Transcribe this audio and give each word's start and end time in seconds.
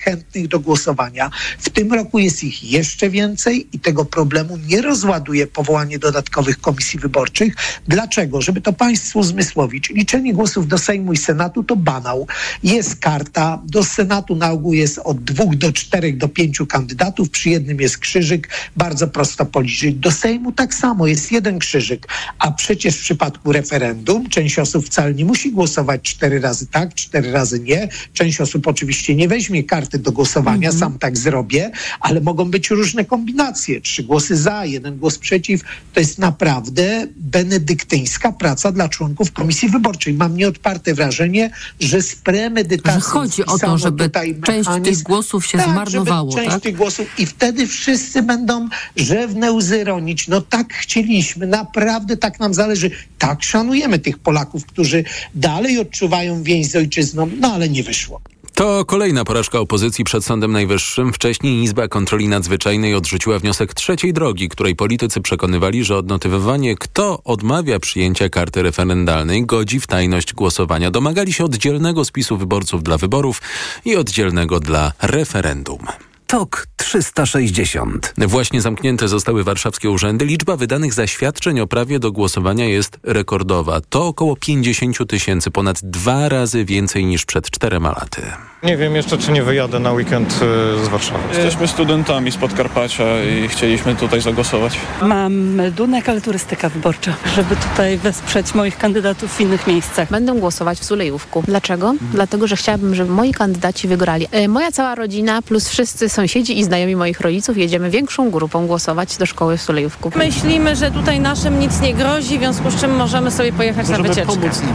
chętnych 0.00 0.48
do 0.48 0.60
głosowania. 0.60 1.30
W 1.58 1.70
tym 1.70 1.92
roku 1.92 2.18
jest 2.18 2.44
ich 2.44 2.64
jeszcze 2.64 3.10
więcej 3.10 3.68
i 3.72 3.78
tego 3.78 4.04
problemu 4.04 4.56
nie 4.56 4.82
rozładuje 4.82 5.46
powołanie 5.46 5.98
dodatkowych 5.98 6.60
komisji 6.60 6.98
wyborczych. 6.98 7.54
Dlaczego? 7.88 8.40
Żeby 8.40 8.60
to 8.60 8.72
Państwu 8.72 9.18
uzmysłowić. 9.18 9.90
Liczenie 9.90 10.34
głosów 10.34 10.68
do 10.68 10.78
Sejmu 10.78 11.12
i 11.12 11.16
Senatu 11.16 11.64
to 11.64 11.76
banał. 11.76 12.26
Jest 12.62 12.96
karta. 12.96 13.62
Do 13.64 13.84
Senatu 13.84 14.36
na 14.36 14.50
ogół 14.50 14.72
jest 14.72 14.98
od 15.04 15.24
dwóch 15.24 15.56
do 15.56 15.72
czterech 15.72 16.16
do 16.16 16.28
pięciu 16.28 16.66
kandydatów. 16.66 17.30
Przy 17.30 17.50
jednym 17.50 17.80
jest 17.80 17.98
krzyżyk. 17.98 18.48
Bardzo 18.76 19.08
prosto 19.08 19.46
policzyć. 19.46 19.94
Do 19.94 20.10
Sejmu 20.10 20.52
tak 20.52 20.74
samo 20.74 21.06
jest 21.06 21.32
jeden 21.32 21.58
krzyżyk. 21.58 22.08
A 22.38 22.50
przecież 22.50 22.96
w 22.96 23.00
przypadku 23.00 23.52
referendum 23.52 24.28
część 24.28 24.58
osób 24.58 24.86
wcale 24.86 25.14
nie 25.14 25.24
musi 25.24 25.52
głosować 25.52 26.02
cztery 26.02 26.40
razy 26.40 26.66
tak, 26.66 26.94
cztery 26.94 27.32
razy 27.32 27.60
nie. 27.60 27.88
Część 28.12 28.40
osób 28.40 28.66
oczywiście 28.66 29.14
nie 29.14 29.28
weźmie 29.28 29.64
karty 29.64 29.89
do 29.98 30.12
głosowania, 30.12 30.68
mm 30.68 30.76
-hmm. 30.76 30.80
sam 30.80 30.98
tak 30.98 31.18
zrobię, 31.18 31.70
ale 32.00 32.20
mogą 32.20 32.44
być 32.50 32.70
różne 32.70 33.04
kombinacje. 33.04 33.80
Trzy 33.80 34.02
głosy 34.02 34.36
za, 34.36 34.64
jeden 34.64 34.98
głos 34.98 35.18
przeciw. 35.18 35.60
To 35.94 36.00
jest 36.00 36.18
naprawdę 36.18 37.06
benedyktyńska 37.16 38.32
praca 38.32 38.72
dla 38.72 38.88
członków 38.88 39.32
Komisji 39.32 39.68
Wyborczej. 39.68 40.14
Mam 40.14 40.36
nieodparte 40.36 40.94
wrażenie, 40.94 41.50
że 41.80 42.02
z 42.02 42.16
premedytacją... 42.16 43.00
Że 43.00 43.06
chodzi 43.06 43.46
o 43.46 43.58
to, 43.58 43.78
żeby 43.78 44.10
część 44.46 44.68
tych 44.84 45.02
głosów 45.02 45.46
się 45.46 45.58
tak, 45.58 45.70
zmarnowało, 45.70 46.34
część 46.34 46.50
tak? 46.50 46.62
tych 46.62 46.76
głosów 46.76 47.06
i 47.18 47.26
wtedy 47.26 47.66
wszyscy 47.66 48.22
będą 48.22 48.68
rzewne 48.96 49.52
łzy 49.52 49.84
ronić. 49.84 50.28
No 50.28 50.40
tak 50.40 50.74
chcieliśmy, 50.74 51.46
naprawdę 51.46 52.16
tak 52.16 52.40
nam 52.40 52.54
zależy. 52.54 52.90
Tak 53.18 53.42
szanujemy 53.42 53.98
tych 53.98 54.18
Polaków, 54.18 54.66
którzy 54.66 55.04
dalej 55.34 55.78
odczuwają 55.78 56.42
więź 56.42 56.70
z 56.70 56.76
ojczyzną, 56.76 57.30
no 57.40 57.52
ale 57.52 57.68
nie 57.68 57.82
wyszło. 57.82 58.20
To 58.60 58.84
kolejna 58.84 59.24
porażka 59.24 59.58
opozycji 59.58 60.04
przed 60.04 60.24
Sądem 60.24 60.52
Najwyższym. 60.52 61.12
Wcześniej 61.12 61.62
Izba 61.62 61.88
Kontroli 61.88 62.28
Nadzwyczajnej 62.28 62.94
odrzuciła 62.94 63.38
wniosek 63.38 63.74
trzeciej 63.74 64.12
drogi, 64.12 64.48
której 64.48 64.76
politycy 64.76 65.20
przekonywali, 65.20 65.84
że 65.84 65.96
odnotowywanie, 65.96 66.76
kto 66.76 67.22
odmawia 67.24 67.78
przyjęcia 67.78 68.28
karty 68.28 68.62
referendalnej, 68.62 69.46
godzi 69.46 69.80
w 69.80 69.86
tajność 69.86 70.34
głosowania. 70.34 70.90
Domagali 70.90 71.32
się 71.32 71.44
oddzielnego 71.44 72.04
spisu 72.04 72.36
wyborców 72.36 72.82
dla 72.82 72.98
wyborów 72.98 73.42
i 73.84 73.96
oddzielnego 73.96 74.60
dla 74.60 74.92
referendum. 75.02 76.09
TOK 76.30 76.66
360. 76.76 78.14
Właśnie 78.18 78.60
zamknięte 78.60 79.08
zostały 79.08 79.44
warszawskie 79.44 79.90
urzędy. 79.90 80.24
Liczba 80.24 80.56
wydanych 80.56 80.94
zaświadczeń 80.94 81.60
o 81.60 81.66
prawie 81.66 81.98
do 81.98 82.12
głosowania 82.12 82.64
jest 82.64 82.98
rekordowa. 83.02 83.80
To 83.88 84.06
około 84.06 84.36
50 84.36 85.08
tysięcy, 85.08 85.50
ponad 85.50 85.80
dwa 85.82 86.28
razy 86.28 86.64
więcej 86.64 87.04
niż 87.04 87.24
przed 87.24 87.50
czterema 87.50 87.88
laty. 87.88 88.22
Nie 88.62 88.76
wiem 88.76 88.96
jeszcze, 88.96 89.18
czy 89.18 89.32
nie 89.32 89.42
wyjadę 89.42 89.78
na 89.78 89.92
weekend 89.92 90.32
y, 90.32 90.84
z 90.84 90.88
Warszawy. 90.88 91.22
Jesteśmy 91.28 91.68
studentami 91.68 92.32
z 92.32 92.36
Podkarpacia 92.36 93.04
i 93.24 93.48
chcieliśmy 93.48 93.96
tutaj 93.96 94.20
zagłosować. 94.20 94.78
Mam 95.02 95.34
meldunek, 95.34 96.08
ale 96.08 96.20
turystyka 96.20 96.68
wyborcza, 96.68 97.14
żeby 97.36 97.56
tutaj 97.56 97.98
wesprzeć 97.98 98.54
moich 98.54 98.78
kandydatów 98.78 99.36
w 99.36 99.40
innych 99.40 99.66
miejscach. 99.66 100.10
Będę 100.10 100.34
głosować 100.34 100.78
w 100.78 100.84
Sulejówku. 100.84 101.42
Dlaczego? 101.46 101.94
Dlatego, 102.12 102.46
że 102.46 102.56
chciałabym, 102.56 102.94
żeby 102.94 103.12
moi 103.12 103.32
kandydaci 103.32 103.88
wygrali. 103.88 104.26
E, 104.30 104.48
moja 104.48 104.72
cała 104.72 104.94
rodzina 104.94 105.42
plus 105.42 105.68
wszyscy 105.68 106.08
sąsiedzi 106.20 106.58
i 106.58 106.64
znajomi 106.64 106.96
moich 106.96 107.20
rodziców 107.20 107.56
jedziemy 107.56 107.90
większą 107.90 108.30
grupą 108.30 108.66
głosować 108.66 109.16
do 109.16 109.26
szkoły 109.26 109.56
w 109.58 109.62
Sulejówku. 109.62 110.12
Myślimy, 110.16 110.76
że 110.76 110.90
tutaj 110.90 111.20
naszym 111.20 111.60
nic 111.60 111.80
nie 111.80 111.94
grozi, 111.94 112.36
w 112.38 112.40
związku 112.40 112.70
z 112.70 112.80
czym 112.80 112.96
możemy 112.96 113.30
sobie 113.30 113.52
pojechać 113.52 113.88
Możemy 113.88 114.08
na 114.08 114.14
wycieczkę. 114.14 114.32
pomóc 114.40 114.62
nim. 114.62 114.72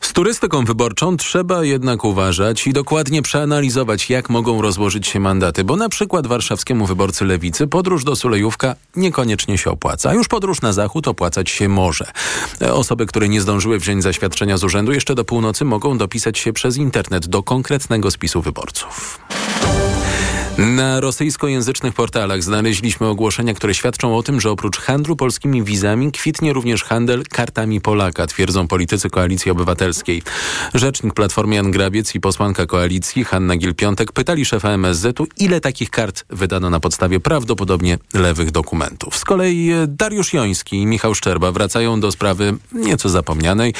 Z 0.00 0.12
turystyką 0.12 0.64
wyborczą 0.64 1.16
trzeba 1.16 1.64
jednak 1.64 2.04
uważać 2.04 2.66
i 2.66 2.72
dokładnie 2.72 3.22
przeanalizować, 3.22 4.10
jak 4.10 4.30
mogą 4.30 4.62
rozłożyć 4.62 5.06
się 5.06 5.20
mandaty, 5.20 5.64
bo 5.64 5.76
na 5.76 5.88
przykład 5.88 6.26
warszawskiemu 6.26 6.86
wyborcy 6.86 7.24
lewicy 7.24 7.66
podróż 7.66 8.04
do 8.04 8.16
Sulejówka 8.16 8.74
niekoniecznie 8.96 9.58
się 9.58 9.70
opłaca, 9.70 10.10
a 10.10 10.14
już 10.14 10.28
podróż 10.28 10.62
na 10.62 10.72
zachód 10.72 11.08
opłacać 11.08 11.50
się 11.50 11.68
może. 11.68 12.04
Osoby, 12.72 13.06
które 13.06 13.28
nie 13.28 13.40
zdążyły 13.40 13.78
wziąć 13.78 14.02
zaświadczenia 14.02 14.56
z 14.56 14.64
urzędu, 14.64 14.92
jeszcze 14.92 15.14
do 15.14 15.24
północy 15.24 15.64
mogą 15.64 15.98
dopisać 15.98 16.38
się 16.38 16.52
przez 16.52 16.76
internet 16.76 17.26
do 17.26 17.42
konkretnego 17.42 18.10
spisu 18.10 18.42
wyborców. 18.42 19.20
Na 20.58 21.00
rosyjskojęzycznych 21.00 21.94
portalach 21.94 22.42
znaleźliśmy 22.42 23.06
ogłoszenia, 23.06 23.54
które 23.54 23.74
świadczą 23.74 24.16
o 24.16 24.22
tym, 24.22 24.40
że 24.40 24.50
oprócz 24.50 24.78
handlu 24.78 25.16
polskimi 25.16 25.62
wizami 25.62 26.12
kwitnie 26.12 26.52
również 26.52 26.84
handel 26.84 27.24
kartami 27.30 27.80
Polaka, 27.80 28.26
twierdzą 28.26 28.68
politycy 28.68 29.10
Koalicji 29.10 29.50
Obywatelskiej. 29.50 30.22
Rzecznik 30.74 31.14
Platformy 31.14 31.54
Jan 31.54 31.70
Grabiec 31.70 32.14
i 32.14 32.20
posłanka 32.20 32.66
koalicji 32.66 33.24
Hanna 33.24 33.56
Gil-Piątek 33.56 34.12
pytali 34.12 34.44
szefa 34.44 34.70
MSZ-u, 34.70 35.26
ile 35.38 35.60
takich 35.60 35.90
kart 35.90 36.24
wydano 36.30 36.70
na 36.70 36.80
podstawie 36.80 37.20
prawdopodobnie 37.20 37.98
lewych 38.14 38.50
dokumentów. 38.50 39.16
Z 39.16 39.24
kolei 39.24 39.70
Dariusz 39.88 40.32
Joński 40.32 40.76
i 40.76 40.86
Michał 40.86 41.14
Szczerba 41.14 41.52
wracają 41.52 42.00
do 42.00 42.12
sprawy 42.12 42.54
nieco 42.72 43.08
zapomnianej. 43.08 43.74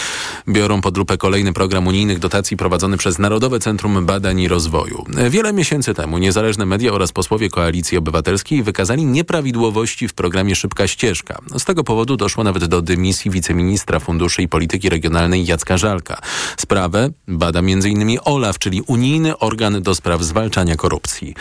Biorą 0.48 0.80
pod 0.80 0.96
lupę 0.96 1.16
kolejny 1.16 1.52
program 1.52 1.86
unijnych 1.86 2.18
dotacji 2.18 2.56
prowadzony 2.56 2.96
przez 2.96 3.18
Narodowe 3.18 3.60
Centrum 3.60 4.06
Badań 4.06 4.40
i 4.40 4.48
Rozwoju. 4.48 5.04
Wiele 5.30 5.52
miesięcy 5.52 5.94
temu 5.94 6.18
niezależne 6.18 6.63
media 6.66 6.92
oraz 6.92 7.12
posłowie 7.12 7.50
Koalicji 7.50 7.98
Obywatelskiej 7.98 8.62
wykazali 8.62 9.04
nieprawidłowości 9.04 10.08
w 10.08 10.14
programie 10.14 10.54
Szybka 10.54 10.88
Ścieżka. 10.88 11.38
Z 11.58 11.64
tego 11.64 11.84
powodu 11.84 12.16
doszło 12.16 12.44
nawet 12.44 12.64
do 12.64 12.82
dymisji 12.82 13.30
wiceministra 13.30 14.00
Funduszy 14.00 14.42
i 14.42 14.48
Polityki 14.48 14.88
Regionalnej 14.88 15.46
Jacka 15.46 15.78
Żalka. 15.78 16.18
Sprawę 16.56 17.10
bada 17.28 17.58
m.in. 17.58 18.18
OLAF, 18.24 18.58
czyli 18.58 18.82
Unijny 18.82 19.38
Organ 19.38 19.82
do 19.82 19.94
Spraw 19.94 20.22
Zwalczania 20.22 20.76
Korupcji. 20.76 21.34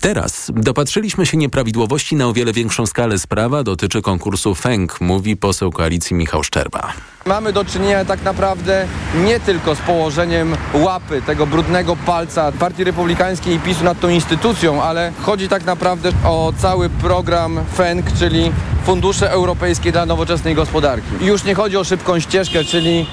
Teraz 0.00 0.50
dopatrzyliśmy 0.54 1.26
się 1.26 1.36
nieprawidłowości 1.36 2.16
na 2.16 2.28
o 2.28 2.32
wiele 2.32 2.52
większą 2.52 2.86
skalę. 2.86 3.18
Sprawa 3.18 3.62
dotyczy 3.62 4.02
konkursu 4.02 4.54
FENK, 4.54 5.00
mówi 5.00 5.36
poseł 5.36 5.70
Koalicji 5.70 6.16
Michał 6.16 6.44
Szczerba. 6.44 6.92
Mamy 7.26 7.52
do 7.52 7.64
czynienia 7.64 8.04
tak 8.04 8.22
naprawdę 8.22 8.86
nie 9.24 9.40
tylko 9.40 9.74
z 9.74 9.78
położeniem 9.78 10.56
łapy, 10.74 11.22
tego 11.22 11.46
brudnego 11.46 11.96
palca 11.96 12.52
Partii 12.52 12.84
Republikańskiej 12.84 13.54
i 13.54 13.58
PiSu 13.58 13.84
nad 13.84 14.00
tą 14.00 14.08
instytucją, 14.08 14.82
ale 14.82 15.12
chodzi 15.22 15.48
tak 15.48 15.64
naprawdę 15.64 16.12
o 16.24 16.52
cały 16.58 16.90
program 16.90 17.60
FENK, 17.74 18.06
czyli 18.18 18.52
Fundusze 18.84 19.30
Europejskie 19.30 19.92
dla 19.92 20.06
Nowoczesnej 20.06 20.54
Gospodarki. 20.54 21.08
Już 21.20 21.44
nie 21.44 21.54
chodzi 21.54 21.76
o 21.76 21.84
szybką 21.84 22.20
ścieżkę, 22.20 22.64
czyli 22.64 23.06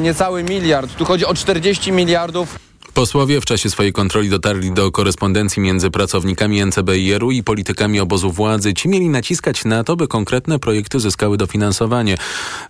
niecały 0.00 0.42
miliard, 0.42 0.94
tu 0.96 1.04
chodzi 1.04 1.26
o 1.26 1.34
40 1.34 1.92
miliardów 1.92 2.56
Posłowie 2.94 3.40
w 3.40 3.44
czasie 3.44 3.70
swojej 3.70 3.92
kontroli 3.92 4.30
dotarli 4.30 4.72
do 4.72 4.92
korespondencji 4.92 5.62
między 5.62 5.90
pracownikami 5.90 6.66
NCBIR-u 6.66 7.30
i 7.30 7.42
politykami 7.42 8.00
obozu 8.00 8.30
władzy. 8.30 8.74
Ci 8.74 8.88
mieli 8.88 9.08
naciskać 9.08 9.64
na 9.64 9.84
to, 9.84 9.96
by 9.96 10.08
konkretne 10.08 10.58
projekty 10.58 11.00
zyskały 11.00 11.36
dofinansowanie. 11.36 12.16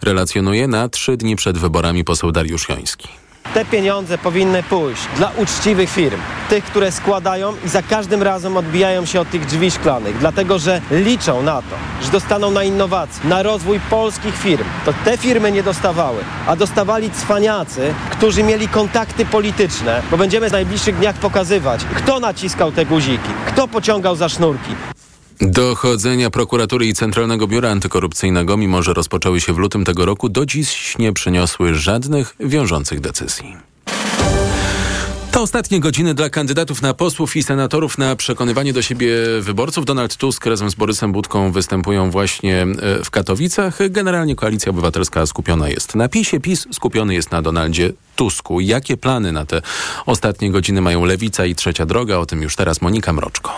Relacjonuje 0.03 0.69
na 0.69 0.89
trzy 0.89 1.17
dni 1.17 1.37
przed 1.37 1.59
wyborami 1.59 2.05
poseł 2.05 2.33
Dariusz 2.33 2.69
Joński. 2.69 3.24
Te 3.55 3.65
pieniądze 3.65 4.19
powinny 4.19 4.62
pójść 4.62 5.03
dla 5.16 5.31
uczciwych 5.37 5.91
firm, 5.91 6.21
tych, 6.49 6.65
które 6.65 6.93
składają 6.93 7.55
i 7.65 7.69
za 7.69 7.82
każdym 7.82 8.22
razem 8.22 8.56
odbijają 8.56 9.06
się 9.06 9.21
od 9.21 9.31
tych 9.31 9.47
drzwi 9.47 9.71
szklanych, 9.71 10.19
dlatego 10.19 10.59
że 10.59 10.81
liczą 10.91 11.43
na 11.43 11.62
to, 11.62 11.77
że 12.03 12.10
dostaną 12.10 12.50
na 12.50 12.65
innowacje, 12.65 13.28
na 13.28 13.43
rozwój 13.43 13.81
polskich 13.91 14.37
firm. 14.37 14.65
To 14.84 14.93
te 15.05 15.16
firmy 15.19 15.53
nie 15.53 15.62
dostawały, 15.62 16.19
a 16.47 16.56
dostawali 16.56 17.10
cwaniacy, 17.10 17.94
którzy 18.10 18.43
mieli 18.43 18.69
kontakty 18.69 19.27
polityczne, 19.27 20.03
bo 20.11 20.16
będziemy 20.16 20.49
w 20.49 20.53
najbliższych 20.53 20.97
dniach 20.97 21.16
pokazywać, 21.16 21.81
kto 21.97 22.21
naciskał 22.21 22.72
te 22.72 22.87
guziki, 22.87 23.31
kto 23.47 23.69
pociągał 23.69 24.16
za 24.16 24.28
sznurki. 24.28 24.75
Dochodzenia 25.41 26.31
prokuratury 26.31 26.87
i 26.87 26.95
Centralnego 26.95 27.47
Biura 27.47 27.71
Antykorupcyjnego, 27.71 28.56
mimo 28.56 28.83
że 28.83 28.95
rozpoczęły 28.95 29.41
się 29.41 29.53
w 29.53 29.59
lutym 29.59 29.84
tego 29.84 30.06
roku, 30.06 30.28
do 30.28 30.47
dziś 30.47 30.99
nie 30.99 31.12
przyniosły 31.12 31.75
żadnych 31.75 32.34
wiążących 32.41 33.00
decyzji. 33.00 33.56
To 35.33 35.43
ostatnie 35.43 35.81
godziny 35.81 36.15
dla 36.15 36.31
kandydatów 36.31 36.83
na 36.83 36.94
posłów 36.94 37.37
i 37.37 37.43
senatorów 37.43 37.99
na 37.99 38.17
przekonywanie 38.17 38.73
do 38.73 38.82
siebie 38.82 39.08
wyborców. 39.41 39.85
Donald 39.85 40.17
Tusk 40.17 40.47
razem 40.47 40.70
z 40.70 40.75
Borysem 40.75 41.12
Budką 41.12 41.53
występują 41.53 42.11
właśnie 42.11 42.67
w 43.05 43.11
Katowicach. 43.11 43.79
Generalnie 43.91 44.37
Koalicja 44.37 44.70
Obywatelska 44.70 45.26
skupiona 45.26 45.69
jest 45.69 45.94
na 45.94 46.08
PiSie, 46.08 46.41
PiS 46.41 46.67
skupiony 46.73 47.14
jest 47.14 47.31
na 47.31 47.43
Donaldzie 47.43 47.93
Tusku. 48.17 48.61
Jakie 48.61 48.97
plany 48.97 49.32
na 49.32 49.47
te 49.47 49.62
ostatnie 50.06 50.50
godziny 50.50 50.81
mają 50.81 51.05
Lewica 51.05 51.47
i 51.47 51.55
Trzecia 51.55 51.87
Droga? 51.87 52.19
O 52.19 52.26
tym 52.26 52.43
już 52.43 52.56
teraz 52.56 52.82
Monika 52.82 53.12
Mroczko. 53.12 53.53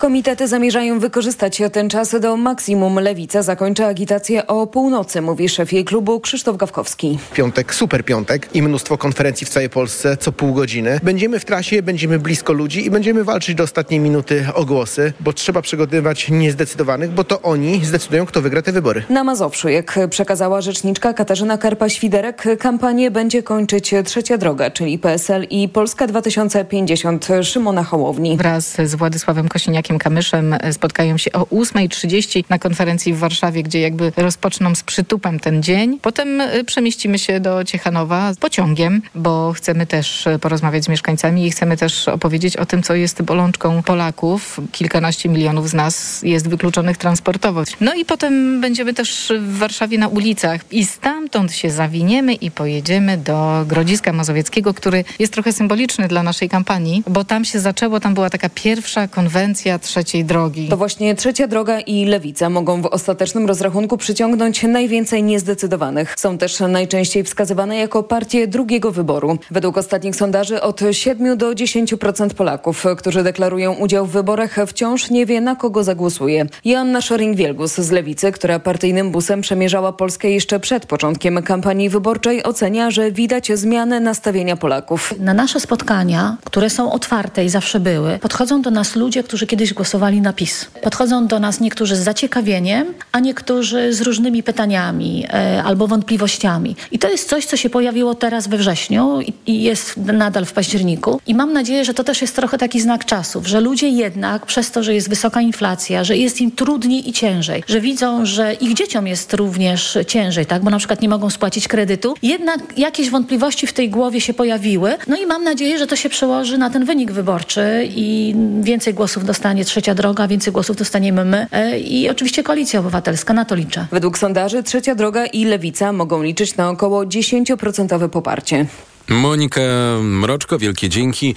Komitety 0.00 0.48
zamierzają 0.48 0.98
wykorzystać 0.98 1.62
ten 1.72 1.90
czas 1.90 2.20
do 2.20 2.36
maksimum. 2.36 2.98
Lewica 2.98 3.42
zakończy 3.42 3.84
agitację 3.84 4.46
o 4.46 4.66
północy, 4.66 5.20
mówi 5.20 5.48
szef 5.48 5.72
jej 5.72 5.84
klubu 5.84 6.20
Krzysztof 6.20 6.56
Gawkowski. 6.56 7.18
Piątek, 7.34 7.74
super 7.74 8.04
piątek 8.04 8.48
i 8.54 8.62
mnóstwo 8.62 8.98
konferencji 8.98 9.46
w 9.46 9.50
całej 9.50 9.70
Polsce 9.70 10.16
co 10.16 10.32
pół 10.32 10.54
godziny. 10.54 11.00
Będziemy 11.02 11.38
w 11.38 11.44
trasie, 11.44 11.82
będziemy 11.82 12.18
blisko 12.18 12.52
ludzi 12.52 12.86
i 12.86 12.90
będziemy 12.90 13.24
walczyć 13.24 13.54
do 13.54 13.64
ostatniej 13.64 14.00
minuty 14.00 14.46
o 14.54 14.64
głosy, 14.64 15.12
bo 15.20 15.32
trzeba 15.32 15.62
przygotowywać 15.62 16.28
niezdecydowanych, 16.28 17.10
bo 17.10 17.24
to 17.24 17.42
oni 17.42 17.84
zdecydują, 17.84 18.26
kto 18.26 18.42
wygra 18.42 18.62
te 18.62 18.72
wybory. 18.72 19.02
Na 19.08 19.24
Mazowszu, 19.24 19.68
jak 19.68 19.98
przekazała 20.10 20.60
rzeczniczka 20.60 21.12
Katarzyna 21.12 21.58
Karpa-Świderek, 21.58 22.56
kampanię 22.58 23.10
będzie 23.10 23.42
kończyć 23.42 23.94
Trzecia 24.04 24.38
Droga, 24.38 24.70
czyli 24.70 24.98
PSL 24.98 25.46
i 25.50 25.68
Polska 25.68 26.06
2050 26.06 27.28
Szymona 27.42 27.84
Hołowni. 27.84 28.36
Wraz 28.36 28.76
z 28.84 28.94
Władysławem 28.94 29.48
Kosiniakiem-Kamyszem 29.90 30.72
spotkają 30.72 31.18
się 31.18 31.32
o 31.32 31.42
8.30 31.42 32.44
na 32.48 32.58
konferencji 32.58 33.14
w 33.14 33.18
Warszawie, 33.18 33.62
gdzie 33.62 33.80
jakby 33.80 34.12
rozpoczną 34.16 34.74
z 34.74 34.82
przytupem 34.82 35.40
ten 35.40 35.62
dzień. 35.62 35.98
Potem 36.02 36.40
y, 36.40 36.64
przemieścimy 36.64 37.18
się 37.18 37.40
do 37.40 37.64
Ciechanowa 37.64 38.32
pociągiem, 38.40 39.02
bo 39.14 39.52
chcemy 39.52 39.86
też 39.86 40.28
porozmawiać 40.40 40.84
z 40.84 40.88
mieszkańcami 40.88 41.46
i 41.46 41.50
chcemy 41.50 41.76
też 41.76 42.08
opowiedzieć 42.08 42.56
o 42.56 42.66
tym, 42.66 42.82
co 42.82 42.94
jest 42.94 43.22
bolączką 43.22 43.82
Polaków. 43.82 44.60
Kilkanaście 44.72 45.28
milionów 45.28 45.68
z 45.68 45.74
nas 45.74 46.22
jest 46.22 46.48
wykluczonych 46.48 46.96
transportowo. 46.96 47.62
No 47.80 47.94
i 47.94 48.04
potem 48.04 48.60
będziemy 48.60 48.94
też 48.94 49.32
w 49.40 49.58
Warszawie 49.58 49.98
na 49.98 50.08
ulicach 50.08 50.60
i 50.70 50.84
stamtąd 50.84 51.52
się 51.52 51.70
zawiniemy 51.70 52.34
i 52.34 52.50
pojedziemy 52.50 53.16
do 53.16 53.64
Grodziska 53.66 54.12
Mazowieckiego, 54.12 54.74
który 54.74 55.04
jest 55.18 55.32
trochę 55.32 55.52
symboliczny 55.52 56.08
dla 56.08 56.22
naszej 56.22 56.48
kampanii, 56.48 57.02
bo 57.06 57.24
tam 57.24 57.44
się 57.44 57.60
zaczęło, 57.60 58.00
tam 58.00 58.14
była 58.14 58.30
taka 58.30 58.48
pierwsza 58.48 59.08
konwencja 59.08 59.79
trzeciej 59.80 60.24
drogi. 60.24 60.68
To 60.68 60.76
właśnie 60.76 61.14
trzecia 61.14 61.48
droga 61.48 61.80
i 61.80 62.04
lewica 62.04 62.50
mogą 62.50 62.82
w 62.82 62.86
ostatecznym 62.86 63.46
rozrachunku 63.46 63.96
przyciągnąć 63.96 64.62
najwięcej 64.62 65.22
niezdecydowanych. 65.22 66.14
Są 66.18 66.38
też 66.38 66.60
najczęściej 66.60 67.24
wskazywane 67.24 67.76
jako 67.76 68.02
partie 68.02 68.46
drugiego 68.46 68.90
wyboru. 68.90 69.38
Według 69.50 69.78
ostatnich 69.78 70.16
sondaży 70.16 70.62
od 70.62 70.80
7 70.90 71.38
do 71.38 71.50
10% 71.50 72.34
Polaków, 72.34 72.84
którzy 72.98 73.22
deklarują 73.22 73.74
udział 73.74 74.06
w 74.06 74.10
wyborach, 74.10 74.56
wciąż 74.66 75.10
nie 75.10 75.26
wie 75.26 75.40
na 75.40 75.56
kogo 75.56 75.84
zagłosuje. 75.84 76.46
Joanna 76.64 77.00
Szoring-Wielgus 77.00 77.80
z 77.80 77.90
Lewicy, 77.90 78.32
która 78.32 78.58
partyjnym 78.58 79.10
busem 79.10 79.40
przemierzała 79.40 79.92
Polskę 79.92 80.30
jeszcze 80.30 80.60
przed 80.60 80.86
początkiem 80.86 81.42
kampanii 81.42 81.88
wyborczej, 81.88 82.42
ocenia, 82.42 82.90
że 82.90 83.12
widać 83.12 83.52
zmianę 83.54 84.00
nastawienia 84.00 84.56
Polaków. 84.56 85.14
Na 85.18 85.34
nasze 85.34 85.60
spotkania, 85.60 86.36
które 86.44 86.70
są 86.70 86.92
otwarte 86.92 87.44
i 87.44 87.48
zawsze 87.48 87.80
były, 87.80 88.18
podchodzą 88.18 88.62
do 88.62 88.70
nas 88.70 88.96
ludzie, 88.96 89.22
którzy 89.22 89.46
kiedyś 89.46 89.69
głosowali 89.72 90.20
na 90.20 90.32
PiS. 90.32 90.66
Podchodzą 90.82 91.26
do 91.26 91.40
nas 91.40 91.60
niektórzy 91.60 91.96
z 91.96 91.98
zaciekawieniem, 91.98 92.94
a 93.12 93.20
niektórzy 93.20 93.92
z 93.92 94.00
różnymi 94.00 94.42
pytaniami 94.42 95.26
e, 95.32 95.62
albo 95.62 95.86
wątpliwościami. 95.86 96.76
I 96.92 96.98
to 96.98 97.08
jest 97.08 97.28
coś, 97.28 97.44
co 97.46 97.56
się 97.56 97.70
pojawiło 97.70 98.14
teraz 98.14 98.48
we 98.48 98.56
wrześniu 98.56 99.20
i, 99.20 99.32
i 99.46 99.62
jest 99.62 99.96
nadal 99.96 100.44
w 100.44 100.52
październiku. 100.52 101.20
I 101.26 101.34
mam 101.34 101.52
nadzieję, 101.52 101.84
że 101.84 101.94
to 101.94 102.04
też 102.04 102.22
jest 102.22 102.36
trochę 102.36 102.58
taki 102.58 102.80
znak 102.80 103.04
czasów, 103.04 103.46
że 103.46 103.60
ludzie 103.60 103.88
jednak 103.88 104.46
przez 104.46 104.70
to, 104.70 104.82
że 104.82 104.94
jest 104.94 105.08
wysoka 105.08 105.40
inflacja, 105.40 106.04
że 106.04 106.16
jest 106.16 106.40
im 106.40 106.50
trudniej 106.50 107.08
i 107.08 107.12
ciężej, 107.12 107.64
że 107.66 107.80
widzą, 107.80 108.26
że 108.26 108.54
ich 108.54 108.74
dzieciom 108.74 109.06
jest 109.06 109.34
również 109.34 109.98
ciężej, 110.06 110.46
tak, 110.46 110.62
bo 110.62 110.70
na 110.70 110.78
przykład 110.78 111.02
nie 111.02 111.08
mogą 111.08 111.30
spłacić 111.30 111.68
kredytu, 111.68 112.14
jednak 112.22 112.78
jakieś 112.78 113.10
wątpliwości 113.10 113.66
w 113.66 113.72
tej 113.72 113.90
głowie 113.90 114.20
się 114.20 114.34
pojawiły. 114.34 114.96
No 115.06 115.16
i 115.16 115.26
mam 115.26 115.44
nadzieję, 115.44 115.78
że 115.78 115.86
to 115.86 115.96
się 115.96 116.08
przełoży 116.08 116.58
na 116.58 116.70
ten 116.70 116.84
wynik 116.84 117.12
wyborczy 117.12 117.88
i 117.96 118.34
więcej 118.60 118.94
głosów 118.94 119.24
dostanie 119.24 119.59
Trzecia 119.64 119.94
Droga, 119.94 120.28
więcej 120.28 120.52
głosów 120.52 120.76
dostaniemy 120.76 121.24
my 121.24 121.46
e, 121.52 121.78
i 121.78 122.08
oczywiście 122.08 122.42
Koalicja 122.42 122.80
Obywatelska. 122.80 123.34
Na 123.34 123.44
to 123.44 123.54
liczę. 123.54 123.86
Według 123.92 124.18
sondaży 124.18 124.62
Trzecia 124.62 124.94
Droga 124.94 125.26
i 125.26 125.44
Lewica 125.44 125.92
mogą 125.92 126.22
liczyć 126.22 126.56
na 126.56 126.70
około 126.70 127.04
10% 127.04 128.08
poparcie. 128.08 128.66
Monika 129.08 129.60
Mroczko, 130.02 130.58
wielkie 130.58 130.88
dzięki. 130.88 131.34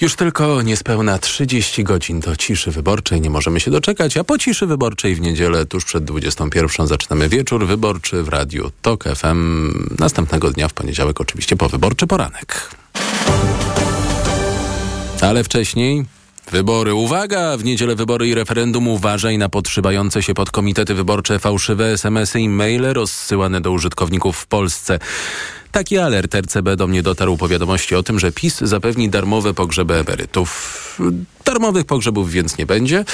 Już 0.00 0.16
tylko 0.16 0.62
niespełna 0.62 1.18
30 1.18 1.84
godzin 1.84 2.20
do 2.20 2.36
ciszy 2.36 2.70
wyborczej. 2.70 3.20
Nie 3.20 3.30
możemy 3.30 3.60
się 3.60 3.70
doczekać, 3.70 4.16
a 4.16 4.24
po 4.24 4.38
ciszy 4.38 4.66
wyborczej 4.66 5.14
w 5.14 5.20
niedzielę 5.20 5.66
tuż 5.66 5.84
przed 5.84 6.04
21 6.04 6.86
zaczynamy 6.86 7.28
wieczór 7.28 7.66
wyborczy 7.66 8.22
w 8.22 8.28
radiu 8.28 8.70
TOK 8.82 9.04
FM. 9.04 9.72
Następnego 9.98 10.50
dnia 10.50 10.68
w 10.68 10.72
poniedziałek 10.72 11.20
oczywiście 11.20 11.56
po 11.56 11.68
wyborczy 11.68 12.06
poranek. 12.06 12.70
Ale 15.20 15.44
wcześniej 15.44 16.04
Wybory. 16.50 16.94
Uwaga! 16.94 17.56
W 17.56 17.64
niedzielę 17.64 17.94
wybory 17.94 18.28
i 18.28 18.34
referendum 18.34 18.88
uważaj 18.88 19.38
na 19.38 19.48
podszybające 19.48 20.22
się 20.22 20.34
pod 20.34 20.50
komitety 20.50 20.94
wyborcze 20.94 21.38
fałszywe 21.38 21.86
SMS-y 21.86 22.40
i 22.40 22.48
maile 22.48 22.92
rozsyłane 22.92 23.60
do 23.60 23.70
użytkowników 23.70 24.36
w 24.36 24.46
Polsce. 24.46 24.98
Taki 25.72 25.98
alert 25.98 26.34
RCB 26.34 26.76
do 26.76 26.86
mnie 26.86 27.02
dotarł 27.02 27.36
po 27.36 27.48
wiadomości 27.48 27.94
o 27.94 28.02
tym, 28.02 28.18
że 28.18 28.32
PiS 28.32 28.58
zapewni 28.60 29.08
darmowe 29.08 29.54
pogrzeby 29.54 29.94
emerytów. 29.94 31.00
Darmowych 31.44 31.84
pogrzebów 31.84 32.30
więc 32.30 32.58
nie 32.58 32.66
będzie, 32.66 33.04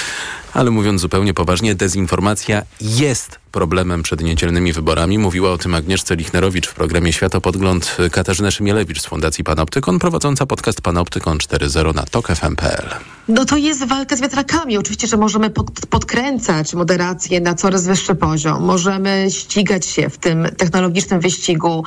ale 0.55 0.71
mówiąc 0.71 1.01
zupełnie 1.01 1.35
poważnie, 1.35 1.75
dezinformacja 1.75 2.63
jest 2.81 3.39
problemem 3.53 4.03
przed 4.03 4.23
niedzielnymi 4.23 4.73
wyborami. 4.73 5.19
Mówiła 5.19 5.53
o 5.53 5.59
tym 5.59 5.75
Agnieszce 5.75 6.17
Lichnerowicz 6.17 6.69
w 6.69 6.75
programie 6.75 7.13
Światopodgląd 7.13 7.97
Katarzyna 8.13 8.51
Szymielewicz 8.51 9.01
z 9.01 9.07
Fundacji 9.07 9.45
Panoptykon, 9.45 9.99
prowadząca 9.99 10.47
podcast 10.47 10.81
Panoptykon 10.81 11.39
4.0 11.39 11.95
na 11.95 12.03
tokfm.pl. 12.03 12.89
No 13.29 13.45
to 13.45 13.57
jest 13.57 13.87
walka 13.87 14.17
z 14.17 14.21
wiatrakami. 14.21 14.79
Oczywiście, 14.79 15.07
że 15.07 15.17
możemy 15.17 15.51
pod, 15.51 15.71
podkręcać 15.87 16.75
moderację 16.75 17.41
na 17.41 17.55
coraz 17.55 17.87
wyższy 17.87 18.15
poziom. 18.15 18.65
Możemy 18.65 19.27
ścigać 19.31 19.87
się 19.87 20.11
w 20.11 20.19
tym 20.19 20.49
technologicznym 20.57 21.21
wyścigu. 21.21 21.85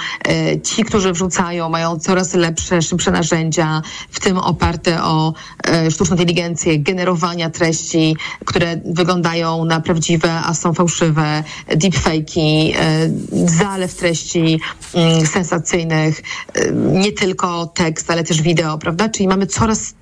Ci, 0.63 0.83
którzy 0.83 1.11
wrzucają, 1.11 1.69
mają 1.69 1.99
coraz 1.99 2.33
lepsze, 2.33 2.81
szybsze 2.81 3.11
narzędzia, 3.11 3.81
w 4.09 4.19
tym 4.19 4.37
oparte 4.37 5.03
o 5.03 5.33
e, 5.67 5.91
sztuczną 5.91 6.15
inteligencję, 6.15 6.79
generowania 6.79 7.49
treści, 7.49 8.15
które 8.45 8.81
wyglądają 8.85 9.65
na 9.65 9.81
prawdziwe, 9.81 10.31
a 10.45 10.53
są 10.53 10.73
fałszywe, 10.73 11.43
deepfake'i, 11.69 12.73
e, 12.75 13.09
zalew 13.47 13.95
treści 13.95 14.59
mm, 14.93 15.25
sensacyjnych, 15.25 16.21
e, 16.53 16.71
nie 16.71 17.11
tylko 17.11 17.67
tekst, 17.67 18.11
ale 18.11 18.23
też 18.23 18.41
wideo, 18.41 18.77
prawda? 18.77 19.09
Czyli 19.09 19.27
mamy 19.27 19.47
coraz 19.47 19.93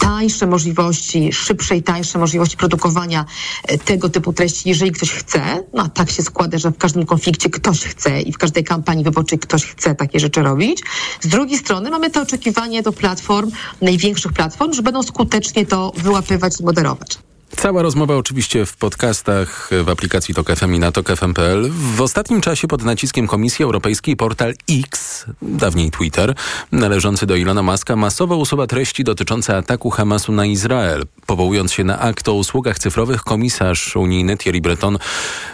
tańsze 0.00 0.46
możliwości, 0.46 1.32
szybsze 1.32 1.76
i 1.76 1.82
tańsze 1.82 2.18
możliwości 2.18 2.56
produkowania 2.56 3.24
e, 3.68 3.78
tego 3.78 4.08
typu 4.08 4.32
treści, 4.32 4.68
jeżeli 4.68 4.92
ktoś 4.92 5.10
chce. 5.10 5.62
No 5.74 5.82
a 5.82 5.88
tak 5.88 6.10
się 6.10 6.22
składa, 6.22 6.58
że 6.58 6.70
w 6.70 6.78
każdym 6.78 7.06
konflikcie 7.06 7.50
ktoś 7.50 7.80
chce 7.80 8.20
i 8.20 8.32
w 8.32 8.38
każdej 8.38 8.64
kampanii 8.64 9.04
wyborczej 9.04 9.38
ktoś 9.38 9.64
chce 9.64 9.94
takie 9.94 10.20
rzeczy 10.20 10.42
robić. 10.42 10.82
Z 11.20 11.28
drugiej 11.28 11.58
strony 11.58 11.90
mamy 11.90 12.10
to 12.10 12.22
oczekiwanie 12.22 12.82
do 12.82 12.92
platform, 12.92 13.50
największych 13.80 14.32
platform, 14.32 14.72
że 14.72 14.82
będą 14.82 15.02
skutecznie 15.02 15.66
to 15.66 15.92
wyłapywać 15.96 16.60
i 16.60 16.64
moderować. 16.64 17.29
Cała 17.56 17.82
rozmowa 17.82 18.16
oczywiście 18.16 18.66
w 18.66 18.76
podcastach, 18.76 19.70
w 19.84 19.88
aplikacji 19.88 20.34
TOK 20.34 20.56
FM 20.56 20.74
i 20.74 20.78
na 20.78 20.92
tokfm.pl. 20.92 21.70
W 21.70 22.00
ostatnim 22.00 22.40
czasie 22.40 22.68
pod 22.68 22.84
naciskiem 22.84 23.26
Komisji 23.26 23.64
Europejskiej 23.64 24.16
portal 24.16 24.54
X, 24.70 25.24
dawniej 25.42 25.90
Twitter, 25.90 26.34
należący 26.72 27.26
do 27.26 27.36
Ilona 27.36 27.62
Maska, 27.62 27.96
masowo 27.96 28.36
usuwa 28.36 28.66
treści 28.66 29.04
dotyczące 29.04 29.56
ataku 29.56 29.90
Hamasu 29.90 30.32
na 30.32 30.46
Izrael. 30.46 31.06
Powołując 31.26 31.72
się 31.72 31.84
na 31.84 31.98
akt 31.98 32.28
o 32.28 32.34
usługach 32.34 32.78
cyfrowych, 32.78 33.22
komisarz 33.22 33.96
unijny 33.96 34.36
Thierry 34.36 34.60
Breton 34.60 34.98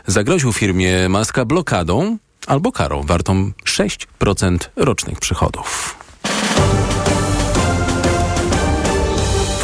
zagroził 0.07 0.53
firmie 0.53 1.09
Maska 1.09 1.45
blokadą 1.45 2.19
albo 2.47 2.73
karą 2.73 3.03
wartą 3.03 3.53
6% 3.65 4.59
rocznych 4.77 5.21
przychodów. 5.21 5.96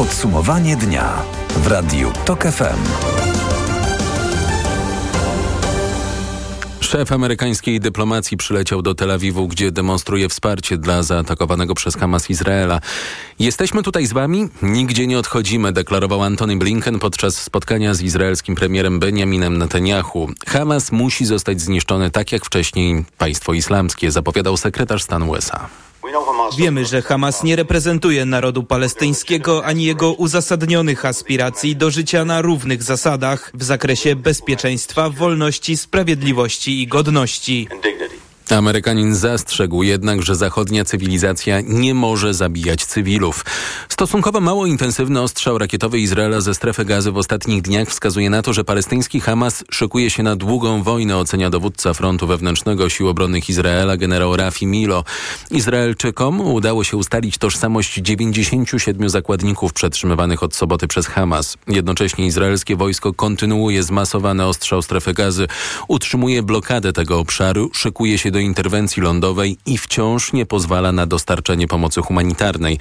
Podsumowanie 0.02 0.76
dnia 0.76 1.23
w 1.49 1.66
Radiu 1.66 2.12
TOK 2.25 2.42
FM. 2.42 2.78
Szef 6.80 7.12
amerykańskiej 7.12 7.80
dyplomacji 7.80 8.37
przyleciał 8.37 8.82
do 8.82 8.94
Tel 8.94 9.11
Awiwu, 9.11 9.49
gdzie 9.49 9.73
demonstruje 9.73 10.28
wsparcie 10.28 10.78
dla 10.78 11.02
zaatakowanego 11.02 11.75
przez 11.75 11.97
Hamas 11.97 12.30
Izraela. 12.30 12.80
Jesteśmy 13.38 13.82
tutaj 13.82 14.06
z 14.06 14.12
wami, 14.12 14.49
nigdzie 14.62 15.06
nie 15.06 15.18
odchodzimy, 15.18 15.73
deklarował 15.73 16.23
Antony 16.23 16.56
Blinken 16.56 16.99
podczas 16.99 17.42
spotkania 17.42 17.94
z 17.94 18.02
izraelskim 18.02 18.54
premierem 18.54 18.99
Benjaminem 18.99 19.59
Netanyahu. 19.59 20.30
Hamas 20.47 20.92
musi 20.92 21.25
zostać 21.25 21.61
zniszczony 21.61 22.11
tak 22.11 22.32
jak 22.32 22.44
wcześniej 22.44 23.04
państwo 23.18 23.52
islamskie, 23.52 24.11
zapowiadał 24.11 24.56
sekretarz 24.56 25.02
stanu 25.02 25.30
USA. 25.30 25.68
Wiemy, 26.59 26.85
że 26.85 27.02
Hamas 27.02 27.42
nie 27.42 27.56
reprezentuje 27.56 28.25
narodu 28.25 28.62
palestyńskiego 28.62 29.64
ani 29.64 29.85
jego 29.85 30.12
uzasadnionych 30.12 31.04
aspiracji 31.04 31.76
do 31.76 31.90
życia 31.90 32.25
na 32.25 32.42
równych 32.42 32.82
zasadach 32.82 33.50
w 33.54 33.62
zakresie 33.62 34.16
bezpieczeństwa, 34.16 35.11
wolności, 35.11 35.76
sprawiedliwości 35.76 36.82
i 36.82 36.87
godności. 36.87 37.68
Amerykanin 38.56 39.14
zastrzegł 39.14 39.82
jednak, 39.82 40.23
że 40.23 40.35
zachodnia 40.35 40.85
cywilizacja 40.85 41.61
nie 41.61 41.94
może 41.94 42.35
zabijać 42.35 42.85
cywilów. 42.85 43.44
Stosunkowo 43.88 44.40
mało 44.40 44.66
intensywny 44.66 45.21
ostrzał 45.21 45.59
rakietowy 45.59 45.99
Izraela 45.99 46.40
ze 46.40 46.54
strefy 46.54 46.85
gazy 46.85 47.12
w 47.12 47.16
ostatnich 47.16 47.62
dniach 47.62 47.88
wskazuje 47.88 48.30
na 48.30 48.42
to, 48.42 48.52
że 48.52 48.64
palestyński 48.64 49.21
Hamas 49.21 49.64
szykuje 49.71 50.11
się 50.11 50.23
na 50.23 50.37
długą 50.37 50.82
wojnę, 50.82 51.16
ocenia 51.16 51.50
dowódca 51.50 51.94
frontu 51.94 52.26
wewnętrznego 52.26 52.88
Sił 52.88 53.09
Obronnych 53.09 53.49
Izraela 53.49 53.97
generał 53.97 54.37
Rafi 54.37 54.66
Milo. 54.66 55.04
Izraelczykom 55.50 56.40
udało 56.40 56.85
się 56.85 56.97
ustalić 56.97 57.38
tożsamość 57.38 57.94
97 57.94 59.09
zakładników 59.09 59.73
przetrzymywanych 59.73 60.42
od 60.42 60.54
soboty 60.54 60.88
przez 60.88 61.06
Hamas. 61.06 61.56
Jednocześnie 61.68 62.26
izraelskie 62.26 62.76
wojsko 62.76 63.12
kontynuuje 63.12 63.82
zmasowany 63.82 64.47
ostrzał 64.47 64.82
strefy 64.82 65.14
gazy, 65.14 65.47
utrzymuje 65.88 66.42
blokadę 66.42 66.92
tego 66.92 67.18
obszaru, 67.18 67.71
szykuje 67.75 68.18
się 68.18 68.30
do 68.30 68.42
interwencji 68.43 69.03
lądowej 69.03 69.59
i 69.67 69.79
wciąż 69.79 70.33
nie 70.33 70.47
pozwala 70.47 70.93
na 70.93 71.07
dostarczenie 71.07 71.69
pomocy 71.69 72.03
humanitarnej. 72.03 72.79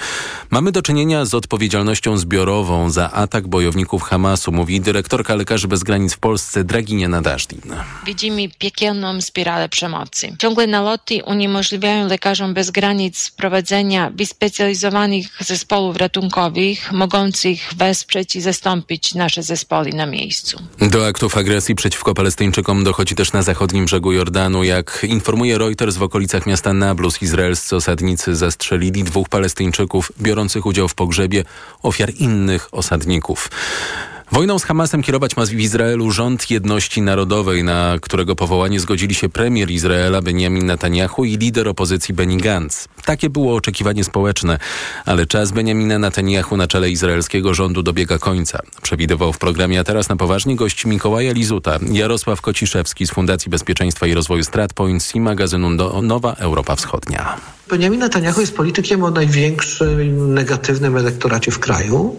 Mamy 0.49 0.71
do 0.71 0.81
czynienia 0.81 1.25
z 1.25 1.33
odpowiedzialnością 1.33 2.17
zbiorową 2.17 2.89
za 2.89 3.11
atak 3.11 3.47
bojowników 3.47 4.03
Hamasu, 4.03 4.51
mówi 4.51 4.81
dyrektorka 4.81 5.35
Lekarzy 5.35 5.67
Bez 5.67 5.83
Granic 5.83 6.13
w 6.13 6.19
Polsce 6.19 6.63
Draginia 6.63 7.07
Nadaszlin. 7.07 7.61
Widzimy 8.05 8.49
piekielną 8.59 9.21
spiralę 9.21 9.69
przemocy. 9.69 10.35
Ciągłe 10.39 10.67
naloty 10.67 11.23
uniemożliwiają 11.25 12.07
lekarzom 12.07 12.53
bez 12.53 12.71
granic 12.71 13.31
prowadzenia 13.31 14.11
wyspecjalizowanych 14.15 15.27
zespołów 15.39 15.97
ratunkowych, 15.97 16.91
mogących 16.91 17.73
wesprzeć 17.77 18.35
i 18.35 18.41
zastąpić 18.41 19.15
nasze 19.15 19.43
zespoły 19.43 19.89
na 19.89 20.05
miejscu. 20.05 20.61
Do 20.81 21.07
aktów 21.07 21.37
agresji 21.37 21.75
przeciwko 21.75 22.13
Palestyńczykom 22.13 22.83
dochodzi 22.83 23.15
też 23.15 23.33
na 23.33 23.41
zachodnim 23.41 23.85
brzegu 23.85 24.11
Jordanu. 24.11 24.63
Jak 24.63 25.05
informuje 25.09 25.50
Reuters, 25.57 25.97
w 25.97 26.03
okolicach 26.03 26.45
miasta 26.45 26.73
Nablus 26.73 27.21
izraelscy 27.21 27.75
osadnicy 27.75 28.35
zastrzelili 28.35 29.03
dwóch 29.03 29.29
Palestyńczyków 29.29 30.11
biorących 30.21 30.65
udział 30.65 30.87
w 30.87 30.95
pogrzebie 30.95 31.43
ofiar 31.83 32.09
innych 32.15 32.67
osadników. 32.71 33.49
Wojną 34.31 34.59
z 34.59 34.63
Hamasem 34.63 35.03
kierować 35.03 35.37
ma 35.37 35.45
w 35.45 35.53
Izraelu 35.53 36.11
rząd 36.11 36.51
jedności 36.51 37.01
narodowej, 37.01 37.63
na 37.63 37.95
którego 38.01 38.35
powołanie 38.35 38.79
zgodzili 38.79 39.15
się 39.15 39.29
premier 39.29 39.71
Izraela 39.71 40.21
Benjamin 40.21 40.65
Netanyahu 40.65 41.25
i 41.25 41.37
lider 41.37 41.67
opozycji 41.67 42.13
Benny 42.13 42.37
Gantz. 42.37 42.87
Takie 43.05 43.29
było 43.29 43.55
oczekiwanie 43.55 44.03
społeczne, 44.03 44.59
ale 45.05 45.25
czas 45.25 45.51
Benjamina 45.51 45.99
Netanyahu 45.99 46.57
na 46.57 46.67
czele 46.67 46.89
izraelskiego 46.89 47.53
rządu 47.53 47.83
dobiega 47.83 48.19
końca. 48.19 48.59
Przewidywał 48.81 49.33
w 49.33 49.37
programie, 49.37 49.79
a 49.79 49.83
teraz 49.83 50.09
na 50.09 50.15
poważnie 50.15 50.55
gości 50.55 50.87
Mikołaja 50.87 51.33
Lizuta, 51.33 51.79
Jarosław 51.91 52.41
Kociszewski 52.41 53.07
z 53.07 53.11
Fundacji 53.11 53.49
Bezpieczeństwa 53.49 54.07
i 54.07 54.13
Rozwoju 54.13 54.43
StratPoints 54.43 55.15
i 55.15 55.19
magazynu 55.19 55.69
Nowa 56.01 56.33
Europa 56.33 56.75
Wschodnia. 56.75 57.37
Benjamin 57.69 57.99
Netanyahu 57.99 58.41
jest 58.41 58.55
politykiem 58.55 59.03
o 59.03 59.11
największym 59.11 60.33
negatywnym 60.33 60.97
elektoracie 60.97 61.51
w 61.51 61.59
kraju 61.59 62.15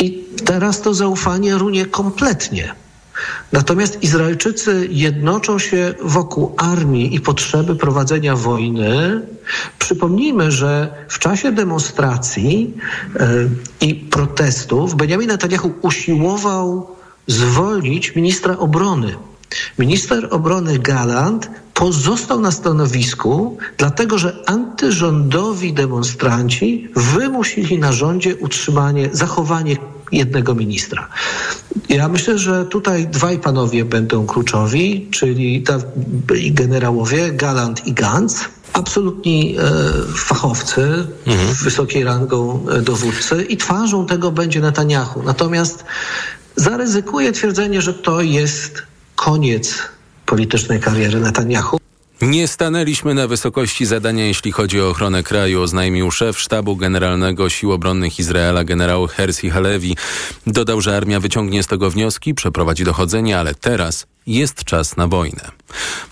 i 0.00 0.24
teraz 0.44 0.80
to 0.80 0.94
zaufanie 0.94 1.54
runie 1.54 1.86
kompletnie. 1.86 2.74
Natomiast 3.52 4.02
Izraelczycy 4.02 4.88
jednoczą 4.90 5.58
się 5.58 5.94
wokół 6.02 6.54
armii 6.56 7.14
i 7.14 7.20
potrzeby 7.20 7.76
prowadzenia 7.76 8.36
wojny. 8.36 9.22
Przypomnijmy, 9.78 10.52
że 10.52 10.94
w 11.08 11.18
czasie 11.18 11.52
demonstracji 11.52 12.74
yy, 13.14 13.50
i 13.80 13.94
protestów 13.94 14.94
Benjamin 14.94 15.28
Netanyahu 15.28 15.72
usiłował 15.82 16.96
zwolnić 17.26 18.14
ministra 18.16 18.58
obrony. 18.58 19.14
Minister 19.78 20.28
obrony 20.30 20.78
Galant 20.78 21.50
pozostał 21.74 22.40
na 22.40 22.50
stanowisku, 22.50 23.58
dlatego 23.78 24.18
że 24.18 24.36
antyrządowi 24.46 25.72
demonstranci 25.72 26.88
wymusili 26.96 27.78
na 27.78 27.92
rządzie 27.92 28.36
utrzymanie, 28.36 29.08
zachowanie 29.12 29.76
jednego 30.12 30.54
ministra. 30.54 31.08
Ja 31.88 32.08
myślę, 32.08 32.38
że 32.38 32.64
tutaj 32.64 33.06
dwaj 33.06 33.38
panowie 33.38 33.84
będą 33.84 34.26
kluczowi, 34.26 35.08
czyli 35.10 35.64
generałowie 36.50 37.32
Galant 37.32 37.86
i 37.86 37.92
Gantz 37.92 38.48
absolutni 38.72 39.56
e, 39.58 39.62
fachowcy, 40.16 41.06
mhm. 41.26 41.54
wysokiej 41.54 42.04
rangą 42.04 42.66
e, 42.68 42.82
dowódcy 42.82 43.44
i 43.44 43.56
twarzą 43.56 44.06
tego 44.06 44.32
będzie 44.32 44.60
Netanyahu. 44.60 45.22
Natomiast 45.22 45.84
zaryzykuję 46.56 47.32
twierdzenie, 47.32 47.82
że 47.82 47.94
to 47.94 48.20
jest 48.20 48.82
koniec 49.16 49.82
politycznej 50.26 50.80
kariery 50.80 51.20
Netanyahu. 51.20 51.78
Nie 52.22 52.48
stanęliśmy 52.48 53.14
na 53.14 53.28
wysokości 53.28 53.86
zadania, 53.86 54.26
jeśli 54.26 54.52
chodzi 54.52 54.80
o 54.80 54.88
ochronę 54.88 55.22
kraju, 55.22 55.62
oznajmił 55.62 56.10
szef 56.10 56.40
sztabu 56.40 56.76
generalnego 56.76 57.50
Sił 57.50 57.72
Obronnych 57.72 58.18
Izraela 58.18 58.64
generał 58.64 59.06
Hersi 59.06 59.50
Halevi. 59.50 59.96
Dodał, 60.46 60.80
że 60.80 60.96
armia 60.96 61.20
wyciągnie 61.20 61.62
z 61.62 61.66
tego 61.66 61.90
wnioski, 61.90 62.34
przeprowadzi 62.34 62.84
dochodzenie, 62.84 63.38
ale 63.38 63.54
teraz 63.54 64.06
jest 64.26 64.64
czas 64.64 64.96
na 64.96 65.06
wojnę. 65.06 65.50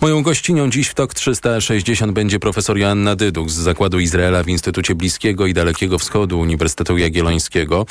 Moją 0.01 0.23
gościnią 0.23 0.71
dziś 0.71 0.89
w 0.89 0.95
TOK 0.95 1.15
360 1.15 2.13
będzie 2.13 2.39
profesor 2.39 2.79
Joanna 2.79 3.17
Dyduk 3.17 3.51
z 3.51 3.55
Zakładu 3.55 3.99
Izraela 3.99 4.43
w 4.43 4.49
Instytucie 4.49 4.95
Bliskiego 4.95 5.47
i 5.47 5.55
Dalekiego 5.55 5.99
Wschodu 5.99 6.41
Uniwersytetu 6.41 6.99
Jagiellońskiego. 6.99 7.87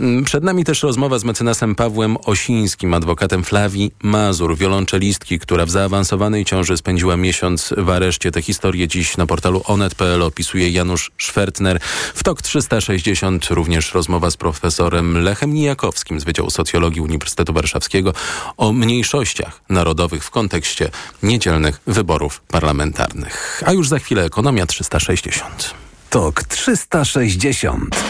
Mm, 0.00 0.24
przed 0.24 0.44
nami 0.44 0.64
też 0.64 0.82
rozmowa 0.82 1.18
z 1.18 1.24
mecenasem 1.24 1.74
Pawłem 1.74 2.16
Osińskim, 2.24 2.94
adwokatem 2.94 3.44
Flawi 3.44 3.90
Mazur, 4.02 4.56
wiolonczelistki, 4.56 5.38
która 5.38 5.66
w 5.66 5.70
zaawansowanej 5.70 6.44
ciąży 6.44 6.76
spędziła 6.76 7.16
miesiąc 7.16 7.74
w 7.76 7.90
areszcie. 7.90 8.30
Tę 8.30 8.42
historię 8.42 8.88
dziś 8.88 9.16
na 9.16 9.26
portalu 9.26 9.62
onet.pl 9.64 10.22
opisuje 10.22 10.70
Janusz 10.70 11.10
Szwertner. 11.16 11.80
W 12.14 12.22
TOK 12.22 12.42
360 12.42 13.46
również 13.50 13.94
rozmowa 13.94 14.30
z 14.30 14.36
profesorem 14.36 15.18
Lechem 15.18 15.54
Nijakowskim 15.54 16.20
z 16.20 16.24
Wydziału 16.24 16.50
Socjologii 16.50 17.00
Uniwersytetu 17.00 17.52
Warszawskiego 17.52 18.12
o 18.56 18.72
mniejszościach 18.72 19.63
narodowych 19.68 20.24
w 20.24 20.30
kontekście 20.30 20.90
niedzielnych 21.22 21.80
wyborów 21.86 22.40
parlamentarnych. 22.40 23.62
A 23.66 23.72
już 23.72 23.88
za 23.88 23.98
chwilę 23.98 24.24
ekonomia 24.24 24.66
360. 24.66 25.74
Tok 26.10 26.42
360. 26.42 28.04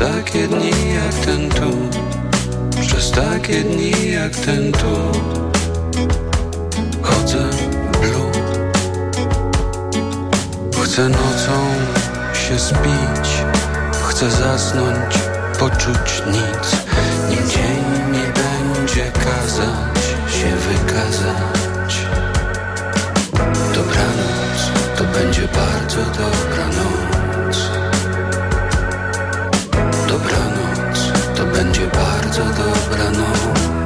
takie 0.00 0.48
dni 0.48 0.70
jak 0.94 1.14
ten 1.14 1.48
tu. 1.50 1.70
Przez 2.80 3.10
takie 3.10 3.60
dni 3.60 4.12
jak 4.12 4.36
ten 4.36 4.72
tu. 4.72 4.96
Chodzę 7.02 7.44
blue. 8.00 8.32
Chcę 10.84 11.08
nocą 11.08 11.56
się 12.32 12.58
spić. 12.58 13.28
Chcę 14.08 14.30
zasnąć, 14.30 15.18
poczuć 15.58 16.22
nic. 16.26 16.64
Nim 17.30 17.48
dzień 17.48 17.84
mi 18.12 18.24
będzie 18.32 19.12
kazać 19.12 20.00
się 20.28 20.56
wykazać. 20.56 22.06
Dobranoc 23.74 24.60
to 24.98 25.04
będzie 25.04 25.42
bardzo 25.42 26.04
dobranoc. 26.04 27.09
Bardzo 31.94 32.44
dobra 32.44 33.10
noc. 33.10 33.79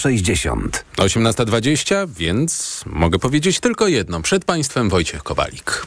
360. 0.00 0.84
18.20, 0.96 2.08
więc 2.08 2.82
mogę 2.86 3.18
powiedzieć 3.18 3.60
tylko 3.60 3.88
jedno. 3.88 4.20
Przed 4.20 4.44
Państwem 4.44 4.88
Wojciech 4.88 5.22
Kowalik. 5.22 5.86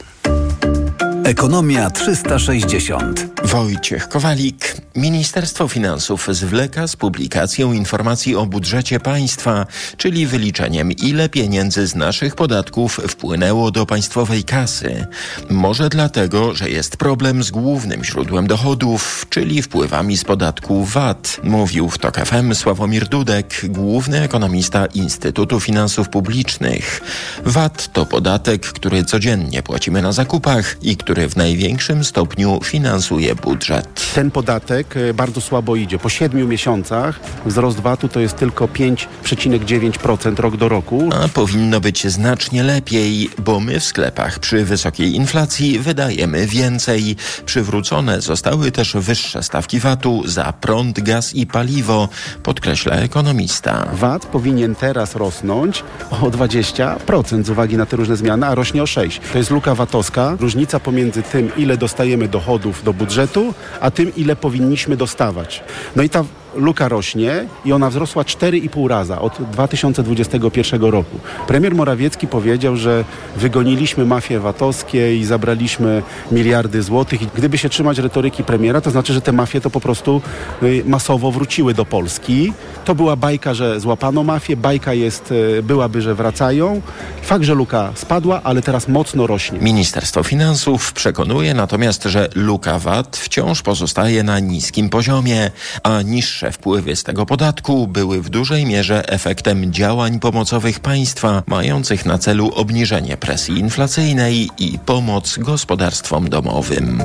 Ekonomia 1.24 1.90
360. 1.90 3.26
Wojciech 3.44 4.08
Kowalik. 4.08 4.76
Ministerstwo 4.96 5.68
Finansów 5.68 6.28
zwleka 6.30 6.86
z 6.86 6.96
publikacją 6.96 7.72
informacji 7.72 8.36
o 8.36 8.46
budżecie 8.46 9.00
państwa, 9.00 9.66
czyli 9.96 10.26
wyliczeniem, 10.26 10.92
ile 10.92 11.28
pieniędzy 11.28 11.86
z 11.86 11.94
naszych 11.94 12.34
podatków 12.34 13.00
wpłynęło 13.08 13.70
do 13.70 13.86
państwowej 13.86 14.44
kasy. 14.44 15.06
Może 15.50 15.88
dlatego, 15.88 16.54
że 16.54 16.70
jest 16.70 16.96
problem 16.96 17.42
z 17.42 17.50
głównym 17.50 18.04
źródłem 18.04 18.46
dochodów, 18.46 19.26
czyli 19.30 19.62
wpływami 19.62 20.16
z 20.16 20.24
podatku 20.24 20.84
VAT, 20.84 21.40
mówił 21.42 21.90
w 21.90 21.98
TOK 21.98 22.16
FM 22.16 22.54
Sławomir 22.54 23.08
Dudek, 23.08 23.60
główny 23.64 24.22
ekonomista 24.22 24.86
Instytutu 24.86 25.60
Finansów 25.60 26.08
Publicznych. 26.08 27.00
VAT 27.44 27.92
to 27.92 28.06
podatek, 28.06 28.66
który 28.66 29.04
codziennie 29.04 29.62
płacimy 29.62 30.02
na 30.02 30.12
zakupach 30.12 30.76
i 30.82 30.96
który 30.96 31.28
w 31.28 31.36
największym 31.36 32.04
stopniu 32.04 32.60
finansuje 32.64 33.34
budżet. 33.34 34.14
Ten 34.14 34.30
podatek 34.30 34.83
e, 34.96 35.14
bardzo 35.14 35.40
słabo 35.40 35.76
idzie. 35.76 35.98
Po 35.98 36.08
siedmiu 36.08 36.48
miesiącach 36.48 37.20
wzrost 37.46 37.80
VAT-u 37.80 38.08
to 38.08 38.20
jest 38.20 38.36
tylko 38.36 38.66
5,9% 38.66 40.40
rok 40.40 40.56
do 40.56 40.68
roku. 40.68 41.08
A 41.24 41.28
powinno 41.28 41.80
być 41.80 42.06
znacznie 42.06 42.62
lepiej, 42.62 43.30
bo 43.38 43.60
my 43.60 43.80
w 43.80 43.84
sklepach 43.84 44.38
przy 44.38 44.64
wysokiej 44.64 45.14
inflacji 45.14 45.78
wydajemy 45.78 46.46
więcej. 46.46 47.16
Przywrócone 47.46 48.20
zostały 48.20 48.72
też 48.72 48.92
wyższe 48.94 49.42
stawki 49.42 49.80
VAT-u 49.80 50.22
za 50.26 50.52
prąd, 50.52 51.00
gaz 51.00 51.34
i 51.34 51.46
paliwo, 51.46 52.08
podkreśla 52.42 52.96
ekonomista. 52.96 53.88
VAT 53.92 54.26
powinien 54.26 54.74
teraz 54.74 55.14
rosnąć 55.14 55.84
o 56.10 56.16
20% 56.16 57.44
z 57.44 57.50
uwagi 57.50 57.76
na 57.76 57.86
te 57.86 57.96
różne 57.96 58.16
zmiany, 58.16 58.46
a 58.46 58.54
rośnie 58.54 58.82
o 58.82 58.86
6%. 58.86 59.20
To 59.32 59.38
jest 59.38 59.50
luka 59.50 59.74
VAT-owska, 59.74 60.36
różnica 60.40 60.80
pomiędzy 60.80 61.22
tym, 61.22 61.50
ile 61.56 61.76
dostajemy 61.76 62.28
dochodów 62.28 62.84
do 62.84 62.92
budżetu, 62.92 63.54
a 63.80 63.90
tym, 63.90 64.14
ile 64.16 64.36
powinniśmy 64.36 64.73
dostawać. 64.96 65.62
No 65.96 66.02
i 66.02 66.08
ta 66.08 66.24
luka 66.56 66.88
rośnie 66.88 67.46
i 67.64 67.72
ona 67.72 67.90
wzrosła 67.90 68.22
4,5 68.22 68.88
raza 68.88 69.20
od 69.20 69.42
2021 69.52 70.82
roku. 70.82 71.18
Premier 71.46 71.74
Morawiecki 71.74 72.26
powiedział, 72.26 72.76
że 72.76 73.04
wygoniliśmy 73.36 74.06
mafie 74.06 74.40
VAT-owskie 74.40 75.16
i 75.16 75.24
zabraliśmy 75.24 76.02
miliardy 76.32 76.82
złotych. 76.82 77.22
I 77.22 77.26
gdyby 77.34 77.58
się 77.58 77.68
trzymać 77.68 77.98
retoryki 77.98 78.44
premiera, 78.44 78.80
to 78.80 78.90
znaczy, 78.90 79.12
że 79.12 79.20
te 79.20 79.32
mafie 79.32 79.60
to 79.60 79.70
po 79.70 79.80
prostu 79.80 80.22
y, 80.62 80.82
masowo 80.86 81.30
wróciły 81.30 81.74
do 81.74 81.84
Polski. 81.84 82.52
To 82.84 82.94
była 82.94 83.16
bajka, 83.16 83.54
że 83.54 83.80
złapano 83.80 84.22
mafię, 84.22 84.56
bajka 84.56 84.94
jest, 84.94 85.32
y, 85.32 85.62
byłaby, 85.62 86.02
że 86.02 86.14
wracają. 86.14 86.82
Fakt, 87.22 87.44
że 87.44 87.54
luka 87.54 87.92
spadła, 87.94 88.40
ale 88.44 88.62
teraz 88.62 88.88
mocno 88.88 89.26
rośnie. 89.26 89.58
Ministerstwo 89.58 90.22
Finansów 90.22 90.92
przekonuje 90.92 91.54
natomiast, 91.54 92.04
że 92.04 92.28
luka 92.34 92.78
VAT 92.78 93.16
wciąż 93.16 93.62
pozostaje 93.62 94.22
na 94.22 94.38
niskim 94.38 94.88
poziomie, 94.88 95.50
a 95.82 96.02
niższe 96.02 96.43
wpływy 96.52 96.96
z 96.96 97.02
tego 97.04 97.26
podatku 97.26 97.86
były 97.86 98.22
w 98.22 98.30
dużej 98.30 98.66
mierze 98.66 99.08
efektem 99.08 99.72
działań 99.72 100.20
pomocowych 100.20 100.80
państwa, 100.80 101.42
mających 101.46 102.06
na 102.06 102.18
celu 102.18 102.50
obniżenie 102.54 103.16
presji 103.16 103.58
inflacyjnej 103.58 104.50
i 104.58 104.78
pomoc 104.78 105.38
gospodarstwom 105.38 106.28
domowym. 106.28 107.02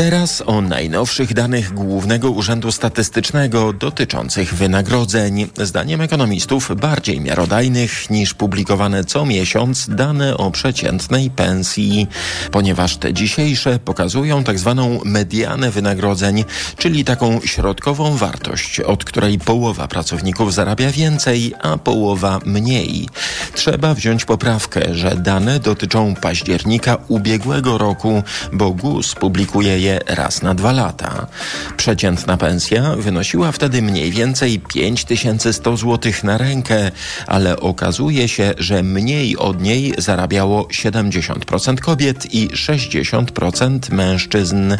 Teraz 0.00 0.42
o 0.46 0.60
najnowszych 0.60 1.34
danych 1.34 1.74
Głównego 1.74 2.30
Urzędu 2.30 2.72
Statystycznego 2.72 3.72
dotyczących 3.72 4.54
wynagrodzeń. 4.54 5.46
Zdaniem 5.56 6.00
ekonomistów 6.00 6.70
bardziej 6.76 7.20
miarodajnych 7.20 8.10
niż 8.10 8.34
publikowane 8.34 9.04
co 9.04 9.26
miesiąc 9.26 9.88
dane 9.88 10.36
o 10.36 10.50
przeciętnej 10.50 11.30
pensji, 11.30 12.06
ponieważ 12.50 12.96
te 12.96 13.14
dzisiejsze 13.14 13.78
pokazują 13.78 14.44
tak 14.44 14.58
zwaną 14.58 15.00
medianę 15.04 15.70
wynagrodzeń, 15.70 16.44
czyli 16.76 17.04
taką 17.04 17.40
środkową 17.40 18.16
wartość, 18.16 18.80
od 18.80 19.04
której 19.04 19.38
połowa 19.38 19.88
pracowników 19.88 20.54
zarabia 20.54 20.90
więcej, 20.90 21.54
a 21.62 21.78
połowa 21.78 22.38
mniej. 22.44 23.08
Trzeba 23.54 23.94
wziąć 23.94 24.24
poprawkę, 24.24 24.94
że 24.94 25.16
dane 25.16 25.60
dotyczą 25.60 26.14
października 26.14 26.96
ubiegłego 27.08 27.78
roku, 27.78 28.22
bo 28.52 28.70
GUS 28.70 29.14
publikuje 29.14 29.80
je 29.80 29.89
raz 30.06 30.42
na 30.42 30.54
dwa 30.54 30.72
lata. 30.72 31.26
Przeciętna 31.76 32.36
pensja 32.36 32.96
wynosiła 32.96 33.52
wtedy 33.52 33.82
mniej 33.82 34.10
więcej 34.10 34.60
5100 34.74 35.76
zł 35.76 36.12
na 36.24 36.38
rękę, 36.38 36.90
ale 37.26 37.60
okazuje 37.60 38.28
się, 38.28 38.54
że 38.58 38.82
mniej 38.82 39.36
od 39.36 39.62
niej 39.62 39.94
zarabiało 39.98 40.62
70% 40.62 41.76
kobiet 41.76 42.34
i 42.34 42.48
60% 42.48 43.92
mężczyzn. 43.92 44.76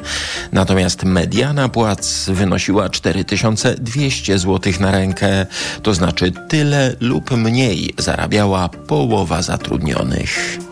Natomiast 0.53 1.05
mediana 1.05 1.69
płac 1.69 2.27
wynosiła 2.29 2.89
4200 2.89 4.39
zł 4.39 4.73
na 4.81 4.91
rękę, 4.91 5.47
to 5.83 5.95
znaczy 5.95 6.33
tyle 6.49 6.95
lub 7.01 7.31
mniej 7.31 7.95
zarabiała 7.99 8.69
połowa 8.69 9.43
zatrudnionych. 9.43 10.70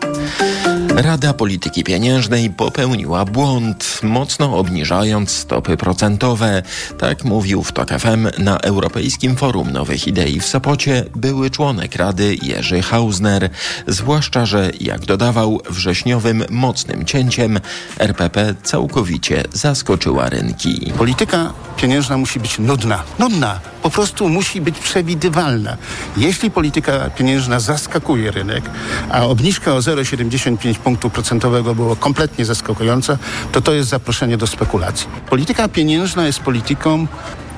Rada 1.01 1.33
Polityki 1.33 1.83
Pieniężnej 1.83 2.49
popełniła 2.49 3.25
błąd, 3.25 3.99
mocno 4.03 4.57
obniżając 4.57 5.31
stopy 5.31 5.77
procentowe. 5.77 6.63
Tak 6.97 7.23
mówił 7.23 7.63
w 7.63 7.71
TOK 7.71 7.89
FM 7.89 8.27
na 8.37 8.57
Europejskim 8.57 9.35
Forum 9.35 9.71
Nowych 9.71 10.07
Idei 10.07 10.39
w 10.39 10.45
Sopocie 10.45 11.05
były 11.15 11.49
członek 11.49 11.95
Rady 11.95 12.37
Jerzy 12.41 12.81
Hausner. 12.81 13.49
Zwłaszcza, 13.87 14.45
że 14.45 14.71
jak 14.81 15.05
dodawał, 15.05 15.61
wrześniowym 15.69 16.43
mocnym 16.49 17.05
cięciem 17.05 17.59
RPP 17.99 18.55
całkowicie 18.63 19.43
zaskoczyła 19.53 20.29
rynki. 20.29 20.91
Polityka 20.97 21.53
pieniężna 21.77 22.17
musi 22.17 22.39
być 22.39 22.59
nudna. 22.59 23.03
Nudna. 23.19 23.59
Po 23.83 23.89
prostu 23.89 24.29
musi 24.29 24.61
być 24.61 24.79
przewidywalna. 24.79 25.77
Jeśli 26.17 26.51
polityka 26.51 27.09
pieniężna 27.09 27.59
zaskakuje 27.59 28.31
rynek, 28.31 28.69
a 29.09 29.21
obniżka 29.25 29.73
o 29.73 29.79
0,75 29.79 30.88
punktu 30.89 31.09
procentowego 31.09 31.75
było 31.75 31.95
kompletnie 31.95 32.45
zaskakująca, 32.45 33.17
to 33.51 33.61
to 33.61 33.73
jest 33.73 33.89
zaproszenie 33.89 34.37
do 34.37 34.47
spekulacji. 34.47 35.07
Polityka 35.29 35.67
pieniężna 35.67 36.25
jest 36.25 36.39
polityką 36.39 37.07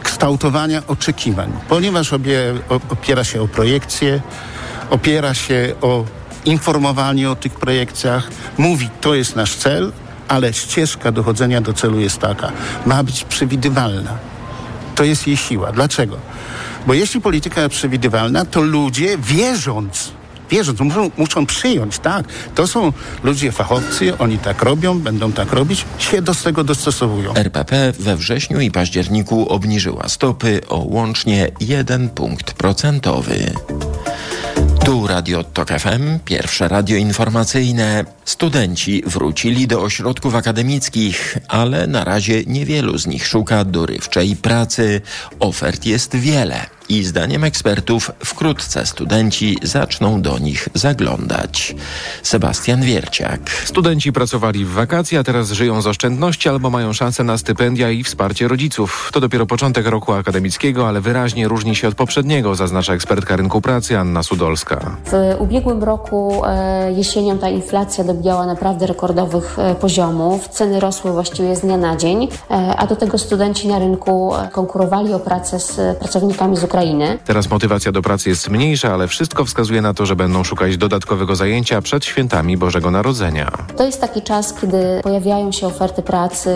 kształtowania 0.04 0.82
oczekiwań, 0.88 1.52
ponieważ 1.70 2.14
obie, 2.14 2.54
opiera 2.90 3.24
się 3.24 3.42
o 3.42 3.48
projekcje, 3.48 4.22
opiera 4.90 5.34
się 5.34 5.76
o 5.82 6.06
informowanie 6.46 7.30
o 7.30 7.36
tych 7.36 7.54
projekcjach, 7.54 8.30
mówi 8.58 8.90
to 9.02 9.16
jest 9.16 9.36
nasz 9.36 9.56
cel, 9.56 9.92
ale 10.28 10.54
ścieżka 10.54 11.12
dochodzenia 11.12 11.62
do 11.62 11.74
celu 11.74 12.00
jest 12.00 12.20
taka. 12.20 12.52
Ma 12.86 13.04
być 13.04 13.24
przewidywalna. 13.24 14.18
To 14.96 15.04
jest 15.04 15.28
jej 15.28 15.38
siła. 15.38 15.72
Dlaczego? 15.72 16.18
Bo 16.88 16.94
jeśli 16.94 17.22
polityka 17.22 17.62
jest 17.62 17.76
przewidywalna, 17.76 18.46
to 18.46 18.62
ludzie 18.62 19.18
wierząc, 19.18 20.12
wierząc, 20.52 20.80
muszą, 20.80 21.12
muszą 21.18 21.46
przyjąć, 21.46 22.00
tak, 22.00 22.26
to 22.56 22.68
są 22.68 22.94
ludzie 23.24 23.52
fachowcy, 23.52 24.18
oni 24.18 24.38
tak 24.38 24.64
robią, 24.64 25.00
będą 25.00 25.32
tak 25.32 25.54
robić, 25.54 25.86
się 25.98 26.22
do 26.22 26.36
tego 26.36 26.64
dostosowują. 26.64 27.34
RPP 27.34 27.94
we 28.00 28.18
wrześniu 28.18 28.60
i 28.60 28.72
październiku 28.72 29.50
obniżyła 29.50 30.10
stopy 30.10 30.62
o 30.68 30.78
łącznie 30.78 31.52
jeden 31.60 32.10
punkt 32.10 32.54
procentowy. 32.54 33.52
Tu 34.86 35.08
Radio 35.08 35.44
Tok 35.44 35.70
FM, 35.70 36.20
pierwsze 36.26 36.68
radio 36.68 36.98
informacyjne. 36.98 38.06
Studenci 38.26 39.04
wrócili 39.06 39.68
do 39.68 39.82
ośrodków 39.82 40.36
akademickich, 40.36 41.38
ale 41.48 41.88
na 41.88 42.04
razie 42.04 42.44
niewielu 42.46 42.98
z 42.98 43.08
nich 43.08 43.28
szuka 43.28 43.66
dorywczej 43.66 44.36
pracy. 44.36 45.02
Ofert 45.40 45.86
jest 45.86 46.16
wiele 46.16 46.66
i 46.92 47.04
zdaniem 47.04 47.44
ekspertów 47.44 48.12
wkrótce 48.26 48.86
studenci 48.86 49.58
zaczną 49.64 50.22
do 50.22 50.40
nich 50.40 50.70
zaglądać. 50.74 51.76
Sebastian 52.24 52.82
Wierciak. 52.82 53.50
Studenci 53.50 54.14
pracowali 54.14 54.66
w 54.66 54.72
wakacje, 54.72 55.20
a 55.20 55.24
teraz 55.24 55.52
żyją 55.52 55.82
z 55.82 55.88
oszczędności 55.88 56.50
albo 56.50 56.70
mają 56.70 56.94
szansę 56.94 57.24
na 57.24 57.38
stypendia 57.38 57.90
i 57.90 58.04
wsparcie 58.04 58.48
rodziców. 58.48 59.10
To 59.14 59.20
dopiero 59.20 59.46
początek 59.46 59.86
roku 59.88 60.14
akademickiego, 60.14 60.88
ale 60.88 61.02
wyraźnie 61.02 61.48
różni 61.48 61.76
się 61.76 61.88
od 61.88 61.96
poprzedniego, 61.96 62.56
zaznacza 62.56 62.94
ekspertka 62.94 63.36
rynku 63.36 63.62
pracy 63.62 63.98
Anna 63.98 64.24
Sudolska. 64.24 64.98
W 65.06 65.36
ubiegłym 65.40 65.84
roku 65.84 66.42
e, 66.46 66.92
jesienią 66.92 67.38
ta 67.38 67.50
inflacja 67.50 68.04
dobijała 68.04 68.46
naprawdę 68.46 68.88
rekordowych 68.88 69.60
e, 69.60 69.76
poziomów. 69.76 70.50
Ceny 70.50 70.80
rosły 70.80 71.12
właściwie 71.12 71.56
z 71.56 71.62
dnia 71.62 71.78
na 71.78 71.96
dzień, 71.96 72.28
e, 72.52 72.54
a 72.78 72.88
do 72.88 72.96
tego 72.96 73.18
studenci 73.18 73.68
na 73.68 73.80
rynku 73.80 74.34
konkurowali 74.52 75.14
o 75.14 75.20
pracę 75.20 75.60
z 75.60 75.98
pracownikami 75.98 76.58
z 76.58 76.64
Ukrainy. 76.64 76.81
Teraz 77.26 77.50
motywacja 77.50 77.92
do 77.92 78.02
pracy 78.02 78.30
jest 78.30 78.50
mniejsza, 78.50 78.94
ale 78.94 79.08
wszystko 79.08 79.46
wskazuje 79.46 79.82
na 79.82 79.94
to, 79.94 80.06
że 80.06 80.16
będą 80.16 80.44
szukać 80.44 80.78
dodatkowego 80.78 81.36
zajęcia 81.36 81.82
przed 81.82 82.06
świętami 82.06 82.58
Bożego 82.58 82.92
Narodzenia. 82.92 83.52
To 83.78 83.86
jest 83.86 84.02
taki 84.02 84.22
czas, 84.22 84.54
kiedy 84.62 84.78
pojawiają 85.04 85.52
się 85.52 85.68
oferty 85.68 86.02
pracy, 86.02 86.50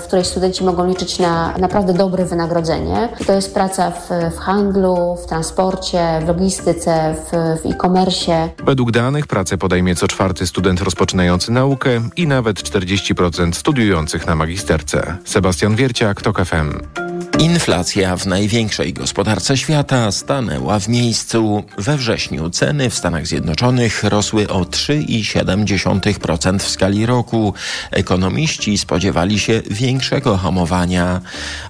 w 0.00 0.02
której 0.06 0.24
studenci 0.24 0.64
mogą 0.64 0.86
liczyć 0.86 1.18
na 1.18 1.54
naprawdę 1.58 1.94
dobre 1.94 2.24
wynagrodzenie. 2.24 3.08
I 3.20 3.24
to 3.24 3.32
jest 3.32 3.54
praca 3.54 3.90
w, 3.90 4.08
w 4.36 4.38
handlu, 4.38 5.16
w 5.24 5.26
transporcie, 5.26 6.20
w 6.24 6.28
logistyce, 6.28 7.14
w, 7.14 7.60
w 7.62 7.66
e-commerce. 7.66 8.48
Według 8.64 8.90
danych 8.90 9.26
pracę 9.26 9.58
podejmie 9.58 9.96
co 9.96 10.08
czwarty 10.08 10.46
student 10.46 10.80
rozpoczynający 10.80 11.52
naukę 11.52 11.90
i 12.16 12.26
nawet 12.26 12.62
40% 12.62 13.52
studiujących 13.52 14.26
na 14.26 14.36
magisterce. 14.36 15.16
Sebastian 15.24 15.76
Wierciak, 15.76 16.22
TOK 16.22 16.44
FM. 16.44 17.09
Inflacja 17.38 18.16
w 18.16 18.26
największej 18.26 18.92
gospodarce 18.92 19.56
świata 19.56 20.12
stanęła 20.12 20.80
w 20.80 20.88
miejscu. 20.88 21.64
We 21.78 21.96
wrześniu 21.96 22.50
ceny 22.50 22.90
w 22.90 22.94
Stanach 22.94 23.26
Zjednoczonych 23.26 24.04
rosły 24.04 24.48
o 24.48 24.60
3,7% 24.60 26.58
w 26.58 26.68
skali 26.68 27.06
roku. 27.06 27.54
Ekonomiści 27.90 28.78
spodziewali 28.78 29.38
się 29.38 29.62
większego 29.70 30.36
hamowania, 30.36 31.20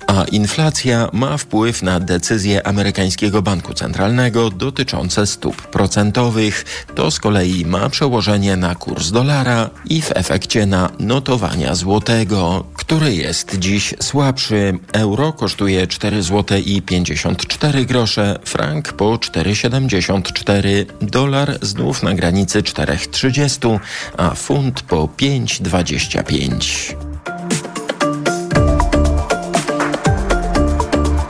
a 0.07 0.25
inflacja 0.25 1.09
ma 1.13 1.37
wpływ 1.37 1.83
na 1.83 2.01
decyzje 2.01 2.67
amerykańskiego 2.67 3.43
banku 3.43 3.75
centralnego 3.75 4.51
dotyczące 4.51 5.27
stóp 5.27 5.63
procentowych. 5.63 6.87
To 6.95 7.11
z 7.11 7.19
kolei 7.19 7.67
ma 7.67 7.91
przełożenie 7.91 8.57
na 8.57 8.75
kurs 8.75 9.11
dolara 9.11 9.71
i 9.85 10.03
w 10.03 10.13
efekcie 10.15 10.67
na 10.67 10.91
notowania 10.99 11.75
złotego, 11.75 12.65
który 12.75 13.15
jest 13.15 13.59
dziś 13.59 13.95
słabszy. 14.01 14.79
Euro 14.93 15.33
kosztuje 15.33 15.60
4 15.89 16.23
zł 16.23 16.59
i 16.65 16.83
54 16.83 17.87
grosze, 17.87 18.39
frank 18.45 18.93
po 18.93 19.05
4,74, 19.05 20.87
dolar 21.01 21.59
znów 21.63 22.03
na 22.03 22.15
granicy 22.15 22.63
4,30, 22.63 23.79
a 24.17 24.35
funt 24.35 24.83
po 24.83 24.97
5,25. 25.07 26.95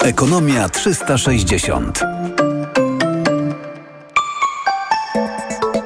Ekonomia 0.04 0.68
360. 0.68 2.00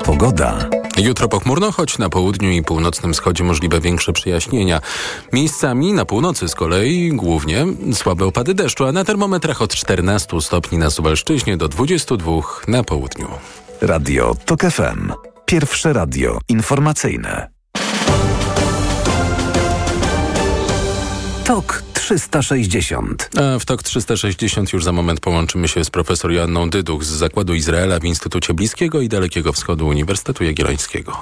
Pogoda. 0.05 0.84
Jutro 0.99 1.29
pochmurno, 1.29 1.73
choć 1.73 1.99
na 1.99 2.09
południu 2.09 2.51
i 2.51 2.63
północnym 2.63 3.13
wschodzie 3.13 3.45
możliwe 3.45 3.81
większe 3.81 4.13
przejaśnienia. 4.13 4.81
Miejscami 5.33 5.93
na 5.93 6.05
północy 6.05 6.49
z 6.49 6.55
kolei 6.55 7.13
głównie 7.13 7.67
słabe 7.93 8.25
opady 8.25 8.55
deszczu, 8.55 8.85
a 8.85 8.93
na 8.93 9.05
termometrach 9.05 9.63
od 9.63 9.75
14 9.75 10.41
stopni 10.41 10.79
na 10.79 10.91
Suwalszczyźnie 10.91 11.57
do 11.57 11.69
22 11.69 12.33
na 12.69 12.85
południu. 12.85 13.29
Radio 13.81 14.37
TOK 14.45 14.61
FM. 14.61 15.13
Pierwsze 15.47 15.93
radio 15.93 16.39
informacyjne. 16.49 17.49
TOK 21.45 21.83
360. 22.05 23.31
A 23.37 23.59
w 23.59 23.65
TOK 23.65 23.83
360 23.83 24.73
już 24.73 24.85
za 24.85 24.93
moment 24.93 25.21
połączymy 25.21 25.69
się 25.69 25.85
z 25.85 25.91
profesor 25.91 26.33
Joanną 26.33 26.71
Dyduch 26.71 27.05
z 27.05 27.09
Zakładu 27.09 27.55
Izraela 27.55 28.01
w 28.01 28.05
Instytucie 28.05 28.55
Bliskiego 28.55 29.01
i 29.01 29.09
Dalekiego 29.09 29.53
Wschodu 29.53 29.87
Uniwersytetu 29.87 30.45
Jagiellońskiego. 30.45 31.17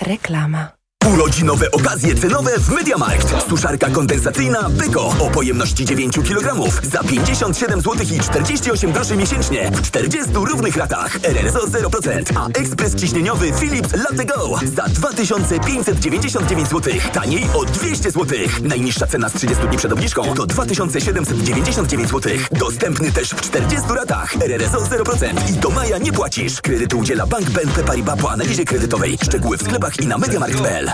Reklama. 0.00 0.73
Urodzinowe 1.12 1.70
okazje 1.70 2.14
cenowe 2.14 2.60
w 2.60 2.68
MediaMarkt. 2.68 3.48
Suszarka 3.48 3.90
kondensacyjna 3.90 4.70
Beko 4.70 5.14
o 5.20 5.30
pojemności 5.30 5.84
9 5.84 6.14
kg 6.14 6.70
za 6.82 7.02
57 7.02 7.80
zł 7.80 8.06
i 8.16 8.20
48 8.20 8.92
groszy 8.92 9.16
miesięcznie 9.16 9.70
w 9.70 9.82
40 9.82 10.32
równych 10.34 10.76
ratach. 10.76 11.18
RRSO 11.22 11.58
0%, 11.58 12.22
a 12.36 12.48
ekspres 12.48 12.94
ciśnieniowy 12.94 13.52
Philips 13.52 13.92
Latte 13.92 14.24
Go 14.24 14.58
za 14.76 14.82
2599 14.82 16.68
zł. 16.68 16.94
Taniej 17.12 17.46
o 17.54 17.64
200 17.64 18.10
zł. 18.10 18.38
Najniższa 18.62 19.06
cena 19.06 19.28
z 19.28 19.32
30 19.32 19.68
dni 19.68 19.78
przed 19.78 19.92
obniżką 19.92 20.34
to 20.34 20.46
2799 20.46 22.10
zł. 22.10 22.32
Dostępny 22.52 23.12
też 23.12 23.30
w 23.30 23.40
40 23.40 23.88
ratach. 23.94 24.36
RRSO 24.42 24.78
0% 24.78 25.50
i 25.50 25.52
do 25.52 25.70
maja 25.70 25.98
nie 25.98 26.12
płacisz. 26.12 26.60
Kredytu 26.60 26.98
udziela 26.98 27.26
Bank 27.26 27.50
BNP 27.50 27.82
Paribas 27.82 28.20
po 28.20 28.30
analizie 28.30 28.64
kredytowej. 28.64 29.18
Szczegóły 29.24 29.58
w 29.58 29.62
sklepach 29.62 30.00
i 30.00 30.06
na 30.06 30.18
mediamarkt.pl. 30.18 30.93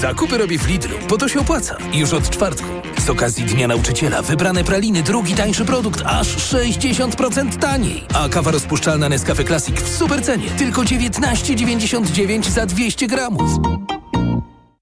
Zakupy 0.00 0.38
robię 0.38 0.58
w 0.58 0.68
Lidlu, 0.68 0.96
bo 1.08 1.18
to 1.18 1.28
się 1.28 1.40
opłaca. 1.40 1.76
Już 1.92 2.12
od 2.12 2.30
czwartku. 2.30 2.66
Z 3.06 3.10
okazji 3.10 3.44
Dnia 3.44 3.68
Nauczyciela 3.68 4.22
wybrane 4.22 4.64
praliny, 4.64 5.02
drugi 5.02 5.34
tańszy 5.34 5.64
produkt, 5.64 6.02
aż 6.06 6.28
60% 6.36 7.56
taniej. 7.56 8.04
A 8.14 8.28
kawa 8.28 8.50
rozpuszczalna 8.50 9.08
Nescafe 9.08 9.44
Classic 9.44 9.80
w 9.80 9.96
super 9.96 10.22
cenie. 10.24 10.50
Tylko 10.50 10.82
19,99 10.82 12.50
za 12.50 12.66
200 12.66 13.06
gramów. 13.06 13.50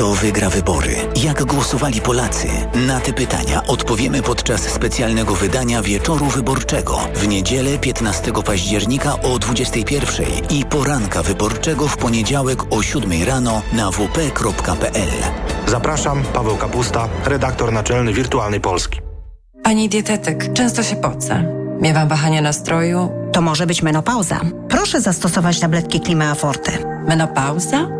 Kto 0.00 0.14
wygra 0.14 0.50
wybory? 0.50 0.96
Jak 1.24 1.44
głosowali 1.44 2.00
Polacy? 2.00 2.48
Na 2.86 3.00
te 3.00 3.12
pytania 3.12 3.66
odpowiemy 3.66 4.22
podczas 4.22 4.60
specjalnego 4.60 5.34
wydania 5.34 5.82
Wieczoru 5.82 6.26
Wyborczego 6.26 6.98
w 7.14 7.28
niedzielę 7.28 7.78
15 7.78 8.32
października 8.44 9.22
o 9.22 9.38
21 9.38 10.26
i 10.50 10.64
poranka 10.64 11.22
wyborczego 11.22 11.88
w 11.88 11.96
poniedziałek 11.96 12.62
o 12.70 12.82
7 12.82 13.22
rano 13.26 13.62
na 13.72 13.90
wp.pl. 13.90 15.10
Zapraszam, 15.66 16.22
Paweł 16.22 16.56
Kapusta, 16.56 17.08
redaktor 17.24 17.72
naczelny 17.72 18.12
Wirtualnej 18.12 18.60
Polski. 18.60 19.00
Pani 19.62 19.88
dietetyk, 19.88 20.52
często 20.52 20.82
się 20.82 20.96
pocę. 20.96 21.44
Miewam 21.80 22.08
wahania 22.08 22.42
nastroju. 22.42 23.10
To 23.32 23.40
może 23.40 23.66
być 23.66 23.82
menopauza. 23.82 24.40
Proszę 24.68 25.00
zastosować 25.00 25.60
tabletki 25.60 26.00
Klima 26.00 26.34
Forte. 26.34 26.72
Menopauza? 27.08 27.99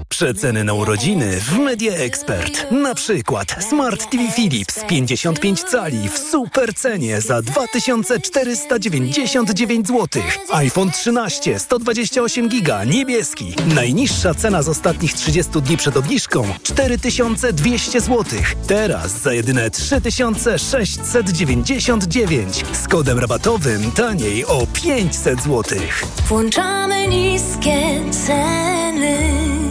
Przeceny 0.21 0.63
na 0.63 0.73
urodziny 0.73 1.39
w 1.39 1.59
Media 1.59 1.93
Expert. 1.93 2.71
Na 2.71 2.95
przykład 2.95 3.55
Smart 3.69 4.11
TV 4.11 4.31
Philips 4.31 4.79
55 4.89 5.63
cali 5.63 6.09
w 6.09 6.17
super 6.17 6.73
cenie 6.73 7.21
za 7.21 7.41
2499 7.41 9.87
zł. 9.87 10.23
iPhone 10.51 10.91
13 10.91 11.59
128 11.59 12.49
giga 12.49 12.83
niebieski. 12.83 13.53
Najniższa 13.75 14.33
cena 14.33 14.63
z 14.63 14.69
ostatnich 14.69 15.13
30 15.13 15.61
dni 15.61 15.77
przed 15.77 15.97
obniżką 15.97 16.43
4200 16.63 18.01
zł. 18.01 18.25
Teraz 18.67 19.21
za 19.21 19.33
jedyne 19.33 19.69
3699 19.69 22.65
z 22.73 22.87
kodem 22.87 23.19
rabatowym 23.19 23.91
taniej 23.91 24.45
o 24.45 24.67
500 24.73 25.43
zł. 25.43 25.63
Włączamy 26.27 27.07
niskie 27.07 28.01
ceny. 28.25 29.70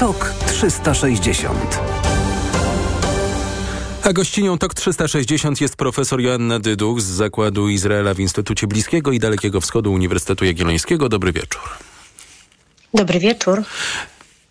TOK 0.00 0.34
360 0.46 1.80
A 4.02 4.12
gościnią 4.12 4.58
TOK 4.58 4.74
360 4.74 5.60
jest 5.60 5.76
profesor 5.76 6.20
Joanna 6.20 6.58
Dyduch 6.58 7.00
z 7.00 7.04
Zakładu 7.04 7.68
Izraela 7.68 8.14
w 8.14 8.20
Instytucie 8.20 8.66
Bliskiego 8.66 9.12
i 9.12 9.18
Dalekiego 9.18 9.60
Wschodu 9.60 9.92
Uniwersytetu 9.92 10.44
Jagiellońskiego. 10.44 11.08
Dobry 11.08 11.32
wieczór. 11.32 11.62
Dobry 12.94 13.18
wieczór. 13.18 13.62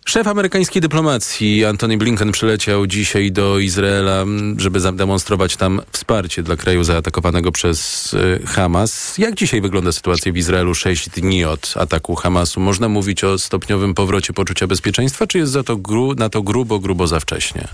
Szef 0.08 0.26
amerykańskiej 0.26 0.82
dyplomacji 0.82 1.64
Antony 1.64 1.96
Blinken 1.96 2.32
przyleciał 2.32 2.86
dzisiaj 2.86 3.32
do 3.32 3.58
Izraela, 3.58 4.24
żeby 4.56 4.80
zademonstrować 4.80 5.56
tam 5.56 5.80
wsparcie 5.92 6.42
dla 6.42 6.56
kraju 6.56 6.84
zaatakowanego 6.84 7.52
przez 7.52 8.12
y, 8.14 8.46
Hamas. 8.46 9.18
Jak 9.18 9.34
dzisiaj 9.34 9.60
wygląda 9.60 9.92
sytuacja 9.92 10.32
w 10.32 10.36
Izraelu 10.36 10.74
sześć 10.74 11.10
dni 11.10 11.44
od 11.44 11.74
ataku 11.76 12.14
Hamasu? 12.14 12.60
Można 12.60 12.88
mówić 12.88 13.24
o 13.24 13.38
stopniowym 13.38 13.94
powrocie 13.94 14.32
poczucia 14.32 14.66
bezpieczeństwa, 14.66 15.26
czy 15.26 15.38
jest 15.38 15.52
za 15.52 15.62
to 15.62 15.76
na 16.16 16.28
to 16.28 16.42
grubo, 16.42 16.78
grubo 16.78 17.06
za 17.06 17.20
wcześnie? 17.20 17.68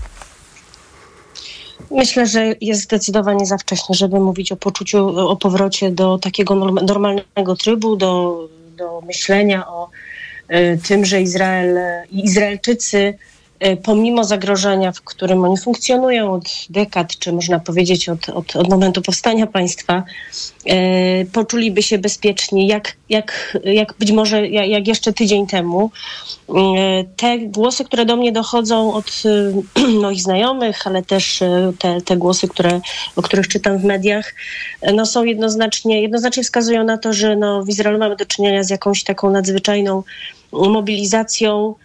Myślę, 1.91 2.27
że 2.27 2.55
jest 2.61 2.81
zdecydowanie 2.81 3.45
za 3.45 3.57
wcześnie, 3.57 3.95
żeby 3.95 4.19
mówić 4.19 4.51
o 4.51 4.55
poczuciu, 4.55 5.29
o 5.29 5.35
powrocie 5.35 5.91
do 5.91 6.17
takiego 6.17 6.55
normalnego 6.55 7.55
trybu, 7.55 7.95
do, 7.95 8.39
do 8.77 9.01
myślenia 9.01 9.67
o 9.67 9.89
tym, 10.87 11.05
że 11.05 11.21
Izrael 11.21 11.77
i 12.11 12.25
Izraelczycy 12.25 12.97
y, 12.97 13.13
pomimo 13.83 14.23
zagrożenia, 14.23 14.91
w 14.91 15.01
którym 15.01 15.43
oni 15.43 15.57
funkcjonują 15.57 16.33
od 16.33 16.43
dekad, 16.69 17.17
czy 17.17 17.31
można 17.31 17.59
powiedzieć 17.59 18.09
od, 18.09 18.29
od, 18.29 18.55
od 18.55 18.69
momentu 18.69 19.01
powstania 19.01 19.47
państwa, 19.47 20.03
y, 20.67 21.27
poczuliby 21.33 21.83
się 21.83 21.97
bezpieczni, 21.97 22.67
jak, 22.67 22.95
jak, 23.09 23.57
jak 23.63 23.93
być 23.99 24.11
może 24.11 24.47
jak, 24.47 24.87
jeszcze 24.87 25.13
tydzień 25.13 25.47
temu. 25.47 25.91
Y, 26.49 26.53
Te 27.15 27.39
głosy, 27.39 27.85
które 27.85 28.05
do 28.05 28.15
mnie 28.15 28.31
dochodzą 28.31 28.93
od 28.93 29.23
y, 29.25 29.53
moich 30.01 30.21
znajomych, 30.21 30.87
ale 30.87 31.03
też 31.03 31.41
y, 31.41 31.73
te, 31.79 32.01
te 32.01 32.17
głosy, 32.17 32.47
które, 32.47 32.81
o 33.15 33.21
których 33.21 33.47
czytam 33.47 33.77
w 33.77 33.83
mediach, 33.83 34.33
y, 34.89 34.93
no 34.93 35.05
są 35.05 35.23
jednoznacznie, 35.23 36.01
jednoznacznie 36.01 36.43
wskazują 36.43 36.83
na 36.83 36.97
to, 36.97 37.13
że 37.13 37.35
no 37.35 37.63
w 37.63 37.69
Izraelu 37.69 37.99
mamy 37.99 38.15
do 38.15 38.25
czynienia 38.25 38.63
z 38.63 38.69
jakąś 38.69 39.03
taką 39.03 39.29
nadzwyczajną 39.29 40.03
mobilizacją 40.51 41.75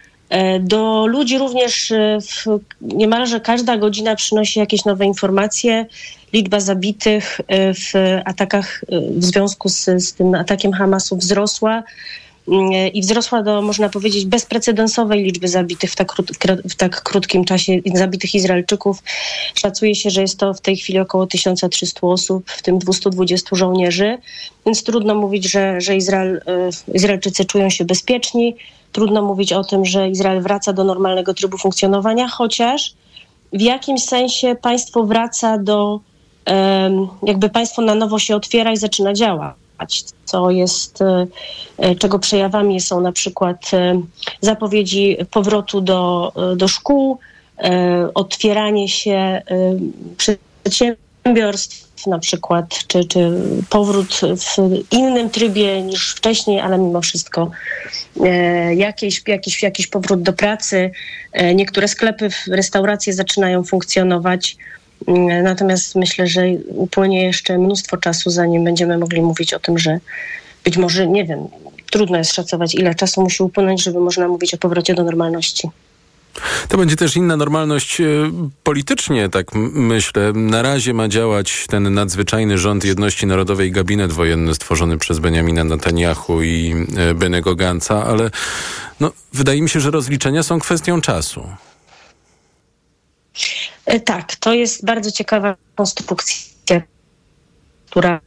do 0.60 1.06
ludzi 1.06 1.38
również 1.38 1.90
e, 1.90 2.18
w, 2.20 2.60
niemalże 2.80 3.40
każda 3.40 3.76
godzina 3.76 4.16
przynosi 4.16 4.58
jakieś 4.58 4.84
nowe 4.84 5.04
informacje. 5.04 5.86
Liczba 6.32 6.60
zabitych 6.60 7.40
e, 7.48 7.74
w 7.74 7.92
atakach 8.24 8.84
w 9.10 9.24
związku 9.24 9.68
z, 9.68 9.84
z 9.84 10.12
tym 10.12 10.34
atakiem 10.34 10.72
Hamasu 10.72 11.16
wzrosła 11.16 11.82
i 12.92 13.00
wzrosła 13.00 13.42
do, 13.42 13.62
można 13.62 13.88
powiedzieć, 13.88 14.26
bezprecedensowej 14.26 15.22
liczby 15.24 15.48
zabitych 15.48 15.90
w 15.90 15.96
tak, 15.96 16.12
w 16.64 16.74
tak 16.74 17.02
krótkim 17.02 17.44
czasie, 17.44 17.72
zabitych 17.94 18.34
Izraelczyków. 18.34 19.02
Szacuje 19.54 19.94
się, 19.94 20.10
że 20.10 20.20
jest 20.20 20.38
to 20.38 20.54
w 20.54 20.60
tej 20.60 20.76
chwili 20.76 20.98
około 20.98 21.26
1300 21.26 22.06
osób, 22.06 22.50
w 22.50 22.62
tym 22.62 22.78
220 22.78 23.56
żołnierzy, 23.56 24.18
więc 24.66 24.82
trudno 24.82 25.14
mówić, 25.14 25.50
że, 25.50 25.80
że 25.80 25.96
Izrael, 25.96 26.40
Izraelczycy 26.94 27.44
czują 27.44 27.70
się 27.70 27.84
bezpieczni. 27.84 28.56
Trudno 28.92 29.22
mówić 29.22 29.52
o 29.52 29.64
tym, 29.64 29.84
że 29.84 30.08
Izrael 30.08 30.42
wraca 30.42 30.72
do 30.72 30.84
normalnego 30.84 31.34
trybu 31.34 31.58
funkcjonowania, 31.58 32.28
chociaż 32.28 32.94
w 33.52 33.60
jakimś 33.60 34.02
sensie 34.02 34.56
państwo 34.62 35.04
wraca 35.04 35.58
do, 35.58 36.00
jakby 37.22 37.48
państwo 37.48 37.82
na 37.82 37.94
nowo 37.94 38.18
się 38.18 38.36
otwiera 38.36 38.72
i 38.72 38.76
zaczyna 38.76 39.12
działać 39.12 39.67
co 40.24 40.50
jest, 40.50 41.02
e, 41.02 41.26
e, 41.78 41.94
czego 41.94 42.18
przejawami 42.18 42.80
są 42.80 43.00
na 43.00 43.12
przykład 43.12 43.70
e, 43.72 44.00
zapowiedzi 44.40 45.16
powrotu 45.30 45.80
do, 45.80 46.32
do 46.56 46.68
szkół, 46.68 47.18
otwieranie 48.14 48.88
się 48.88 49.42
przedsiębiorstw, 50.16 52.06
na 52.06 52.18
przykład, 52.18 52.86
czy, 52.86 53.04
czy 53.04 53.30
powrót 53.70 54.20
w 54.36 54.56
innym 54.92 55.30
trybie 55.30 55.82
niż 55.82 56.14
wcześniej, 56.14 56.60
ale 56.60 56.78
mimo 56.78 57.00
wszystko 57.00 57.50
jakiś, 58.76 59.22
jakiś, 59.26 59.62
jakiś 59.62 59.86
powrót 59.86 60.22
do 60.22 60.32
pracy. 60.32 60.90
Niektóre 61.54 61.88
sklepy, 61.88 62.28
restauracje 62.48 63.12
zaczynają 63.12 63.64
funkcjonować. 63.64 64.56
E, 65.06 65.42
natomiast 65.42 65.94
myślę, 65.94 66.26
że 66.26 66.42
upłynie 66.68 67.24
jeszcze 67.24 67.58
mnóstwo 67.58 67.96
czasu, 67.96 68.30
zanim 68.30 68.64
będziemy 68.64 68.98
mogli 68.98 69.22
mówić 69.22 69.54
o 69.54 69.58
tym, 69.58 69.78
że 69.78 69.98
być 70.64 70.76
może, 70.76 71.06
nie 71.06 71.24
wiem, 71.24 71.38
trudno 71.90 72.18
jest 72.18 72.32
szacować, 72.32 72.74
ile 72.74 72.94
czasu 72.94 73.22
musi 73.22 73.42
upłynąć, 73.42 73.82
żeby 73.82 74.00
można 74.00 74.28
mówić 74.28 74.54
o 74.54 74.58
powrocie 74.58 74.94
do 74.94 75.04
normalności. 75.04 75.70
To 76.68 76.78
będzie 76.78 76.96
też 76.96 77.16
inna 77.16 77.36
normalność 77.36 78.00
e, 78.00 78.04
politycznie, 78.62 79.28
tak 79.28 79.46
myślę. 79.72 80.32
Na 80.32 80.62
razie 80.62 80.94
ma 80.94 81.08
działać 81.08 81.66
ten 81.68 81.94
nadzwyczajny 81.94 82.58
rząd 82.58 82.84
jedności 82.84 83.26
narodowej, 83.26 83.72
gabinet 83.72 84.12
wojenny 84.12 84.54
stworzony 84.54 84.98
przez 84.98 85.18
Benjamina 85.18 85.64
Netanyahu 85.64 86.42
i 86.42 86.74
e, 86.96 87.14
Benego 87.14 87.54
Ganca, 87.54 88.04
ale 88.04 88.30
no, 89.00 89.12
wydaje 89.32 89.62
mi 89.62 89.68
się, 89.68 89.80
że 89.80 89.90
rozliczenia 89.90 90.42
są 90.42 90.58
kwestią 90.58 91.00
czasu. 91.00 91.48
E, 93.88 94.00
tak, 94.00 94.36
to 94.36 94.54
jest 94.54 94.84
bardzo 94.84 95.10
ciekawa 95.12 95.56
konstrukcja, 95.74 96.82
która 97.90 98.20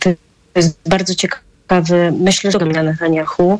to 0.00 0.10
jest 0.54 0.78
bardzo 0.86 1.14
ciekawy, 1.14 2.12
myślę, 2.20 2.50
że 2.50 2.58
Netanyahu 2.58 3.58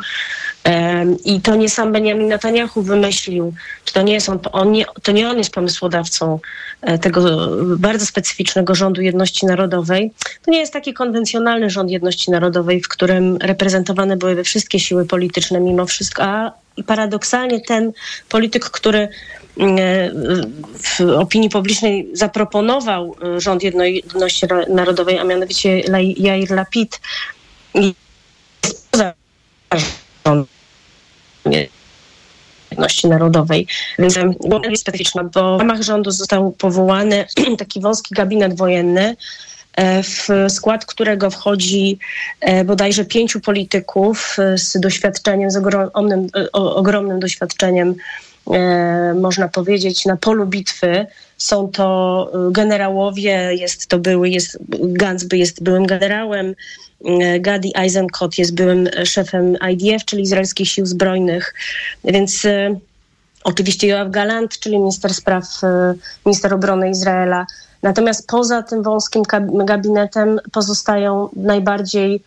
i 1.25 1.41
to 1.41 1.57
nie 1.57 1.69
sam 1.69 1.93
Benjamin 1.93 2.29
Netanyahu 2.29 2.83
wymyślił, 2.83 3.55
czy 3.85 3.95
to 3.95 4.03
nie, 4.03 4.13
jest 4.13 4.29
on, 4.29 4.39
on 4.53 4.73
nie, 4.73 4.85
to 5.03 5.13
nie 5.13 5.31
on 5.31 5.39
jest 5.39 5.51
pomysłodawcą 5.51 6.39
e, 6.83 6.99
tego 6.99 7.49
bardzo 7.77 8.07
specyficznego 8.07 8.75
rządu 8.75 9.01
jedności 9.01 9.47
narodowej. 9.47 10.13
To 10.45 10.51
nie 10.51 10.59
jest 10.59 10.73
taki 10.73 10.95
konwencjonalny 10.95 11.71
rząd 11.71 11.91
jedności 11.91 12.31
narodowej, 12.31 12.83
w 12.83 12.89
którym 12.89 13.37
reprezentowane 13.37 14.17
były 14.17 14.45
wszystkie 14.45 14.81
siły 14.81 15.07
polityczne 15.07 15.61
mimo 15.61 15.87
wszystko, 15.87 16.23
a 16.23 16.53
paradoksalnie 16.87 17.61
ten 17.61 17.93
polityk, 18.29 18.65
który 18.65 18.99
e, 18.99 19.09
w 20.75 21.01
opinii 21.01 21.51
publicznej 21.51 22.09
zaproponował 22.13 23.17
e, 23.37 23.41
rząd 23.41 23.63
jedności 23.63 24.47
narodowej, 24.69 25.19
a 25.19 25.25
mianowicie 25.25 25.83
Jair 26.17 26.51
Lapid, 26.51 27.01
poza 28.91 29.15
jedności 32.71 33.09
narodowej. 33.09 33.67
Więc 33.99 34.19
jest 34.71 34.83
specyficzna, 34.83 35.25
bo 35.25 35.57
w 35.57 35.61
ramach 35.61 35.83
rządu 35.83 36.11
został 36.11 36.53
powołany 36.53 37.27
taki 37.59 37.81
wąski 37.81 38.15
gabinet 38.15 38.57
wojenny, 38.57 39.17
e, 39.77 40.03
w 40.03 40.29
skład 40.49 40.87
którego 40.87 41.31
wchodzi 41.31 41.99
e, 42.41 42.65
bodajże 42.65 43.05
pięciu 43.05 43.41
polityków 43.41 44.37
e, 44.39 44.59
z 44.59 44.81
doświadczeniem, 44.81 45.51
z 45.51 45.57
ogromnym, 45.57 46.27
ogromnym 46.53 47.21
doświadczeniem, 47.21 47.95
można 49.21 49.49
powiedzieć, 49.49 50.05
na 50.05 50.17
polu 50.17 50.47
bitwy. 50.47 51.07
Są 51.39 51.69
to 51.69 52.31
generałowie, 52.51 53.55
jest 53.55 53.87
to 53.87 53.99
były, 53.99 54.29
jest, 54.29 54.59
Gansby 54.79 55.39
jest 55.39 55.63
byłym 55.63 55.87
generałem, 55.87 56.55
E, 57.05 57.41
Gadi 57.41 57.73
Eisenkot 57.77 58.39
jest 58.39 58.55
byłym 58.55 58.89
szefem 59.05 59.57
IDF, 59.71 60.05
czyli 60.05 60.23
Izraelskich 60.23 60.69
Sił 60.69 60.87
Zbrojnych, 60.87 61.55
więc 62.05 62.45
e, 62.45 62.79
oczywiście 63.45 63.89
Joab 63.89 64.11
Galant, 64.11 64.59
czyli 64.59 64.79
minister 64.79 65.15
spraw, 65.15 65.45
e, 65.63 65.95
minister 66.27 66.55
obrony 66.55 66.91
Izraela. 66.91 67.47
Natomiast 67.83 68.27
poza 68.27 68.63
tym 68.63 68.83
wąskim 68.83 69.23
gabinetem 69.65 70.41
pozostają 70.53 71.29
najbardziej 71.37 72.23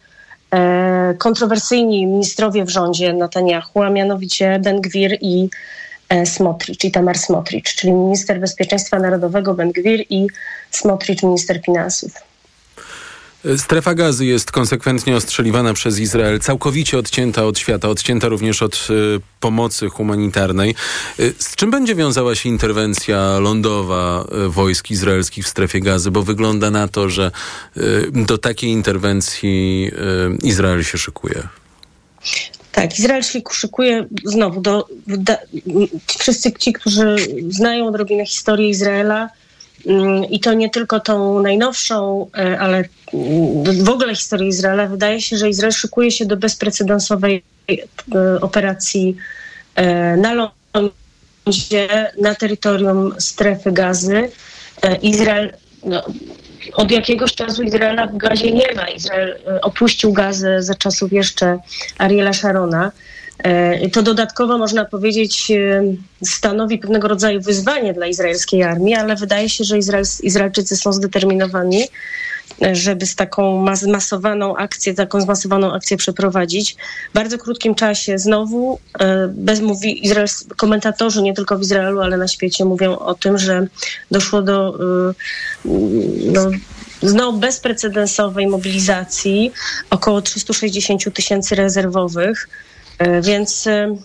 kontrowersyjni 1.18 2.08
ministrowie 2.08 2.66
w 2.66 2.70
rządzie 2.70 3.14
Netanyahu, 3.14 3.82
a 3.82 3.90
mianowicie 3.90 4.60
Ben 4.64 4.82
Gwir 4.82 5.18
i 5.22 5.50
Smotrich, 6.26 6.84
i 6.84 6.92
Tamar 6.92 7.18
Smotrich, 7.18 7.64
czyli 7.64 7.94
minister 7.94 8.40
bezpieczeństwa 8.40 9.00
narodowego 9.00 9.54
Ben 9.54 9.72
Gwir 9.72 10.06
i 10.10 10.28
Smotrich, 10.72 11.24
minister 11.24 11.62
finansów. 11.66 12.12
Strefa 13.58 13.96
gazy 13.96 14.26
jest 14.26 14.52
konsekwentnie 14.52 15.16
ostrzeliwana 15.16 15.74
przez 15.74 16.00
Izrael, 16.00 16.40
całkowicie 16.40 16.98
odcięta 16.98 17.46
od 17.46 17.60
świata, 17.60 17.90
odcięta 17.90 18.28
również 18.28 18.62
od 18.62 18.88
y, 18.90 19.20
pomocy 19.40 19.90
humanitarnej. 19.90 20.76
Y, 21.20 21.34
z 21.40 21.56
czym 21.56 21.72
będzie 21.72 21.96
wiązała 21.96 22.36
się 22.36 22.50
interwencja 22.50 23.40
lądowa 23.40 24.26
y, 24.46 24.50
wojsk 24.50 24.92
izraelskich 24.92 25.46
w 25.46 25.48
strefie 25.48 25.80
gazy? 25.80 26.12
Bo 26.12 26.24
wygląda 26.24 26.72
na 26.72 26.88
to, 26.88 27.10
że 27.10 27.32
do 28.12 28.38
takiej 28.38 28.70
interwencji 28.70 29.92
Izrael 30.44 30.84
się 30.84 30.98
szykuje. 30.98 31.48
Tak, 32.72 33.00
Izrael 33.00 33.24
się 33.24 33.42
szykuje 33.52 34.06
znowu 34.26 34.62
do. 34.62 34.88
Da, 35.08 35.38
wszyscy 36.20 36.52
ci, 36.52 36.74
którzy 36.74 37.16
znają 37.50 37.88
odrobinę 37.88 38.26
historię 38.26 38.70
Izraela, 38.70 39.30
Mm, 39.86 40.26
I 40.26 40.40
to 40.40 40.54
nie 40.54 40.70
tylko 40.70 41.00
tą 41.00 41.42
najnowszą, 41.42 42.28
e, 42.38 42.60
ale 42.60 42.84
mm, 43.14 43.84
w 43.84 43.90
ogóle 43.90 44.16
historię 44.16 44.48
Izraela. 44.48 44.88
Wydaje 44.88 45.22
się, 45.22 45.38
że 45.38 45.50
Izrael 45.50 45.72
szykuje 45.72 46.12
się 46.12 46.26
do 46.26 46.38
bezprecedensowej 46.38 47.44
e, 47.70 48.42
operacji 48.42 49.16
e, 49.76 50.18
na 50.18 50.34
lądzie, 50.34 52.12
na 52.22 52.36
terytorium 52.36 53.14
strefy 53.20 53.72
gazy. 53.72 54.30
Izrael 55.02 55.54
no, 55.86 56.04
od 56.74 56.92
jakiegoś 56.92 57.36
czasu 57.36 57.64
Izraela 57.64 58.08
w 58.08 58.18
gazie 58.18 58.52
nie 58.52 58.74
ma. 58.76 58.88
Izrael 58.88 59.38
opuścił 59.62 60.14
gazę 60.14 60.64
za 60.64 60.76
czasów 60.76 61.14
jeszcze 61.14 61.58
Ariela 61.98 62.34
Sharona. 62.34 62.92
E, 63.44 63.90
to 63.90 64.02
dodatkowo 64.04 64.58
można 64.58 64.86
powiedzieć 64.86 65.52
e, 65.52 65.84
stanowi 66.26 66.78
pewnego 66.78 67.08
rodzaju 67.08 67.42
wyzwanie 67.42 67.94
dla 67.94 68.08
izraelskiej 68.08 68.64
armii, 68.64 68.96
ale 68.96 69.16
wydaje 69.16 69.50
się, 69.50 69.64
że 69.64 69.78
Izrael, 69.78 70.06
Izraelczycy 70.24 70.76
są 70.76 70.94
zdeterminowani, 70.94 71.84
e, 71.84 71.88
żeby 72.72 73.06
z 73.06 73.16
taką 73.16 73.76
zmasowaną 73.76 74.58
akcję, 74.58 74.94
taką 74.94 75.22
zmasowaną 75.22 75.74
akcję 75.74 75.98
przeprowadzić. 75.98 76.76
W 77.12 77.14
bardzo 77.14 77.38
krótkim 77.38 77.76
czasie 77.76 78.20
znowu 78.20 78.80
bez 79.30 79.62
mówi 79.62 80.02
komentatorzy 80.58 81.22
nie 81.22 81.34
tylko 81.34 81.58
w 81.58 81.62
Izraelu, 81.62 82.02
ale 82.02 82.18
na 82.18 82.28
świecie 82.28 82.66
mówią 82.66 82.98
o 83.00 83.14
tym, 83.14 83.38
że 83.38 83.68
doszło 84.12 84.42
do 84.42 84.78
no, 86.34 86.52
znowu 87.02 87.40
bezprecedensowej 87.40 88.48
mobilizacji 88.48 89.52
około 89.90 90.22
360 90.22 91.14
tysięcy 91.14 91.56
rezerwowych 91.56 92.48
E, 93.02 93.22
więc 93.22 93.68
e, 93.68 93.96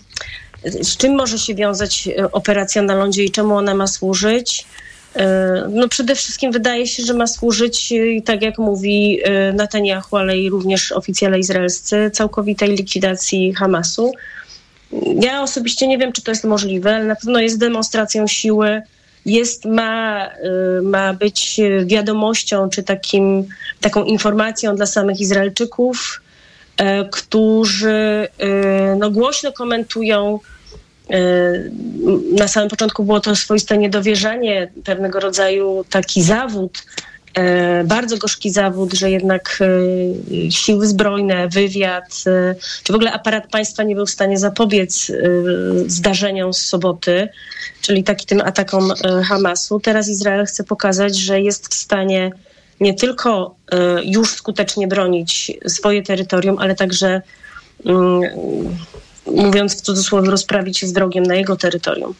z 0.65 0.97
czym 0.97 1.15
może 1.15 1.39
się 1.39 1.55
wiązać 1.55 2.09
e, 2.09 2.33
operacja 2.33 2.83
na 2.83 2.95
lądzie 2.95 3.25
i 3.25 3.31
czemu 3.31 3.57
ona 3.57 3.75
ma 3.75 3.87
służyć? 3.87 4.67
No 5.69 5.89
przede 5.89 6.15
wszystkim 6.15 6.53
wydaje 6.53 6.87
się, 6.87 7.03
że 7.03 7.15
ma 7.15 7.27
służyć, 7.27 7.93
tak 8.25 8.43
jak 8.43 8.59
mówi 8.59 9.21
Netanyahu, 9.55 10.17
ale 10.17 10.39
i 10.39 10.51
również 10.51 10.93
oficjale 10.93 11.39
izraelscy, 11.39 12.11
całkowitej 12.13 12.69
likwidacji 12.69 13.55
Hamasu. 13.55 14.13
Ja 15.23 15.43
osobiście 15.43 15.89
nie 15.89 15.99
wiem, 15.99 16.13
czy 16.13 16.23
to 16.23 16.31
jest 16.31 16.45
możliwe, 16.45 16.95
ale 16.97 17.05
na 17.05 17.17
pewno 17.17 17.41
jest 17.41 17.59
demonstracją 17.59 18.27
siły, 18.27 18.83
jest, 19.27 19.65
ma, 19.65 20.31
ma 20.83 21.15
być 21.15 21.61
wiadomością, 21.87 22.69
czy 22.71 22.83
takim, 22.83 23.45
taką 23.81 24.05
informacją 24.05 24.77
dla 24.77 24.87
samych 24.87 25.21
Izraelczyków, 25.21 26.23
e, 26.77 27.05
którzy 27.05 28.29
e, 28.39 28.97
no, 28.99 29.11
głośno 29.11 29.53
komentują 29.53 30.35
e, 30.35 30.56
na 32.33 32.49
samym 32.49 32.69
początku 32.69 33.05
było 33.05 33.21
to 33.21 33.37
swoiste 33.37 33.79
niedowierzanie, 33.79 34.71
pewnego 34.85 35.21
rodzaju 35.21 35.85
taki 35.91 36.23
zawód, 36.23 36.87
e, 37.35 37.85
bardzo 37.85 38.19
gorzki 38.19 38.51
zawód, 38.51 38.95
że 38.95 39.11
jednak 39.11 39.59
e, 39.61 40.51
siły 40.51 40.87
zbrojne, 40.87 41.49
wywiad, 41.49 42.25
czy 42.85 42.93
w 42.93 42.95
ogóle 42.95 43.13
aparat 43.13 43.51
państwa 43.51 43.83
nie 43.83 43.95
był 43.95 44.07
w 44.07 44.11
stanie 44.11 44.39
zapobiec 44.39 45.13
zdarzeniom 45.87 46.55
z 46.55 46.63
soboty, 46.63 47.29
czyli 47.81 48.05
taki 48.05 48.27
tym 48.27 48.41
atakom 48.41 48.93
Hamasu. 49.25 49.81
Teraz 49.81 50.09
Izrael 50.09 50.47
chce 50.47 50.65
pokazać, 50.65 51.17
że 51.17 51.41
jest 51.41 51.75
w 51.75 51.75
stanie 51.75 52.31
nie 52.81 52.95
tylko 52.95 53.55
już 54.05 54.31
skutecznie 54.31 54.89
bronić 54.89 55.53
swoje 55.67 56.03
terytorium, 56.03 56.59
ale 56.59 56.75
także 56.75 57.23
mm, 57.85 58.23
mówiąc 59.27 59.77
w 59.77 59.81
cudzysłowie, 59.81 60.31
rozprawić 60.31 60.79
się 60.79 60.87
z 60.87 60.93
wrogiem 60.93 61.25
na 61.25 61.35
jego 61.35 61.57
terytorium. 61.57 62.15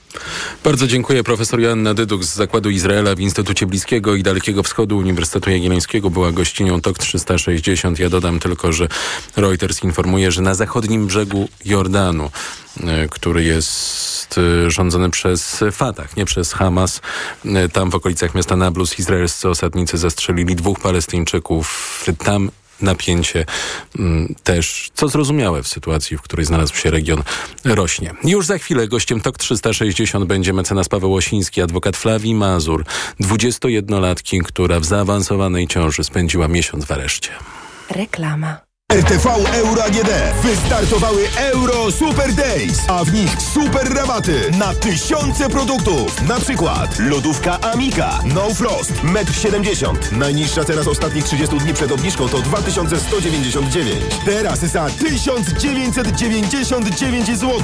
Bardzo 0.65 0.87
dziękuję. 0.87 1.25
Profesor 1.25 1.61
Joanna 1.61 1.95
Dyduk 1.95 2.25
z 2.25 2.35
Zakładu 2.35 2.71
Izraela 2.71 3.15
w 3.15 3.21
Instytucie 3.21 3.67
Bliskiego 3.67 4.15
i 4.15 4.23
Dalekiego 4.23 4.63
Wschodu 4.63 4.99
Uniwersytetu 4.99 5.51
Jagiellońskiego 5.51 6.11
była 6.11 6.33
gościnią 6.33 6.81
TOK 6.81 6.99
360. 6.99 7.99
Ja 7.99 8.09
dodam 8.09 8.41
tylko, 8.41 8.73
że 8.73 8.89
Reuters 9.37 9.85
informuje, 9.85 10.33
że 10.33 10.43
na 10.43 10.55
zachodnim 10.55 11.07
brzegu 11.07 11.49
Jordanu, 11.65 12.31
e, 12.85 13.09
który 13.09 13.45
jest 13.45 14.39
e, 14.39 14.71
rządzony 14.71 15.11
przez 15.11 15.65
Fatah, 15.73 16.17
nie 16.17 16.25
przez 16.25 16.53
Hamas, 16.53 17.01
e, 17.45 17.69
tam 17.69 17.91
w 17.91 17.95
okolicach 17.95 18.35
miasta 18.35 18.57
Nablus 18.57 18.99
izraelscy 18.99 19.49
osadnicy 19.49 19.99
zastrzelili 19.99 20.57
dwóch 20.57 20.81
Palestyńczyków. 20.81 22.05
Tam 22.25 22.51
napięcie 22.81 23.45
mm, 23.99 24.35
też, 24.45 24.91
co 24.95 25.09
zrozumiałe 25.09 25.63
w 25.63 25.69
sytuacji, 25.69 26.17
w 26.17 26.23
której 26.23 26.47
znalazł 26.47 26.75
się 26.75 26.91
region, 26.91 27.23
rośnie. 27.65 28.15
Już 28.25 28.47
za 28.47 28.59
chwilę 28.59 28.89
gościem 28.89 29.21
TOK 29.21 29.39
360 29.39 30.25
będzie 30.25 30.53
mecenas 30.53 30.89
Paweł 30.89 31.15
Osiński, 31.15 31.63
adwokat 31.63 31.97
Flavii 31.97 32.35
Mazur, 32.35 32.85
21-latki, 33.21 34.43
która 34.45 34.81
w 34.81 34.85
zaawansowanej 34.85 35.67
ciąży 35.67 36.05
spędziła 36.05 36.49
miesiąc 36.49 36.85
w 36.85 36.91
areszcie. 36.91 37.31
Reklama. 37.91 38.66
RTV 38.97 39.27
Euro 39.55 39.85
AGD. 39.85 40.11
Wystartowały 40.43 41.23
Euro 41.39 41.93
Super 41.93 42.35
Days, 42.35 42.79
a 42.89 43.05
w 43.05 43.13
nich 43.13 43.31
super 43.55 43.95
rabaty 43.95 44.51
na 44.59 44.75
tysiące 44.75 45.51
produktów. 45.51 46.29
Na 46.29 46.41
przykład 46.41 46.99
lodówka 46.99 47.61
Amika 47.61 48.19
No 48.35 48.55
Frost 48.55 48.93
1,70 48.93 49.89
m. 49.89 49.97
Najniższa 50.19 50.65
teraz 50.65 50.89
ostatnich 50.89 51.25
30 51.25 51.59
dni 51.59 51.75
przed 51.75 51.93
obniżką 51.93 52.29
to 52.29 52.39
2199. 52.39 54.05
Teraz 54.25 54.59
za 54.59 54.91
1999 54.91 57.27
zł. 57.27 57.63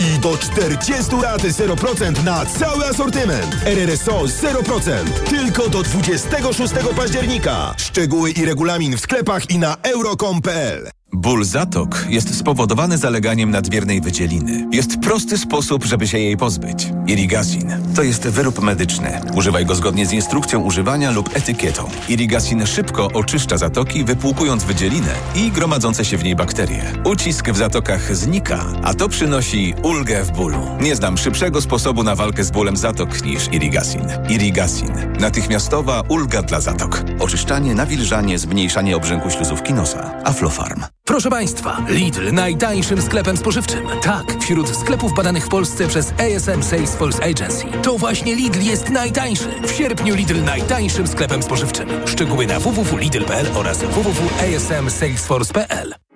I 0.00 0.18
do 0.18 0.38
40 0.38 1.16
raty 1.22 1.50
0% 1.50 2.24
na 2.24 2.46
cały 2.46 2.86
asortyment. 2.86 3.56
RRSO 3.64 4.24
0%. 4.24 5.10
Tylko 5.30 5.68
do 5.68 5.82
26 5.82 6.74
października. 6.96 7.74
Szczegóły 7.76 8.30
i 8.30 8.44
regulamin 8.44 8.96
w 8.96 9.00
sklepach 9.00 9.50
i 9.50 9.58
na 9.58 9.76
euro.com.pl 9.82 10.61
www.radioscoop.pl 10.62 11.01
Ból 11.14 11.44
zatok 11.44 12.06
jest 12.08 12.38
spowodowany 12.38 12.98
zaleganiem 12.98 13.50
nadmiernej 13.50 14.00
wydzieliny. 14.00 14.68
Jest 14.72 15.00
prosty 15.00 15.38
sposób, 15.38 15.84
żeby 15.84 16.08
się 16.08 16.18
jej 16.18 16.36
pozbyć. 16.36 16.88
Irigasin 17.06 17.72
to 17.94 18.02
jest 18.02 18.28
wyrób 18.28 18.62
medyczny. 18.62 19.20
Używaj 19.34 19.66
go 19.66 19.74
zgodnie 19.74 20.06
z 20.06 20.12
instrukcją 20.12 20.60
używania 20.60 21.10
lub 21.10 21.36
etykietą. 21.36 21.88
Irigasin 22.08 22.66
szybko 22.66 23.08
oczyszcza 23.14 23.58
zatoki, 23.58 24.04
wypłukując 24.04 24.64
wydzielinę 24.64 25.14
i 25.34 25.50
gromadzące 25.50 26.04
się 26.04 26.16
w 26.16 26.24
niej 26.24 26.36
bakterie. 26.36 26.82
Ucisk 27.04 27.50
w 27.50 27.56
zatokach 27.56 28.16
znika, 28.16 28.64
a 28.82 28.94
to 28.94 29.08
przynosi 29.08 29.74
ulgę 29.82 30.24
w 30.24 30.32
bólu. 30.32 30.58
Nie 30.80 30.96
znam 30.96 31.18
szybszego 31.18 31.60
sposobu 31.60 32.02
na 32.02 32.14
walkę 32.14 32.44
z 32.44 32.50
bólem 32.50 32.76
zatok 32.76 33.24
niż 33.24 33.48
Irigasin. 33.52 34.06
Irigasin. 34.28 34.92
Natychmiastowa 35.20 36.00
ulga 36.08 36.42
dla 36.42 36.60
zatok. 36.60 37.04
Oczyszczanie, 37.20 37.74
nawilżanie, 37.74 38.38
zmniejszanie 38.38 38.96
obrzęku 38.96 39.30
śluzówki 39.30 39.72
nosa. 39.72 40.22
Aflofarm. 40.24 40.82
Proszę 41.12 41.30
Państwa, 41.30 41.76
Lidl 41.88 42.32
najtańszym 42.32 43.02
sklepem 43.02 43.36
spożywczym. 43.36 43.86
Tak, 44.02 44.36
wśród 44.40 44.76
sklepów 44.76 45.14
badanych 45.14 45.46
w 45.46 45.48
Polsce 45.48 45.88
przez 45.88 46.12
ASM 46.12 46.62
Salesforce 46.62 47.24
Agency. 47.24 47.66
To 47.82 47.98
właśnie 47.98 48.34
Lidl 48.34 48.60
jest 48.60 48.90
najtańszy. 48.90 49.48
W 49.66 49.70
sierpniu 49.70 50.14
Lidl 50.14 50.44
najtańszym 50.44 51.06
sklepem 51.06 51.42
spożywczym. 51.42 51.88
Szczegóły 52.06 52.46
na 52.46 52.60
www.lidl.pl 52.60 53.46
oraz 53.54 53.78
www.asmsalesforce.pl 53.78 55.94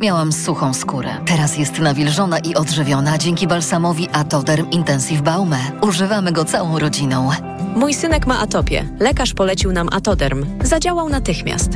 Miałam 0.00 0.32
suchą 0.32 0.74
skórę. 0.74 1.08
Teraz 1.26 1.58
jest 1.58 1.78
nawilżona 1.78 2.38
i 2.38 2.54
odżywiona 2.54 3.18
dzięki 3.18 3.46
balsamowi 3.46 4.08
Atoderm 4.12 4.70
Intensive 4.70 5.22
Baume. 5.22 5.58
Używamy 5.80 6.32
go 6.32 6.44
całą 6.44 6.78
rodziną. 6.78 7.30
Mój 7.76 7.94
synek 7.94 8.26
ma 8.26 8.40
atopię. 8.40 8.84
Lekarz 9.00 9.34
polecił 9.34 9.72
nam 9.72 9.88
Atoderm. 9.92 10.46
Zadziałał 10.64 11.08
natychmiast. 11.08 11.70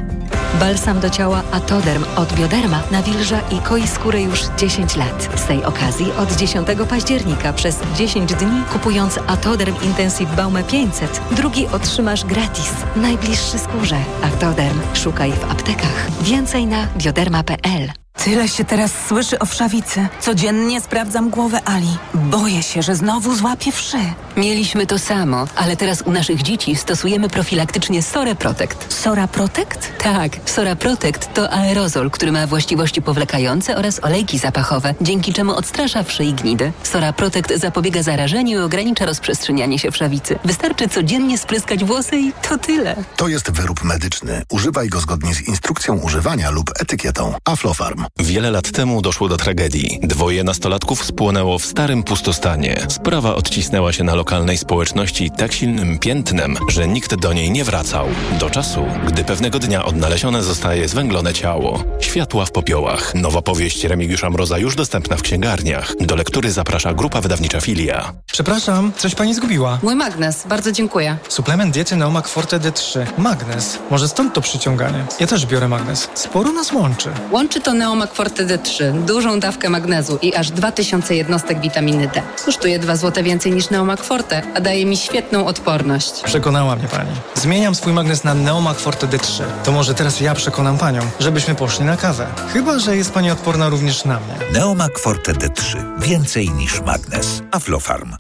Balsam 0.61 1.01
do 1.01 1.11
ciała 1.11 1.43
Atoderm 1.53 2.05
od 2.17 2.33
Bioderma 2.33 2.83
nawilża 2.91 3.41
i 3.51 3.59
koi 3.59 3.89
skórę 3.89 4.23
już 4.23 4.41
10 4.59 4.97
lat. 4.97 5.29
Z 5.37 5.45
tej 5.45 5.65
okazji 5.65 6.13
od 6.13 6.37
10 6.37 6.69
października 6.89 7.53
przez 7.53 7.79
10 7.97 8.35
dni 8.35 8.63
kupując 8.73 9.19
Atoderm 9.27 9.75
Intensive 9.83 10.37
Baume 10.37 10.65
500, 10.65 11.21
drugi 11.31 11.67
otrzymasz 11.67 12.25
gratis. 12.25 12.73
Najbliższy 12.97 13.59
skórze. 13.59 13.97
Atoderm. 14.23 14.81
Szukaj 14.95 15.33
w 15.33 15.51
aptekach. 15.51 16.11
Więcej 16.23 16.67
na 16.67 16.87
bioderma.pl. 16.97 17.93
Tyle 18.25 18.49
się 18.49 18.65
teraz 18.65 18.93
słyszy 19.09 19.39
o 19.39 19.47
wszawicy. 19.47 20.09
Codziennie 20.21 20.81
sprawdzam 20.81 21.31
głowę 21.31 21.61
Ali. 21.65 21.99
Boję 22.15 22.63
się, 22.63 22.83
że 22.83 22.97
znowu 22.97 23.37
złapie 23.37 23.73
wszy. 23.73 23.97
Mieliśmy 24.37 24.87
to 24.87 24.99
samo, 24.99 25.45
ale 25.57 25.77
teraz 25.77 26.03
u 26.03 26.11
naszych 26.11 26.43
dzieci 26.43 26.77
stosujemy 26.77 27.29
profilaktycznie 27.29 28.03
Sora 28.03 28.35
Protect. 28.35 28.95
Sora 28.95 29.29
Protect? 29.29 29.93
Tak, 29.99 30.37
Sora 30.45 30.77
Protect 30.77 31.35
to 31.35 31.53
aerozol, 31.53 32.11
który 32.11 32.33
ma 32.33 32.47
właściwości 32.47 33.03
powlekające 33.03 33.77
oraz 33.77 34.05
olejki 34.05 34.39
zapachowe, 34.39 34.95
dzięki 35.01 35.33
czemu 35.33 35.53
odstrasza 35.53 36.03
wszy 36.03 36.25
i 36.25 36.35
gnidy. 36.35 36.73
Sora 36.83 37.13
Protect 37.13 37.53
zapobiega 37.57 38.03
zarażeniu 38.03 38.61
i 38.61 38.63
ogranicza 38.63 39.07
rozprzestrzenianie 39.07 39.79
się 39.79 39.91
wszawicy. 39.91 40.39
Wystarczy 40.45 40.89
codziennie 40.89 41.39
spryskać 41.39 41.85
włosy 41.85 42.17
i 42.17 42.33
to 42.49 42.59
tyle. 42.59 42.97
To 43.17 43.29
jest 43.29 43.51
wyrób 43.51 43.85
medyczny. 43.85 44.43
Używaj 44.51 44.89
go 44.89 45.01
zgodnie 45.01 45.35
z 45.35 45.49
instrukcją 45.49 45.99
używania 45.99 46.51
lub 46.51 46.71
etykietą. 46.81 47.35
Aflofarm. 47.45 48.10
Wiele 48.19 48.51
lat 48.51 48.71
temu 48.73 49.03
doszło 49.03 49.29
do 49.29 49.37
tragedii. 49.37 49.99
Dwoje 50.03 50.45
nastolatków 50.45 51.05
spłonęło 51.05 51.59
w 51.59 51.65
starym 51.65 52.03
pustostanie. 52.03 52.87
Sprawa 52.89 53.35
odcisnęła 53.35 53.93
się 53.93 54.05
na 54.05 54.15
lokalnej 54.15 54.59
społeczności 54.59 55.31
tak 55.31 55.53
silnym 55.53 55.99
piętnem, 55.99 56.57
że 56.69 56.89
nikt 56.89 57.15
do 57.15 57.33
niej 57.33 57.51
nie 57.51 57.65
wracał. 57.65 58.07
Do 58.41 58.51
czasu, 58.51 58.87
gdy 59.07 59.25
pewnego 59.25 59.59
dnia 59.59 59.85
odnalezione 59.85 60.43
zostaje 60.43 60.89
zwęglone 60.89 61.33
ciało. 61.35 61.85
Światła 62.01 62.45
w 62.47 62.51
popiołach. 62.53 63.15
Nowa 63.15 63.43
powieść 63.43 63.85
Remigiusza 63.85 64.31
Mroza 64.31 64.59
już 64.59 64.77
dostępna 64.77 65.17
w 65.17 65.23
księgarniach. 65.23 65.95
Do 66.01 66.17
lektury 66.17 66.53
zaprasza 66.53 66.95
grupa 66.95 67.21
wydawnicza 67.21 67.61
Filia. 67.61 68.13
Przepraszam, 68.33 68.93
coś 68.97 69.15
pani 69.15 69.35
zgubiła. 69.35 69.79
Mój 69.83 69.95
magnes, 69.97 70.47
bardzo 70.49 70.73
dziękuję. 70.73 71.17
Suplement 71.29 71.75
diety 71.75 71.97
Neomak 71.97 72.29
Forte 72.29 72.61
D3. 72.61 73.07
Magnes. 73.19 73.79
Może 73.91 74.09
stąd 74.09 74.35
to 74.35 74.41
przyciąganie. 74.41 75.05
Ja 75.21 75.27
też 75.27 75.47
biorę 75.47 75.69
magnes. 75.69 76.09
Sporo 76.15 76.53
nas 76.53 76.73
łączy. 76.73 77.11
Łączy 77.31 77.61
to 77.61 77.75
Neomak 77.75 78.00
Forte 78.09 78.47
D3, 78.47 79.05
dużą 79.05 79.41
dawkę 79.41 79.71
magnezu 79.71 80.19
i 80.23 80.35
aż 80.35 80.51
2000 80.51 81.15
jednostek 81.15 81.61
witaminy 81.61 82.11
D. 82.15 82.23
Kosztuje 82.45 82.79
2 82.79 82.97
zł 82.97 83.25
więcej 83.25 83.53
niż 83.53 83.71
Neomak 83.71 84.05
Forte, 84.05 84.43
a 84.55 84.61
daje 84.61 84.87
mi 84.87 84.97
świetną 84.97 85.47
odporność. 85.47 86.21
Przekonała 86.25 86.77
mnie 86.77 86.89
pani. 86.89 87.11
Zmieniam 87.35 87.75
swój 87.75 87.93
magnes 87.93 88.25
na 88.25 88.35
Neomak 88.35 88.79
Forte 88.79 89.07
D3. 89.07 89.43
To 89.65 89.73
może 89.73 89.95
teraz 89.95 90.21
ja 90.21 90.35
przekonam 90.35 90.79
panią, 90.79 91.01
żebyśmy 91.21 91.55
poszli 91.55 91.85
na 91.85 91.97
kawę. 91.97 92.27
Chyba, 92.53 92.79
że 92.79 92.97
jest 92.97 93.13
pani 93.13 93.31
odporna 93.31 93.69
również 93.69 94.05
na 94.05 94.21
mnie. 94.21 94.61
Neomak 94.61 94.99
Forte 94.99 95.33
D3. 95.33 95.77
Więcej 96.01 96.51
niż 96.51 96.81
magnes. 96.81 97.43
Aflofarm. 97.51 98.17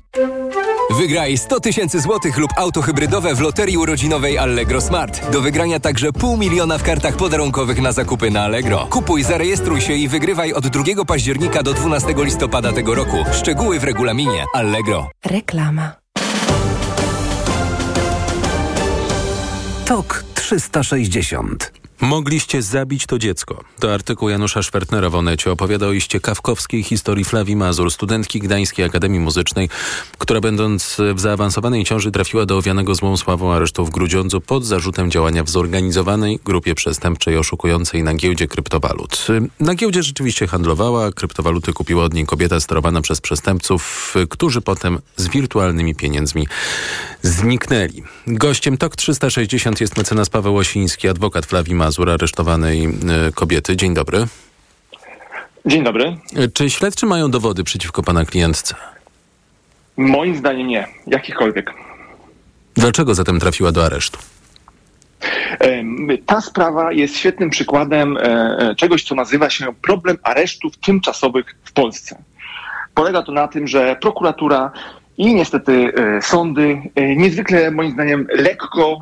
Wygraj 0.90 1.38
100 1.38 1.60
tysięcy 1.60 2.00
złotych 2.00 2.38
lub 2.38 2.50
auto 2.56 2.82
hybrydowe 2.82 3.34
w 3.34 3.40
loterii 3.40 3.76
urodzinowej 3.76 4.38
Allegro 4.38 4.80
Smart. 4.80 5.30
Do 5.30 5.40
wygrania 5.40 5.80
także 5.80 6.12
pół 6.12 6.36
miliona 6.36 6.78
w 6.78 6.82
kartach 6.82 7.16
podarunkowych 7.16 7.82
na 7.82 7.92
zakupy 7.92 8.30
na 8.30 8.44
Allegro. 8.44 8.86
Kupuj, 8.90 9.22
zarejestruj 9.22 9.69
się 9.78 9.92
i 9.92 10.08
wygrywaj 10.08 10.52
od 10.52 10.68
2 10.68 11.04
października 11.04 11.62
do 11.62 11.74
12 11.74 12.14
listopada 12.16 12.72
tego 12.72 12.94
roku. 12.94 13.16
Szczegóły 13.32 13.80
w 13.80 13.84
regulaminie 13.84 14.44
Allegro. 14.54 15.08
Reklama. 15.24 15.92
TOK 19.84 20.24
360 20.34 21.79
Mogliście 22.00 22.62
zabić 22.62 23.06
to 23.06 23.18
dziecko. 23.18 23.64
To 23.80 23.94
artykuł 23.94 24.28
Janusza 24.28 24.62
Szwertnera 24.62 25.10
w 25.10 25.14
Onecie 25.14 25.52
opowiada 25.52 25.86
o 25.86 25.92
iście 25.92 26.20
kawkowskiej 26.20 26.82
historii 26.82 27.24
Flavii 27.24 27.56
Mazur, 27.56 27.90
studentki 27.90 28.40
Gdańskiej 28.40 28.84
Akademii 28.84 29.20
Muzycznej, 29.20 29.68
która 30.18 30.40
będąc 30.40 30.96
w 31.14 31.20
zaawansowanej 31.20 31.84
ciąży 31.84 32.10
trafiła 32.10 32.46
do 32.46 32.58
owianego 32.58 32.94
złą 32.94 33.16
sławą 33.16 33.52
aresztu 33.52 33.86
w 33.86 33.90
Grudziądzu 33.90 34.40
pod 34.40 34.64
zarzutem 34.64 35.10
działania 35.10 35.44
w 35.44 35.50
zorganizowanej 35.50 36.38
grupie 36.44 36.74
przestępczej 36.74 37.36
oszukującej 37.36 38.02
na 38.02 38.14
giełdzie 38.14 38.48
kryptowalut. 38.48 39.26
Na 39.60 39.74
giełdzie 39.74 40.02
rzeczywiście 40.02 40.46
handlowała, 40.46 41.12
kryptowaluty 41.12 41.72
kupiła 41.72 42.04
od 42.04 42.14
niej 42.14 42.26
kobieta 42.26 42.60
sterowana 42.60 43.00
przez 43.00 43.20
przestępców, 43.20 44.14
którzy 44.30 44.60
potem 44.60 44.98
z 45.16 45.28
wirtualnymi 45.28 45.94
pieniędzmi 45.94 46.46
zniknęli. 47.22 48.02
Gościem 48.26 48.76
TOK 48.76 48.96
360 48.96 49.80
jest 49.80 49.96
mecenas 49.96 50.28
Paweł 50.28 50.56
Osiński, 50.56 51.08
adwokat 51.08 51.46
Flavii 51.46 51.74
Mazur. 51.74 51.89
Mazur, 51.90 52.10
aresztowanej 52.10 52.84
e, 52.84 53.32
kobiety. 53.32 53.76
Dzień 53.76 53.94
dobry. 53.94 54.26
Dzień 55.66 55.84
dobry. 55.84 56.16
E, 56.36 56.48
czy 56.48 56.70
śledczy 56.70 57.06
mają 57.06 57.30
dowody 57.30 57.64
przeciwko 57.64 58.02
pana 58.02 58.24
klientce? 58.24 58.74
Moim 59.96 60.36
zdaniem 60.36 60.66
nie, 60.66 60.86
jakichkolwiek. 61.06 61.74
Dlaczego 62.74 63.14
zatem 63.14 63.40
trafiła 63.40 63.72
do 63.72 63.84
aresztu? 63.84 64.18
Ta 66.26 66.40
sprawa 66.40 66.92
jest 66.92 67.16
świetnym 67.16 67.50
przykładem 67.50 68.16
e, 68.16 68.74
czegoś, 68.76 69.04
co 69.04 69.14
nazywa 69.14 69.50
się 69.50 69.74
problem 69.82 70.18
aresztów 70.22 70.76
tymczasowych 70.76 71.56
w 71.64 71.72
Polsce. 71.72 72.22
Polega 72.94 73.22
to 73.22 73.32
na 73.32 73.48
tym, 73.48 73.68
że 73.68 73.96
prokuratura 74.00 74.72
i 75.20 75.34
niestety 75.34 75.92
sądy 76.20 76.82
niezwykle 77.16 77.70
moim 77.70 77.90
zdaniem 77.90 78.26
lekko 78.34 79.00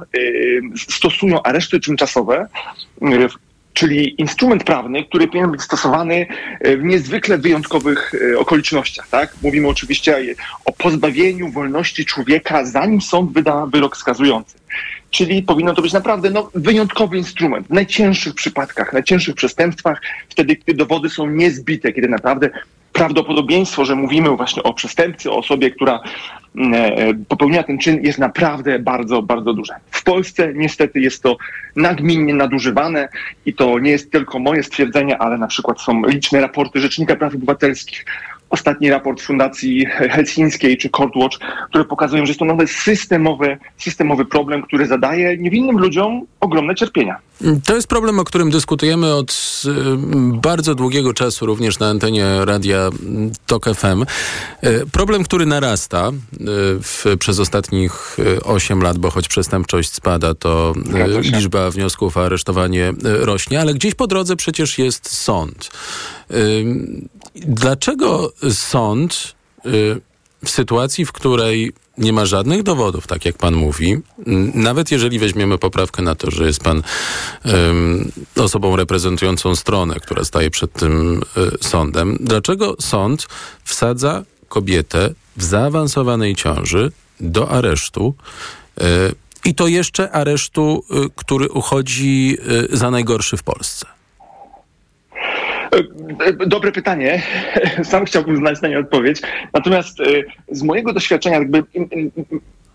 stosują 0.77 1.43
areszty 1.43 1.81
tymczasowe, 1.81 2.49
czyli 3.73 4.21
instrument 4.21 4.65
prawny, 4.65 5.05
który 5.05 5.27
powinien 5.27 5.51
być 5.51 5.63
stosowany 5.63 6.27
w 6.61 6.83
niezwykle 6.83 7.39
wyjątkowych 7.39 8.13
okolicznościach. 8.39 9.09
Tak? 9.09 9.35
Mówimy 9.43 9.69
oczywiście 9.69 10.35
o 10.65 10.73
pozbawieniu 10.73 11.49
wolności 11.49 12.05
człowieka, 12.05 12.65
zanim 12.65 13.01
sąd 13.01 13.33
wyda 13.33 13.67
wyrok 13.67 13.97
skazujący. 13.97 14.59
Czyli 15.11 15.43
powinno 15.43 15.75
to 15.75 15.83
być 15.83 15.93
naprawdę 15.93 16.31
no, 16.31 16.51
wyjątkowy 16.55 17.19
instrument 17.19 17.67
w 17.67 17.71
najcięższych 17.71 18.35
przypadkach, 18.35 18.93
najcięższych 18.93 19.35
przestępstwach, 19.35 20.03
wtedy, 20.29 20.57
kiedy 20.57 20.75
dowody 20.75 21.11
są 21.11 21.27
niezbite, 21.27 21.93
kiedy 21.93 22.09
naprawdę 22.09 22.51
prawdopodobieństwo, 22.93 23.85
że 23.85 23.95
mówimy 23.95 24.37
właśnie 24.37 24.63
o 24.63 24.75
przestępcy, 24.75 25.31
o 25.31 25.37
osobie, 25.37 25.71
która 25.71 26.01
e, 26.75 27.15
popełniła 27.29 27.63
ten 27.63 27.79
czyn, 27.79 28.05
jest 28.05 28.19
naprawdę 28.19 28.79
bardzo, 28.79 29.23
bardzo 29.23 29.53
duże. 29.53 29.75
W 29.91 30.05
Polsce 30.05 30.53
niestety 30.55 31.01
jest 31.01 31.23
to 31.23 31.37
nagminnie 31.77 32.35
nadużywane 32.35 33.09
i 33.47 33.55
to 33.55 33.79
nie 33.79 33.91
jest 33.91 34.13
tylko 34.13 34.39
moje 34.39 34.63
stwierdzenie, 34.63 35.19
ale 35.19 35.39
na 35.39 35.47
przykład 35.47 35.81
są 35.81 36.03
liczne 36.07 36.41
raporty 36.41 36.81
Rzecznika 36.81 37.17
Praw 37.17 37.35
Obywatelskich 37.35 38.05
ostatni 38.51 38.91
raport 38.91 39.23
Fundacji 39.23 39.87
Helsińskiej 39.87 40.79
czy 40.79 40.91
Courtwatch, 40.91 41.39
które 41.69 41.85
pokazują, 41.85 42.27
że 42.27 42.31
jest 42.31 42.39
to 42.39 42.45
nawet 42.45 42.71
systemowy, 42.71 43.59
systemowy 43.79 44.25
problem, 44.25 44.63
który 44.63 44.87
zadaje 44.87 45.37
niewinnym 45.39 45.79
ludziom 45.79 46.27
ogromne 46.41 46.75
cierpienia. 46.75 47.17
To 47.65 47.75
jest 47.75 47.89
problem, 47.89 48.19
o 48.19 48.25
którym 48.25 48.51
dyskutujemy 48.51 49.15
od 49.15 49.63
y, 49.67 49.71
bardzo 50.33 50.75
długiego 50.75 51.15
czasu, 51.15 51.47
również 51.47 51.79
na 51.79 51.89
antenie 51.89 52.45
radia 52.45 52.91
TOK 53.47 53.65
FM. 53.75 54.05
Y, 54.65 54.87
problem, 54.93 55.25
który 55.25 55.47
narasta 55.47 56.09
y, 56.09 56.37
w, 56.83 57.05
przez 57.19 57.39
ostatnich 57.39 58.17
8 58.45 58.83
lat, 58.83 58.99
bo 58.99 59.11
choć 59.11 59.29
przestępczość 59.29 59.93
spada, 59.93 60.35
to 60.35 60.75
liczba 61.21 61.71
wniosków 61.71 62.17
o 62.17 62.25
aresztowanie 62.25 62.93
rośnie, 63.03 63.61
ale 63.61 63.75
gdzieś 63.75 63.95
po 63.95 64.07
drodze 64.07 64.37
przecież 64.37 64.79
jest 64.79 65.17
sąd. 65.17 65.71
Dlaczego 67.47 68.33
sąd 68.51 69.35
w 70.45 70.51
sytuacji, 70.51 71.07
w 71.07 71.13
której 71.13 71.73
nie 71.99 72.13
ma 72.13 72.27
żadnych 72.27 72.63
dowodów, 72.63 73.07
tak 73.07 73.25
jak 73.25 73.37
pan 73.37 73.55
mówi, 73.55 73.97
nawet 74.55 74.91
jeżeli 74.91 75.19
weźmiemy 75.19 75.59
poprawkę 75.59 76.03
na 76.03 76.15
to, 76.15 76.31
że 76.31 76.47
jest 76.47 76.61
pan 76.63 76.83
osobą 78.37 78.77
reprezentującą 78.77 79.57
stronę, 79.57 79.95
która 79.95 80.25
staje 80.25 80.51
przed 80.51 80.73
tym 80.73 81.23
y, 81.37 81.65
sądem, 81.65 82.17
dlaczego 82.21 82.77
sąd 82.81 83.27
wsadza 83.65 84.25
kobietę 84.49 85.15
w 85.37 85.45
zaawansowanej 85.45 86.35
ciąży 86.35 86.93
do 87.21 87.51
aresztu 87.51 88.15
y, 88.81 88.85
i 89.45 89.55
to 89.55 89.67
jeszcze 89.67 90.11
aresztu, 90.11 90.85
y, 90.91 91.11
który 91.17 91.49
uchodzi 91.49 92.39
za 92.71 92.91
najgorszy 92.91 93.37
w 93.37 93.43
Polsce? 93.43 93.98
Dobre 96.47 96.73
pytanie. 96.73 97.23
Sam 97.83 98.05
chciałbym 98.05 98.37
znać 98.37 98.63
na 98.63 98.69
nie 98.69 98.79
odpowiedź. 98.79 99.23
Natomiast 99.55 99.99
z 100.53 100.63
mojego 100.63 100.93
doświadczenia, 100.93 101.39
jakby 101.39 101.63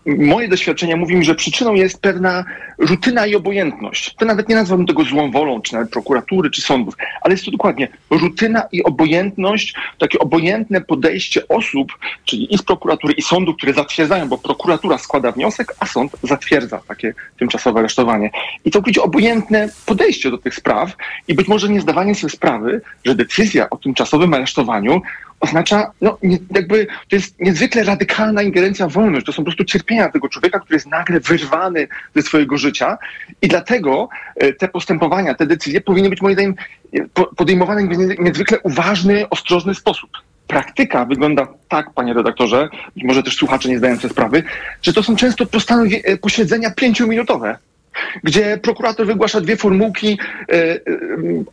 moje 0.06 0.48
doświadczenia 0.48 0.96
mówi 0.96 1.16
mi, 1.16 1.24
że 1.24 1.34
przyczyną 1.34 1.74
jest 1.74 2.00
pewna 2.00 2.44
rutyna 2.78 3.26
i 3.26 3.34
obojętność. 3.34 4.14
To 4.14 4.24
nawet 4.24 4.48
nie 4.48 4.54
nazwałbym 4.54 4.86
tego 4.86 5.04
złą 5.04 5.30
wolą, 5.30 5.60
czy 5.60 5.74
nawet 5.74 5.90
prokuratury, 5.90 6.50
czy 6.50 6.62
sądów, 6.62 6.94
ale 7.20 7.34
jest 7.34 7.44
to 7.44 7.50
dokładnie 7.50 7.88
rutyna 8.10 8.62
i 8.72 8.84
obojętność, 8.84 9.74
takie 9.98 10.18
obojętne 10.18 10.80
podejście 10.80 11.48
osób, 11.48 11.92
czyli 12.24 12.54
i 12.54 12.58
z 12.58 12.62
prokuratury, 12.62 13.14
i 13.14 13.22
sądu, 13.22 13.54
które 13.54 13.72
zatwierdzają, 13.72 14.28
bo 14.28 14.38
prokuratura 14.38 14.98
składa 14.98 15.32
wniosek, 15.32 15.74
a 15.80 15.86
sąd 15.86 16.12
zatwierdza 16.22 16.80
takie 16.88 17.14
tymczasowe 17.38 17.80
aresztowanie. 17.80 18.30
I 18.64 18.70
będzie 18.84 19.02
obojętne 19.02 19.68
podejście 19.86 20.30
do 20.30 20.38
tych 20.38 20.54
spraw 20.54 20.92
i 21.28 21.34
być 21.34 21.48
może 21.48 21.68
nie 21.68 21.80
zdawanie 21.80 22.14
sobie 22.14 22.30
sprawy, 22.30 22.80
że 23.04 23.14
decyzja 23.14 23.70
o 23.70 23.76
tymczasowym 23.76 24.34
aresztowaniu 24.34 25.02
oznacza, 25.40 25.90
no 26.00 26.18
jakby 26.50 26.86
to 27.08 27.16
jest 27.16 27.40
niezwykle 27.40 27.84
radykalna 27.84 28.42
ingerencja 28.42 28.88
w 28.88 28.92
wolność. 28.92 29.26
To 29.26 29.32
są 29.32 29.36
po 29.36 29.44
prostu 29.44 29.64
cierpienia 29.64 29.93
tego 30.12 30.28
człowieka, 30.28 30.60
który 30.60 30.76
jest 30.76 30.86
nagle 30.86 31.20
wyrwany 31.20 31.88
ze 32.14 32.22
swojego 32.22 32.56
życia 32.56 32.98
i 33.42 33.48
dlatego 33.48 34.08
e, 34.36 34.52
te 34.52 34.68
postępowania, 34.68 35.34
te 35.34 35.46
decyzje 35.46 35.80
powinny 35.80 36.10
być 36.10 36.22
moim 36.22 36.34
zdaniem 36.34 36.54
podejmowane 37.36 37.82
w 37.86 38.18
niezwykle 38.18 38.58
uważny, 38.60 39.28
ostrożny 39.28 39.74
sposób. 39.74 40.10
Praktyka 40.46 41.04
wygląda 41.04 41.46
tak, 41.68 41.90
panie 41.94 42.14
redaktorze, 42.14 42.68
być 42.94 43.04
może 43.04 43.22
też 43.22 43.36
słuchacze 43.36 43.68
nie 43.68 43.78
zdają 43.78 43.96
sobie 43.96 44.12
sprawy, 44.12 44.42
że 44.82 44.92
to 44.92 45.02
są 45.02 45.16
często 45.16 45.44
e, 46.04 46.16
posiedzenia 46.16 46.70
pięciominutowe 46.70 47.58
gdzie 48.24 48.58
prokurator 48.62 49.06
wygłasza 49.06 49.40
dwie 49.40 49.56
formułki, 49.56 50.18
e, 50.48 50.54
e, 50.54 50.78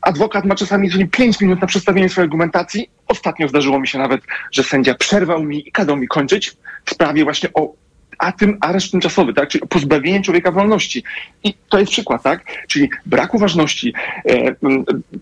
adwokat 0.01 0.45
ma 0.45 0.55
czasami 0.55 0.89
5 1.11 1.41
minut 1.41 1.61
na 1.61 1.67
przedstawienie 1.67 2.09
swojej 2.09 2.25
argumentacji. 2.25 2.89
Ostatnio 3.07 3.47
zdarzyło 3.47 3.79
mi 3.79 3.87
się 3.87 3.99
nawet, 3.99 4.21
że 4.51 4.63
sędzia 4.63 4.93
przerwał 4.93 5.43
mi 5.43 5.67
i 5.67 5.71
kazał 5.71 5.97
mi 5.97 6.07
kończyć 6.07 6.57
w 6.85 6.91
sprawie 6.91 7.23
właśnie 7.23 7.49
o 7.53 7.73
a 8.21 8.31
tym 8.31 8.57
areszt 8.61 8.91
tymczasowy, 8.91 9.33
tak? 9.33 9.49
czyli 9.49 9.67
pozbawienie 9.67 10.21
człowieka 10.21 10.51
wolności. 10.51 11.03
I 11.43 11.53
to 11.69 11.79
jest 11.79 11.91
przykład, 11.91 12.23
tak? 12.23 12.45
Czyli 12.67 12.89
brak 13.05 13.33
uważności, 13.33 13.93
e, 14.25 14.55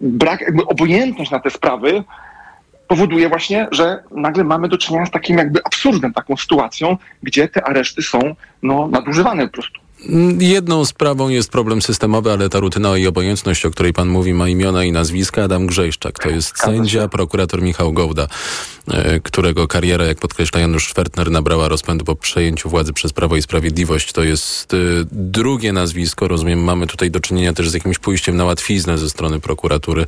brak 0.02 0.42
jakby 0.42 0.66
obojętność 0.66 1.32
na 1.32 1.40
te 1.40 1.50
sprawy 1.50 2.04
powoduje 2.88 3.30
właśnie, 3.30 3.68
że 3.72 4.04
nagle 4.12 4.44
mamy 4.44 4.68
do 4.68 4.78
czynienia 4.78 5.06
z 5.06 5.12
takim 5.12 5.38
jakby 5.38 5.60
absurdem, 5.64 6.14
taką 6.14 6.38
sytuacją, 6.38 6.98
gdzie 7.24 7.48
te 7.48 7.64
areszty 7.64 8.02
są 8.02 8.36
no, 8.64 8.88
nadużywane 8.88 9.48
po 9.48 9.54
prostu. 9.54 9.80
Jedną 10.40 10.86
sprawą 10.86 11.30
jest 11.30 11.52
problem 11.52 11.82
systemowy, 11.82 12.32
ale 12.32 12.50
ta 12.50 12.60
rutyna 12.60 12.98
i 12.98 13.08
obojętność, 13.08 13.66
o 13.66 13.72
której 13.72 13.94
pan 13.94 14.08
mówi, 14.08 14.34
ma 14.34 14.50
imiona 14.50 14.84
i 14.84 14.92
nazwiska. 14.92 15.44
Adam 15.44 15.68
Grzejszczak 15.68 16.20
to 16.20 16.30
jest 16.30 16.60
sędzia, 16.60 17.08
prokurator 17.08 17.62
Michał 17.62 17.94
Gołda, 17.94 18.28
którego 19.24 19.68
kariera, 19.68 20.06
jak 20.06 20.18
podkreśla 20.18 20.60
Janusz 20.60 20.88
Szwertner, 20.88 21.32
nabrała 21.32 21.68
rozpędu 21.68 22.06
po 22.06 22.16
przejęciu 22.16 22.70
władzy 22.70 22.94
przez 22.94 23.14
Prawo 23.14 23.36
i 23.36 23.42
Sprawiedliwość. 23.42 24.14
To 24.14 24.24
jest 24.24 24.74
e, 24.74 24.78
drugie 25.12 25.74
nazwisko. 25.74 26.28
Rozumiem, 26.28 26.64
mamy 26.64 26.88
tutaj 26.88 27.12
do 27.12 27.20
czynienia 27.20 27.54
też 27.54 27.70
z 27.70 27.74
jakimś 27.74 28.00
pójściem 28.00 28.38
na 28.38 28.46
łatwiznę 28.46 28.98
ze 28.98 29.10
strony 29.10 29.40
prokuratury. 29.40 30.06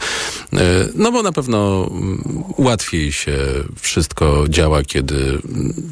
E, 0.54 0.58
no 0.96 1.12
bo 1.12 1.24
na 1.24 1.32
pewno 1.32 1.90
mm, 1.92 2.44
łatwiej 2.58 3.12
się 3.12 3.38
wszystko 3.82 4.46
działa, 4.50 4.84
kiedy 4.84 5.16
mm, 5.16 5.92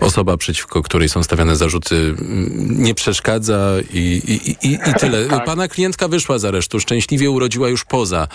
osoba, 0.00 0.36
przeciwko 0.36 0.82
której 0.82 1.08
są 1.08 1.22
stawiane 1.22 1.56
zarzuty, 1.56 1.96
mm, 1.96 2.82
nie 2.82 2.94
przeszkadza 2.94 3.74
i, 3.92 3.98
i, 3.98 4.50
i, 4.68 4.74
i 4.90 4.94
tyle. 5.00 5.26
tak. 5.26 5.44
Pana 5.44 5.68
klientka 5.68 6.08
wyszła 6.08 6.38
z 6.38 6.44
aresztu, 6.44 6.80
szczęśliwie 6.80 7.30
urodziła 7.30 7.68
już 7.68 7.84
poza 7.84 8.28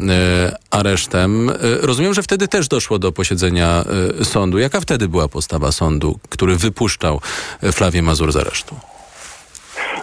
e, 0.00 0.56
aresztem. 0.70 1.50
E, 1.50 1.54
rozumiem, 1.80 2.14
że 2.14 2.22
wtedy 2.22 2.48
też 2.48 2.68
doszło 2.68 2.98
do 2.98 3.12
posiedzenia 3.12 3.43
posiedzenia 3.44 3.84
y, 4.20 4.24
sądu. 4.24 4.58
Jaka 4.58 4.80
wtedy 4.80 5.08
była 5.08 5.28
postawa 5.28 5.72
sądu, 5.72 6.18
który 6.28 6.56
wypuszczał 6.56 7.20
y, 7.62 7.72
Flawię 7.72 8.02
Mazur 8.02 8.32
z 8.32 8.36
aresztu? 8.36 8.76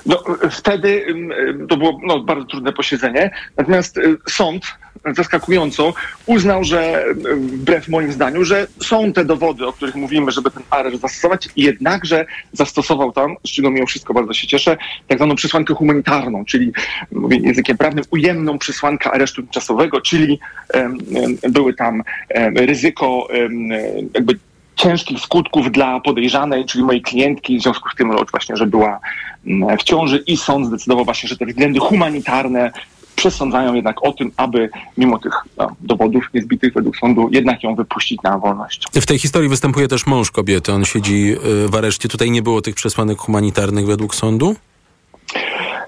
No, 0.05 0.23
wtedy 0.51 1.05
ym, 1.09 1.33
to 1.67 1.77
było 1.77 1.99
no, 2.03 2.19
bardzo 2.19 2.45
trudne 2.45 2.73
posiedzenie, 2.73 3.31
natomiast 3.57 3.97
y, 3.97 4.17
sąd 4.29 4.65
zaskakująco 5.15 5.93
uznał, 6.25 6.63
że 6.63 7.05
y, 7.07 7.35
wbrew 7.35 7.87
moim 7.87 8.11
zdaniu, 8.11 8.43
że 8.43 8.67
są 8.79 9.13
te 9.13 9.25
dowody, 9.25 9.67
o 9.67 9.73
których 9.73 9.95
mówimy, 9.95 10.31
żeby 10.31 10.51
ten 10.51 10.63
areszt 10.69 11.01
zastosować, 11.01 11.49
jednakże 11.55 12.25
zastosował 12.53 13.11
tam, 13.11 13.35
z 13.45 13.49
czego 13.49 13.71
mimo 13.71 13.85
wszystko 13.85 14.13
bardzo 14.13 14.33
się 14.33 14.47
cieszę, 14.47 14.77
tak 15.07 15.17
zwaną 15.17 15.35
przesłankę 15.35 15.73
humanitarną, 15.73 16.45
czyli 16.45 16.71
mówię 17.11 17.37
językiem 17.37 17.77
prawnym, 17.77 18.03
ujemną 18.11 18.57
przesłankę 18.57 19.11
aresztu 19.11 19.41
tymczasowego, 19.41 20.01
czyli 20.01 20.39
em, 20.73 20.97
były 21.49 21.73
tam 21.73 22.03
em, 22.29 22.57
ryzyko 22.57 23.27
em, 23.31 23.69
jakby 24.13 24.39
ciężkich 24.81 25.19
skutków 25.19 25.71
dla 25.71 25.99
podejrzanej, 25.99 26.65
czyli 26.65 26.83
mojej 26.83 27.01
klientki, 27.01 27.59
w 27.59 27.61
związku 27.61 27.89
z 27.89 27.95
tym 27.95 28.07
no, 28.07 28.25
właśnie, 28.31 28.55
że 28.55 28.67
była 28.67 28.99
mm, 29.47 29.77
w 29.77 29.83
ciąży 29.83 30.23
i 30.27 30.37
sąd 30.37 30.67
zdecydował 30.67 31.05
właśnie, 31.05 31.29
że 31.29 31.37
te 31.37 31.45
względy 31.45 31.79
humanitarne 31.79 32.71
przesądzają 33.15 33.73
jednak 33.73 34.03
o 34.03 34.11
tym, 34.11 34.31
aby 34.37 34.69
mimo 34.97 35.19
tych 35.19 35.33
no, 35.57 35.75
dowodów 35.81 36.23
niezbitych 36.33 36.73
według 36.73 36.97
sądu 36.97 37.29
jednak 37.31 37.63
ją 37.63 37.75
wypuścić 37.75 38.19
na 38.23 38.37
wolność. 38.37 38.85
W 38.93 39.05
tej 39.05 39.19
historii 39.19 39.49
występuje 39.49 39.87
też 39.87 40.05
mąż 40.05 40.31
kobiety. 40.31 40.73
On 40.73 40.85
siedzi 40.85 41.35
y, 41.65 41.69
w 41.69 41.75
areszcie. 41.75 42.09
Tutaj 42.09 42.31
nie 42.31 42.41
było 42.41 42.61
tych 42.61 42.75
przesłanek 42.75 43.17
humanitarnych 43.17 43.85
według 43.85 44.15
sądu? 44.15 44.55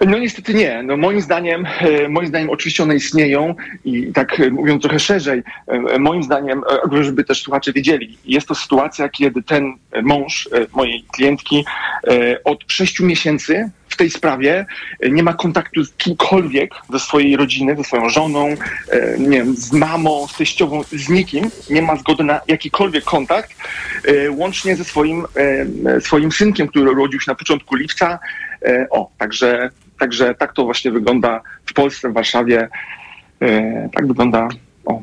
No 0.08 0.18
niestety 0.18 0.54
nie. 0.54 0.84
No 0.84 0.98
moim 0.98 1.22
zdaniem, 1.22 1.66
e, 1.66 2.08
moim 2.10 2.28
zdaniem 2.28 2.50
oczywiście 2.50 2.84
one 2.84 2.96
istnieją 2.96 3.56
i 3.86 4.14
tak 4.14 4.40
e, 4.40 4.50
mówiąc 4.50 4.82
trochę 4.82 5.00
szerzej, 5.00 5.44
e, 5.68 6.00
moim 6.00 6.24
zdaniem, 6.24 6.62
żeby 7.02 7.24
też 7.24 7.42
słuchacze 7.42 7.74
wiedzieli, 7.74 8.18
jest 8.26 8.48
to 8.48 8.56
sytuacja, 8.56 9.10
kiedy 9.10 9.44
ten 9.44 9.74
mąż 10.02 10.50
mojej 10.74 11.04
klientki 11.04 11.66
od 12.44 12.64
sześciu 12.68 13.06
miesięcy 13.06 13.70
w 13.90 13.96
tej 13.96 14.10
sprawie 14.10 14.66
nie 15.12 15.24
ma 15.24 15.34
kontaktu 15.34 15.84
z 15.84 15.94
kimkolwiek 15.94 16.72
ze 16.90 17.00
swojej 17.00 17.38
rodziny, 17.38 17.76
ze 17.76 17.84
swoją 17.84 18.10
żoną, 18.10 18.50
nie 19.20 19.38
wiem, 19.38 19.56
z 19.56 19.72
mamą, 19.72 20.28
z 20.28 20.38
teściową, 20.38 20.84
z 20.84 21.10
nikim. 21.10 21.50
Nie 21.70 21.82
ma 21.82 21.96
zgody 21.96 22.24
na 22.24 22.42
jakikolwiek 22.48 23.04
kontakt, 23.04 23.56
łącznie 24.30 24.76
ze 24.76 24.84
swoim, 24.84 25.26
swoim 26.00 26.32
synkiem, 26.32 26.68
który 26.68 26.92
urodził 26.92 27.20
się 27.20 27.32
na 27.32 27.36
początku 27.36 27.76
lipca. 27.76 28.20
O, 28.90 29.12
także, 29.18 29.70
także 30.04 30.36
tak 30.36 30.54
to 30.54 30.64
właśnie 30.66 30.92
wygląda 30.92 31.42
w 31.66 31.74
Polsce, 31.74 32.10
w 32.10 32.14
Warszawie. 32.14 32.68
E, 33.42 33.90
Tak 33.94 34.08
wygląda 34.08 34.48
o, 34.86 35.02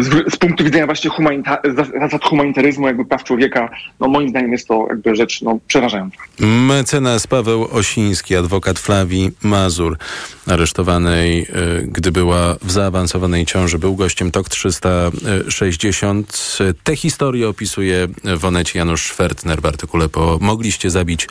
z, 0.00 0.34
z 0.34 0.36
punktu 0.36 0.64
widzenia 0.64 0.86
właśnie 0.86 1.10
humanita- 1.10 1.58
zasad 2.00 2.24
humanitaryzmu, 2.24 2.86
jakby 2.86 3.04
praw 3.04 3.24
człowieka, 3.24 3.68
no 4.00 4.08
moim 4.08 4.28
zdaniem 4.28 4.52
jest 4.52 4.68
to 4.68 4.86
jakby 4.88 5.16
rzecz 5.16 5.42
no, 5.42 5.58
przerażająca. 5.66 6.16
Mecenas 6.40 7.26
Paweł 7.26 7.68
Osiński, 7.70 8.36
adwokat 8.36 8.78
Flawi 8.78 9.30
Mazur, 9.42 9.98
aresztowanej, 10.46 11.46
gdy 11.82 12.12
była 12.12 12.56
w 12.62 12.70
zaawansowanej 12.70 13.46
ciąży, 13.46 13.78
był 13.78 13.96
gościem 13.96 14.30
TOK 14.30 14.48
360. 14.48 16.58
Te 16.84 16.96
historie 16.96 17.48
opisuje 17.48 18.08
w 18.38 18.44
Onecie 18.44 18.78
Janusz 18.78 19.06
Schwertner 19.06 19.60
w 19.62 19.66
artykule 19.66 20.08
po 20.08 20.38
Mogliście 20.40 20.90
zabić 20.90 21.28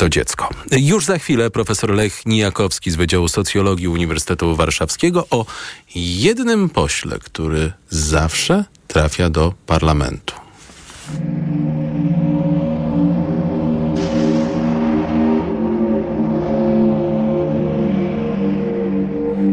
to 0.00 0.08
dziecko. 0.08 0.48
Już 0.72 1.04
za 1.04 1.18
chwilę 1.18 1.50
profesor 1.50 1.90
Lech 1.90 2.26
Nijakowski 2.26 2.90
z 2.90 2.96
Wydziału 2.96 3.28
Socjologii 3.28 3.88
Uniwersytetu 3.88 4.56
Warszawskiego 4.56 5.26
o 5.30 5.46
jednym 5.94 6.68
pośle, 6.68 7.18
który 7.18 7.72
zawsze 7.90 8.64
trafia 8.86 9.30
do 9.30 9.54
parlamentu. 9.66 10.34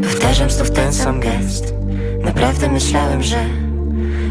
Powtarzam 0.03 0.49
znów 0.49 0.71
ten 0.71 0.93
sam 0.93 1.19
gest 1.19 1.73
Naprawdę 2.23 2.69
myślałem, 2.69 3.23
że 3.23 3.66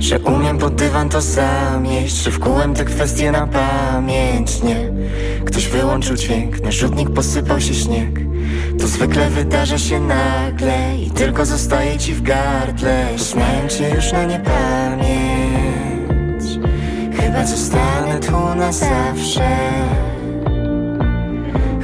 Że 0.00 0.18
umiem 0.18 0.58
pod 0.58 0.74
dywan 0.74 1.08
to 1.08 1.20
zamieść 1.20 2.16
Że 2.16 2.30
wkułem 2.30 2.74
te 2.74 2.84
kwestie 2.84 3.32
na 3.32 3.46
pamięć 3.46 4.62
Nie, 4.62 4.90
ktoś 5.44 5.68
wyłączył 5.68 6.16
dźwięk 6.16 6.60
Na 6.60 6.70
rzutnik 6.72 7.10
posypał 7.10 7.60
się 7.60 7.74
śnieg. 7.74 8.26
To 8.80 8.86
zwykle 8.86 9.30
wydarza 9.30 9.78
się 9.78 10.00
nagle 10.00 10.96
I 11.06 11.10
tylko 11.10 11.46
zostaje 11.46 11.98
ci 11.98 12.14
w 12.14 12.22
gardle. 12.22 13.06
Poznałem 13.12 13.68
cię 13.68 13.90
już 13.94 14.12
na 14.12 14.24
niepamięć. 14.24 15.06
Chyba 17.20 17.46
zostanę 17.46 18.20
tu 18.20 18.54
na 18.54 18.72
zawsze. 18.72 19.48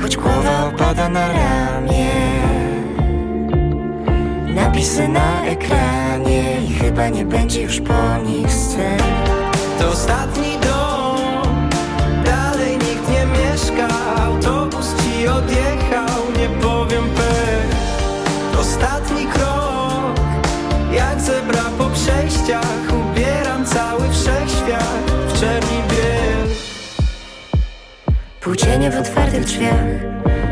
Choć 0.03 0.17
głowa 0.17 0.65
opada 0.67 1.09
na 1.09 1.29
ramię 1.33 2.02
Napisy 4.83 5.09
na 5.09 5.45
ekranie 5.45 6.61
i 6.69 6.75
chyba 6.75 7.09
nie 7.09 7.25
będzie 7.25 7.63
już 7.63 7.81
po 7.81 8.17
nich 8.27 8.53
scen. 8.53 8.99
To 9.79 9.89
ostatni 9.89 10.59
dom, 10.59 11.69
dalej 12.25 12.73
nikt 12.73 13.09
nie 13.09 13.27
mieszka 13.27 13.89
Autobus 14.17 14.95
ci 14.97 15.29
odjechał, 15.29 16.21
nie 16.39 16.49
powiem 16.49 17.05
pech 17.05 17.77
Ostatni 18.61 19.27
krok, 19.27 20.21
jak 20.93 21.21
zebra 21.21 21.65
po 21.79 21.85
przejściach 21.91 22.83
Ubieram 22.89 23.67
cały 23.67 24.09
wszechświat 24.11 25.11
w 25.29 25.41
czerni 25.41 25.79
biel. 25.91 26.55
Półcienie 28.41 28.91
w 28.91 28.99
otwartych 29.01 29.45
drzwiach 29.45 29.87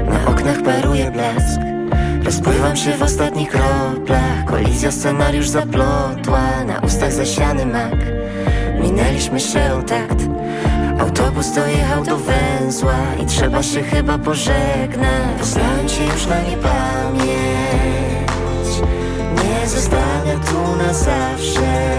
Na 0.08 0.30
oknach 0.30 0.62
paruje 0.62 1.10
blask 1.10 1.79
Rozpływam 2.30 2.76
się 2.76 2.96
w 2.96 3.02
ostatnich 3.02 3.48
kroplach. 3.48 4.44
Kolizja 4.46 4.90
scenariusz 4.90 5.48
zaplotła. 5.48 6.64
Na 6.66 6.80
ustach 6.80 7.12
zasiany 7.12 7.66
mak. 7.66 7.96
Minęliśmy 8.80 9.40
się 9.40 9.82
takt. 9.86 10.18
Autobus 11.00 11.54
dojechał 11.54 12.04
do 12.04 12.16
węzła 12.16 12.94
I 13.22 13.26
trzeba 13.26 13.62
się 13.62 13.82
chyba 13.82 14.18
pożegnać. 14.18 15.38
Poznałem 15.38 15.88
cię 15.88 16.04
już 16.04 16.26
na 16.26 16.42
niepamięć. 16.42 17.30
Nie 19.34 19.68
zostanę 19.68 20.34
tu 20.50 20.76
na 20.76 20.94
zawsze. 20.94 21.96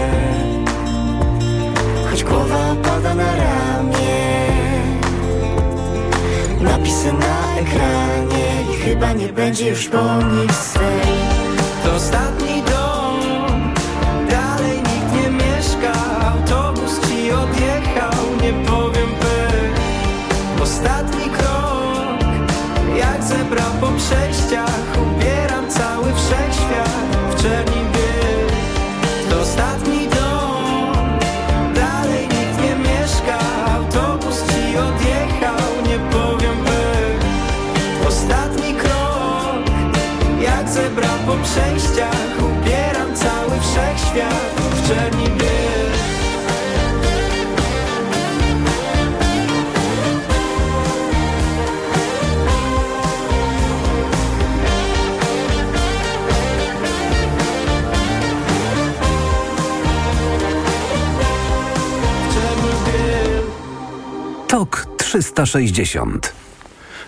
Choć 2.10 2.24
głowa 2.24 2.72
opada 2.72 3.14
na 3.14 3.36
ramię. 3.36 4.46
Napisy 6.60 7.12
na 7.12 7.60
ekranie 7.60 8.51
chyba 8.84 9.12
nie 9.12 9.28
będzie 9.28 9.68
już 9.68 9.88
po 9.88 10.16
nich 10.16 10.52
swej. 10.52 11.12
To 11.84 11.94
ostatni 11.94 12.62
dom, 12.62 13.20
dalej 14.30 14.76
nikt 14.76 15.12
nie 15.14 15.30
mieszka. 15.30 15.92
Autobus 16.32 17.00
ci 17.00 17.32
odjechał, 17.32 18.22
nie 18.42 18.52
powiem 18.66 19.08
pech 19.20 19.80
Ostatni 20.62 21.24
krok, 21.24 22.18
jak 22.96 23.22
zebra 23.24 23.64
po 23.80 23.86
przejściach. 23.86 24.82
Ubieram 25.02 25.70
cały 25.70 26.12
wszechświat 26.14 27.16
w 27.30 27.42
czerni 27.42 27.81
360. 65.12 66.32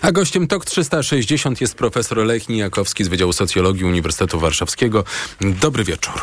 A 0.01 0.11
gościem 0.11 0.47
TOK 0.47 0.65
360 0.65 1.61
jest 1.61 1.75
profesor 1.75 2.17
Lech 2.17 2.49
Nijakowski 2.49 3.03
z 3.03 3.07
Wydziału 3.07 3.33
Socjologii 3.33 3.85
Uniwersytetu 3.85 4.39
Warszawskiego. 4.39 5.03
Dobry 5.41 5.83
wieczór. 5.83 6.13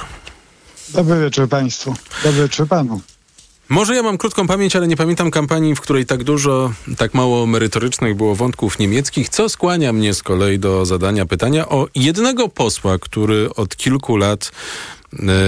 Dobry 0.88 1.20
wieczór 1.20 1.48
Państwu. 1.48 1.94
Dobry 2.24 2.42
wieczór 2.42 2.68
Panu. 2.68 3.00
Może 3.68 3.94
ja 3.94 4.02
mam 4.02 4.18
krótką 4.18 4.46
pamięć, 4.46 4.76
ale 4.76 4.88
nie 4.88 4.96
pamiętam 4.96 5.30
kampanii, 5.30 5.74
w 5.74 5.80
której 5.80 6.06
tak 6.06 6.24
dużo, 6.24 6.72
tak 6.96 7.14
mało 7.14 7.46
merytorycznych 7.46 8.16
było 8.16 8.34
wątków 8.34 8.78
niemieckich, 8.78 9.28
co 9.28 9.48
skłania 9.48 9.92
mnie 9.92 10.14
z 10.14 10.22
kolei 10.22 10.58
do 10.58 10.86
zadania 10.86 11.26
pytania 11.26 11.68
o 11.68 11.86
jednego 11.94 12.48
posła, 12.48 12.98
który 12.98 13.54
od 13.54 13.76
kilku 13.76 14.16
lat 14.16 14.52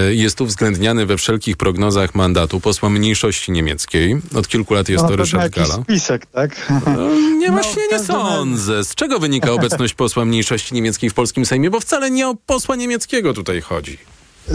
jest 0.09 0.41
uwzględniany 0.41 1.05
we 1.05 1.17
wszelkich 1.17 1.57
prognozach 1.57 2.15
mandatu 2.15 2.59
posła 2.59 2.89
mniejszości 2.89 3.51
niemieckiej. 3.51 4.21
Od 4.35 4.47
kilku 4.47 4.73
lat 4.73 4.89
jest 4.89 5.03
No, 5.03 5.09
to 5.09 5.15
Ryszard 5.15 5.55
Gala. 5.55 5.83
spisek, 5.83 6.25
tak? 6.25 6.71
No, 6.85 7.15
nie, 7.15 7.47
No, 7.47 7.53
właśnie 7.53 7.81
nie 7.91 7.99
sądzę. 7.99 8.83
Z 8.83 8.95
czego 8.95 9.19
wynika 9.19 9.51
obecność 9.51 9.93
posła 10.03 10.25
mniejszości 10.25 10.75
niemieckiej 10.75 11.09
w 11.09 11.13
polskim 11.13 11.45
Sejmie? 11.45 11.69
Bo 11.69 11.79
wcale 11.79 12.11
nie 12.11 12.27
o 12.27 12.35
posła 12.45 12.75
niemieckiego 12.75 13.33
tutaj 13.33 13.61
chodzi. 13.61 13.97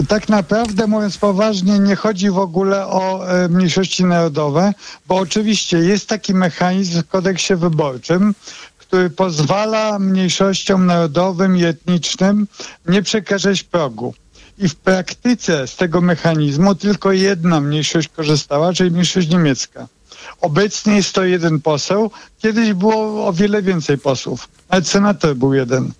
Tak 0.07 0.29
naprawdę, 0.29 0.87
mówiąc 0.87 1.17
poważnie, 1.17 1.79
nie 1.79 1.95
chodzi 1.95 2.29
w 2.29 2.37
ogóle 2.37 2.87
o 2.87 3.29
e, 3.29 3.47
mniejszości 3.49 4.05
narodowe, 4.05 4.73
bo 5.07 5.15
oczywiście 5.15 5.77
jest 5.77 6.07
taki 6.07 6.33
mechanizm 6.33 7.01
w 7.03 7.07
kodeksie 7.07 7.55
wyborczym, 7.55 8.35
który 8.77 9.09
pozwala 9.09 9.99
mniejszościom 9.99 10.85
narodowym 10.85 11.57
i 11.57 11.63
etnicznym 11.63 12.47
nie 12.85 13.03
przekroczyć 13.03 13.63
progu. 13.63 14.13
I 14.57 14.69
w 14.69 14.75
praktyce 14.75 15.67
z 15.67 15.75
tego 15.75 16.01
mechanizmu 16.01 16.75
tylko 16.75 17.11
jedna 17.11 17.61
mniejszość 17.61 18.07
korzystała, 18.07 18.73
czyli 18.73 18.91
mniejszość 18.91 19.29
niemiecka. 19.29 19.87
Obecnie 20.41 20.95
jest 20.95 21.13
to 21.13 21.23
jeden 21.23 21.59
poseł, 21.59 22.11
kiedyś 22.39 22.73
było 22.73 23.27
o 23.27 23.33
wiele 23.33 23.61
więcej 23.61 23.97
posłów. 23.97 24.49
Nawet 24.69 24.87
senator 24.87 25.35
był 25.35 25.53
jeden. 25.53 25.91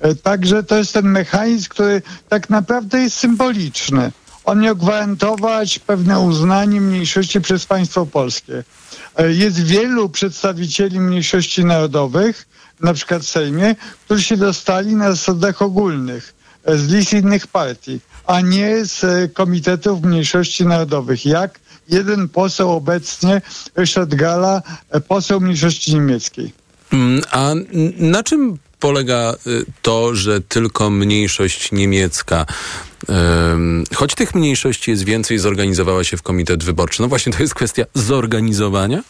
E, 0.00 0.14
Także 0.14 0.62
to 0.62 0.76
jest 0.76 0.92
ten 0.92 1.06
mechanizm, 1.06 1.68
który 1.68 2.02
tak 2.28 2.50
naprawdę 2.50 2.98
jest 2.98 3.16
symboliczny. 3.16 4.12
On 4.44 4.60
miał 4.60 4.76
gwarantować 4.76 5.78
pewne 5.78 6.20
uznanie 6.20 6.80
mniejszości 6.80 7.40
przez 7.40 7.66
państwo 7.66 8.06
polskie. 8.06 8.64
E, 9.16 9.32
Jest 9.32 9.60
wielu 9.60 10.08
przedstawicieli 10.08 11.00
mniejszości 11.00 11.64
narodowych, 11.64 12.46
na 12.80 12.94
przykład 12.94 13.22
w 13.22 13.28
Sejmie, 13.28 13.76
którzy 14.04 14.22
się 14.22 14.36
dostali 14.36 14.96
na 14.96 15.10
zasadach 15.10 15.62
ogólnych 15.62 16.34
z 16.66 16.92
list 16.92 17.12
innych 17.12 17.46
partii, 17.46 18.00
a 18.26 18.40
nie 18.40 18.84
z 18.84 19.04
e, 19.04 19.28
komitetów 19.28 20.02
mniejszości 20.02 20.66
narodowych. 20.66 21.26
Jak 21.26 21.60
jeden 21.88 22.28
poseł 22.28 22.70
obecnie, 22.72 23.42
Ryszard 23.76 24.14
Gala, 24.14 24.62
e, 24.90 25.00
poseł 25.00 25.40
mniejszości 25.40 25.94
niemieckiej. 25.94 26.52
Mm, 26.92 27.22
A 27.30 27.54
na 27.98 28.22
czym 28.22 28.58
polega 28.80 29.34
y, 29.46 29.64
to, 29.82 30.14
że 30.14 30.40
tylko 30.40 30.90
mniejszość 30.90 31.72
niemiecka, 31.72 32.46
choć 33.94 34.14
tych 34.14 34.34
mniejszości 34.34 34.90
jest 34.90 35.04
więcej, 35.04 35.38
zorganizowała 35.38 36.04
się 36.04 36.16
w 36.16 36.22
komitet 36.22 36.64
wyborczy? 36.64 37.02
No 37.02 37.08
właśnie 37.08 37.32
to 37.32 37.42
jest 37.42 37.54
kwestia 37.54 37.84
zorganizowania? 37.94 39.02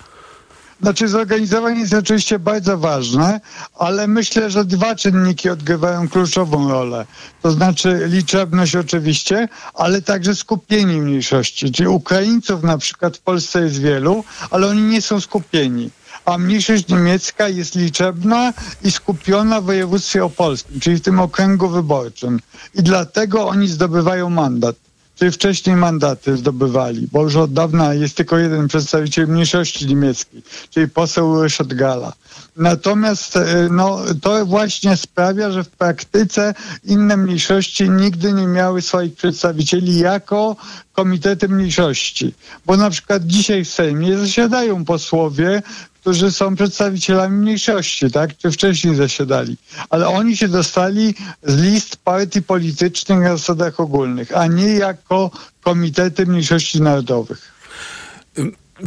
Znaczy 0.85 1.09
zorganizowanie 1.09 1.81
jest 1.81 1.95
oczywiście 1.95 2.39
bardzo 2.39 2.79
ważne, 2.79 3.41
ale 3.79 4.07
myślę, 4.07 4.51
że 4.51 4.65
dwa 4.65 4.95
czynniki 4.95 5.51
odgrywają 5.51 6.09
kluczową 6.09 6.69
rolę. 6.69 7.07
To 7.43 7.51
znaczy 7.51 8.07
liczebność 8.07 8.77
oczywiście, 8.77 9.49
ale 9.75 10.03
także 10.03 10.35
skupienie 10.35 10.93
mniejszości. 10.93 11.73
Czyli 11.73 11.89
Ukraińców 11.89 12.63
na 12.63 12.79
przykład 12.79 13.17
w 13.17 13.21
Polsce 13.21 13.61
jest 13.61 13.81
wielu, 13.81 14.25
ale 14.51 14.67
oni 14.67 14.83
nie 14.83 15.03
są 15.03 15.21
skupieni. 15.21 15.91
A 16.25 16.39
mniejszość 16.39 16.89
niemiecka 16.89 17.49
jest 17.49 17.75
liczebna 17.75 18.53
i 18.83 18.91
skupiona 18.91 19.61
w 19.61 19.65
województwie 19.65 20.25
opolskim, 20.25 20.81
czyli 20.81 20.97
w 20.97 21.03
tym 21.03 21.21
okręgu 21.21 21.69
wyborczym. 21.69 22.41
I 22.75 22.83
dlatego 22.83 23.49
oni 23.49 23.69
zdobywają 23.69 24.31
mandat. 24.31 24.77
Czyli 25.19 25.31
wcześniej 25.31 25.77
mandaty 25.77 26.37
zdobywali, 26.37 27.09
bo 27.13 27.23
już 27.23 27.37
od 27.37 27.53
dawna 27.53 27.95
jest 27.95 28.17
tylko 28.17 28.39
jeden 28.39 28.69
przedstawiciel 28.69 29.29
mniejszości 29.29 29.87
niemieckiej, 29.87 30.43
czyli 30.71 30.89
poseł 30.89 31.43
Ryszard 31.43 31.75
Gala. 31.75 32.13
Natomiast 32.57 33.37
e, 33.37 33.69
no, 33.71 33.99
to 34.23 34.47
właśnie 34.47 34.97
sprawia, 34.97 35.51
że 35.51 35.65
w 35.65 35.69
praktyce 35.69 36.55
inne 36.85 37.17
mniejszości 37.17 37.91
nigdy 37.91 38.33
nie 38.33 38.47
miały 38.47 38.83
swoich 38.83 39.15
przedstawicieli 39.15 39.99
jako 39.99 40.57
komitety 40.93 41.49
mniejszości. 41.49 42.35
Bo 42.67 42.77
na 42.77 42.91
przykład 42.91 43.27
dzisiaj 43.27 43.65
w 43.65 43.71
Sejmie 43.71 44.19
zasiadają 44.19 44.85
posłowie, 44.85 45.63
którzy 46.05 46.33
są 46.33 46.57
przedstawicielami 46.57 47.37
mniejszości, 47.37 48.11
tak? 48.11 48.37
Czy 48.37 48.51
wcześniej 48.51 48.95
zasiadali. 48.95 49.57
Ale 49.91 50.09
oni 50.09 50.37
się 50.37 50.49
dostali 50.49 51.15
z 51.43 51.63
list 51.63 51.97
partii 51.97 52.43
politycznych 52.43 53.19
na 53.19 53.37
zasadach 53.37 53.81
ogólnych, 53.81 54.37
a 54.37 54.47
nie 54.47 54.67
jako 54.69 55.31
komitety 55.63 56.27
mniejszości 56.27 56.83
narodowych. 56.83 57.53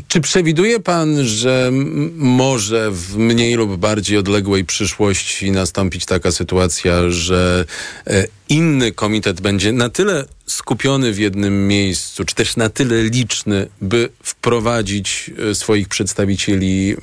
Czy 0.08 0.22
przewiduje 0.22 0.80
pan, 0.80 1.24
że 1.24 1.72
może 2.16 2.92
w 2.92 3.18
mniej 3.18 3.54
lub 3.54 3.78
bardziej 3.78 4.18
odległej 4.18 4.66
przyszłości 4.66 5.52
nastąpić 5.52 6.06
taka 6.06 6.32
sytuacja, 6.32 7.10
że 7.10 7.66
e, 8.08 8.28
inny 8.50 8.92
komitet 8.92 9.42
będzie 9.42 9.72
na 9.72 9.90
tyle 9.90 10.26
skupiony 10.46 11.14
w 11.14 11.20
jednym 11.20 11.68
miejscu, 11.68 12.26
czy 12.26 12.36
też 12.36 12.56
na 12.56 12.70
tyle 12.70 13.04
liczny, 13.04 13.68
by 13.82 14.10
wprowadzić 14.24 15.32
e, 15.52 15.56
swoich 15.56 15.88
przedstawicieli 15.88 16.96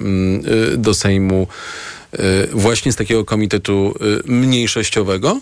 e, 0.73 0.77
do 0.77 0.95
Sejmu 0.95 1.47
właśnie 2.53 2.93
z 2.93 2.97
takiego 2.97 3.25
komitetu 3.25 3.95
mniejszościowego? 4.25 5.41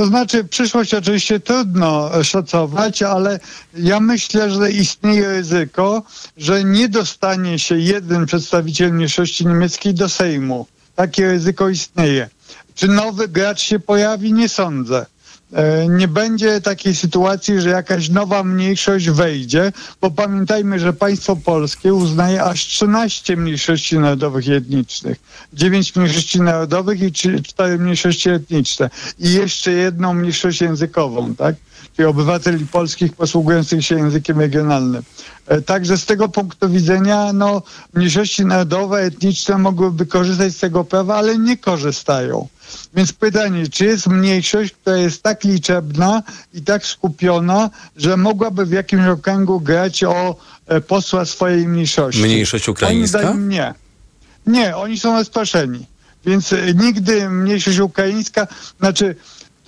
To 0.00 0.06
znaczy, 0.06 0.44
przyszłość 0.44 0.94
oczywiście 0.94 1.40
trudno 1.40 2.10
szacować, 2.24 3.02
ale 3.02 3.40
ja 3.74 4.00
myślę, 4.00 4.50
że 4.50 4.72
istnieje 4.72 5.28
ryzyko, 5.28 6.02
że 6.36 6.64
nie 6.64 6.88
dostanie 6.88 7.58
się 7.58 7.78
jeden 7.78 8.26
przedstawiciel 8.26 8.92
mniejszości 8.92 9.46
niemieckiej 9.46 9.94
do 9.94 10.08
Sejmu. 10.08 10.66
Takie 10.94 11.26
ryzyko 11.26 11.68
istnieje. 11.68 12.28
Czy 12.74 12.88
nowy 12.88 13.28
gracz 13.28 13.60
się 13.60 13.78
pojawi? 13.78 14.32
Nie 14.32 14.48
sądzę. 14.48 15.06
E, 15.52 15.88
Nie 15.88 16.08
będzie 16.08 16.60
takiej 16.60 16.94
sytuacji, 16.94 17.60
że 17.60 17.68
jakaś 17.68 18.08
nowa 18.08 18.44
mniejszość 18.44 19.10
wejdzie, 19.10 19.72
bo 20.00 20.10
pamiętajmy, 20.10 20.78
że 20.78 20.92
państwo 20.92 21.36
polskie 21.36 21.94
uznaje 21.94 22.44
aż 22.44 22.66
13 22.66 23.36
mniejszości 23.36 23.98
narodowych 23.98 24.46
i 24.46 24.52
etnicznych. 24.52 25.18
9 25.52 25.96
mniejszości 25.96 26.40
narodowych 26.40 27.02
i 27.02 27.12
4 27.42 27.78
mniejszości 27.78 28.30
etniczne. 28.30 28.90
I 29.18 29.32
jeszcze 29.32 29.72
jedną 29.72 30.14
mniejszość 30.14 30.60
językową, 30.60 31.34
tak? 31.34 31.54
Czyli 32.00 32.08
obywateli 32.08 32.66
polskich 32.66 33.12
posługujących 33.12 33.86
się 33.86 33.96
językiem 33.96 34.40
regionalnym. 34.40 35.02
E, 35.46 35.62
Także 35.62 35.96
z 35.96 36.06
tego 36.06 36.28
punktu 36.28 36.68
widzenia, 36.68 37.32
no, 37.32 37.62
mniejszości 37.94 38.44
narodowe, 38.44 38.98
etniczne 38.98 39.58
mogłyby 39.58 40.06
korzystać 40.06 40.52
z 40.52 40.58
tego 40.58 40.84
prawa, 40.84 41.16
ale 41.16 41.38
nie 41.38 41.56
korzystają. 41.56 42.48
Więc 42.94 43.12
pytanie, 43.12 43.68
czy 43.68 43.84
jest 43.84 44.06
mniejszość, 44.06 44.72
która 44.72 44.96
jest 44.96 45.22
tak 45.22 45.44
liczebna 45.44 46.22
i 46.54 46.62
tak 46.62 46.86
skupiona, 46.86 47.70
że 47.96 48.16
mogłaby 48.16 48.66
w 48.66 48.72
jakimś 48.72 49.06
okręgu 49.06 49.60
grać 49.60 50.04
o 50.04 50.36
e, 50.66 50.80
posła 50.80 51.24
swojej 51.24 51.68
mniejszości? 51.68 52.22
Mniejszość 52.22 52.68
ukraińska? 52.68 53.18
zdaniem 53.18 53.48
nie. 53.48 53.74
Nie, 54.46 54.76
oni 54.76 54.98
są 54.98 55.12
rozproszeni. 55.12 55.86
Więc 56.26 56.52
e, 56.52 56.74
nigdy 56.74 57.28
mniejszość 57.28 57.78
ukraińska, 57.78 58.46
znaczy 58.78 59.16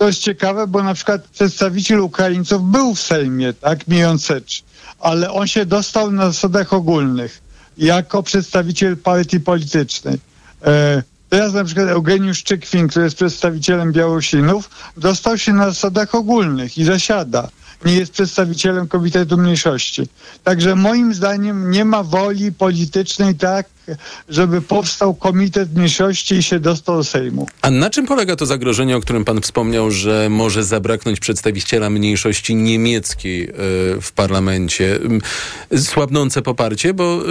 to 0.03 0.07
jest 0.07 0.19
ciekawe, 0.19 0.67
bo 0.67 0.83
na 0.83 0.93
przykład 0.93 1.27
przedstawiciel 1.27 1.99
Ukraińców 1.99 2.71
był 2.71 2.95
w 2.95 3.01
Sejmie, 3.01 3.53
tak, 3.53 3.87
Mijącecz, 3.87 4.63
ale 4.99 5.31
on 5.31 5.47
się 5.47 5.65
dostał 5.65 6.11
na 6.11 6.25
zasadach 6.25 6.73
ogólnych 6.73 7.41
jako 7.77 8.23
przedstawiciel 8.23 8.97
partii 8.97 9.39
politycznej. 9.39 10.19
E, 10.65 11.03
teraz 11.29 11.53
na 11.53 11.63
przykład 11.63 11.87
Eugeniusz 11.87 12.43
Czykwin, 12.43 12.87
który 12.87 13.05
jest 13.05 13.15
przedstawicielem 13.15 13.91
Białosinów, 13.91 14.69
dostał 14.97 15.37
się 15.37 15.53
na 15.53 15.65
zasadach 15.65 16.15
ogólnych 16.15 16.77
i 16.77 16.83
zasiada. 16.83 17.49
Nie 17.85 17.95
jest 17.95 18.11
przedstawicielem 18.11 18.87
Komitetu 18.87 19.37
Mniejszości. 19.37 20.07
Także 20.43 20.75
moim 20.75 21.13
zdaniem 21.13 21.71
nie 21.71 21.85
ma 21.85 22.03
woli 22.03 22.51
politycznej 22.51 23.35
tak, 23.35 23.65
żeby 24.29 24.61
powstał 24.61 25.15
Komitet 25.15 25.75
Mniejszości 25.75 26.35
i 26.35 26.43
się 26.43 26.59
dostał 26.59 26.97
do 26.97 27.03
Sejmu. 27.03 27.47
A 27.61 27.71
na 27.71 27.89
czym 27.89 28.05
polega 28.05 28.35
to 28.35 28.45
zagrożenie, 28.45 28.97
o 28.97 29.01
którym 29.01 29.25
pan 29.25 29.41
wspomniał, 29.41 29.91
że 29.91 30.27
może 30.29 30.63
zabraknąć 30.63 31.19
przedstawiciela 31.19 31.89
mniejszości 31.89 32.55
niemieckiej 32.55 33.43
e, 33.43 33.51
w 34.01 34.11
parlamencie? 34.15 34.99
Słabnące 35.77 36.41
poparcie, 36.41 36.93
bo 36.93 37.21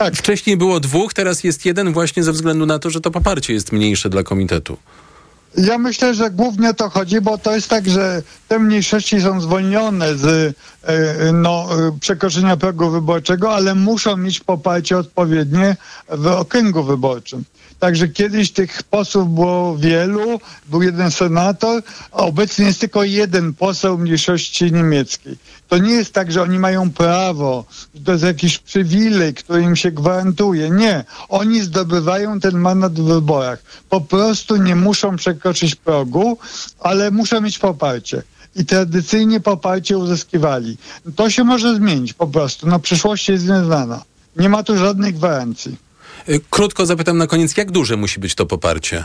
e, 0.00 0.14
wcześniej 0.14 0.56
było 0.56 0.80
dwóch, 0.80 1.14
teraz 1.14 1.44
jest 1.44 1.66
jeden 1.66 1.92
właśnie 1.92 2.22
ze 2.22 2.32
względu 2.32 2.66
na 2.66 2.78
to, 2.78 2.90
że 2.90 3.00
to 3.00 3.10
poparcie 3.10 3.52
jest 3.52 3.72
mniejsze 3.72 4.10
dla 4.10 4.22
komitetu. 4.22 4.76
Ja 5.56 5.78
myślę, 5.78 6.14
że 6.14 6.30
głównie 6.30 6.74
to 6.74 6.90
chodzi, 6.90 7.20
bo 7.20 7.38
to 7.38 7.54
jest 7.54 7.68
tak, 7.68 7.88
że 7.88 8.22
te 8.48 8.58
mniejszości 8.58 9.20
są 9.20 9.40
zwolnione 9.40 10.16
z 10.16 10.56
e, 10.82 11.32
no, 11.32 11.68
e, 11.88 11.98
przekroczenia 12.00 12.56
progu 12.56 12.90
wyborczego, 12.90 13.54
ale 13.54 13.74
muszą 13.74 14.16
mieć 14.16 14.40
poparcie 14.40 14.98
odpowiednie 14.98 15.76
w 16.08 16.26
okręgu 16.26 16.82
wyborczym. 16.82 17.44
Także 17.78 18.08
kiedyś 18.08 18.52
tych 18.52 18.82
posłów 18.82 19.34
było 19.34 19.76
wielu, 19.76 20.40
był 20.68 20.82
jeden 20.82 21.10
senator, 21.10 21.82
a 22.12 22.16
obecnie 22.16 22.66
jest 22.66 22.80
tylko 22.80 23.04
jeden 23.04 23.54
poseł 23.54 23.98
mniejszości 23.98 24.72
niemieckiej. 24.72 25.38
To 25.68 25.78
nie 25.78 25.92
jest 25.92 26.12
tak, 26.12 26.32
że 26.32 26.42
oni 26.42 26.58
mają 26.58 26.90
prawo, 26.90 27.64
to 28.04 28.12
jest 28.12 28.24
jakiś 28.24 28.58
przywilej, 28.58 29.34
który 29.34 29.62
im 29.62 29.76
się 29.76 29.90
gwarantuje. 29.90 30.70
Nie. 30.70 31.04
Oni 31.28 31.60
zdobywają 31.60 32.40
ten 32.40 32.58
mandat 32.58 32.92
w 32.92 33.04
wyborach. 33.04 33.62
Po 33.88 34.00
prostu 34.00 34.56
nie 34.56 34.76
muszą 34.76 35.16
przekroczyć 35.16 35.74
progu, 35.74 36.38
ale 36.80 37.10
muszą 37.10 37.40
mieć 37.40 37.58
poparcie. 37.58 38.22
I 38.56 38.64
tradycyjnie 38.64 39.40
poparcie 39.40 39.98
uzyskiwali. 39.98 40.76
To 41.16 41.30
się 41.30 41.44
może 41.44 41.74
zmienić 41.74 42.12
po 42.12 42.26
prostu. 42.26 42.66
No 42.66 42.78
przyszłość 42.78 43.28
jest 43.28 43.48
nieznana. 43.48 44.02
Nie 44.36 44.48
ma 44.48 44.62
tu 44.62 44.78
żadnej 44.78 45.14
gwarancji. 45.14 45.85
Y, 46.28 46.40
Krótko 46.50 46.86
zapytam 46.86 47.18
na 47.18 47.26
koniec, 47.26 47.56
jak 47.56 47.70
duże 47.70 47.96
musi 47.96 48.20
być 48.20 48.34
to 48.34 48.46
poparcie? 48.46 49.04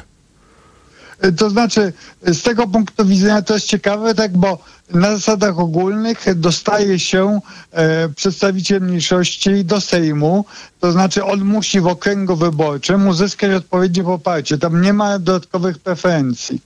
To 1.37 1.49
znaczy, 1.49 1.93
z 2.23 2.41
tego 2.41 2.67
punktu 2.67 3.05
widzenia 3.05 3.41
to 3.41 3.53
jest 3.53 3.65
ciekawe, 3.65 4.15
tak, 4.15 4.37
bo 4.37 4.57
na 4.93 5.11
zasadach 5.11 5.59
ogólnych 5.59 6.25
dostaje 6.35 6.99
się 6.99 7.39
e, 7.71 8.09
przedstawiciel 8.09 8.81
mniejszości 8.81 9.65
do 9.65 9.81
Sejmu, 9.81 10.45
to 10.79 10.91
znaczy 10.91 11.23
on 11.23 11.45
musi 11.45 11.81
w 11.81 11.87
okręgu 11.87 12.35
wyborczym 12.35 13.07
uzyskać 13.07 13.51
odpowiednie 13.51 14.03
poparcie. 14.03 14.57
Tam 14.57 14.81
nie 14.81 14.93
ma 14.93 15.19
dodatkowych 15.19 15.79
preferencji. 15.79 16.61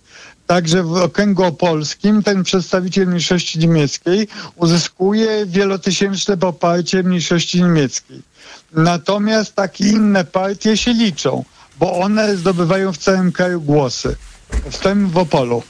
Także 0.47 0.83
w 0.83 0.93
okręgu 0.93 1.43
opolskim 1.43 2.23
ten 2.23 2.43
przedstawiciel 2.43 3.07
mniejszości 3.07 3.59
niemieckiej 3.59 4.27
uzyskuje 4.55 5.45
wielotysięczne 5.45 6.37
poparcie 6.37 7.03
mniejszości 7.03 7.61
niemieckiej. 7.61 8.21
Natomiast 8.75 9.55
takie 9.55 9.87
inne 9.87 10.25
partie 10.25 10.77
się 10.77 10.93
liczą, 10.93 11.43
bo 11.79 11.99
one 11.99 12.37
zdobywają 12.37 12.93
w 12.93 12.97
całym 12.97 13.31
kraju 13.31 13.61
głosy. 13.61 14.15
W 14.71 14.77
tym 14.77 15.09
w 15.09 15.17
Opolu. 15.17 15.63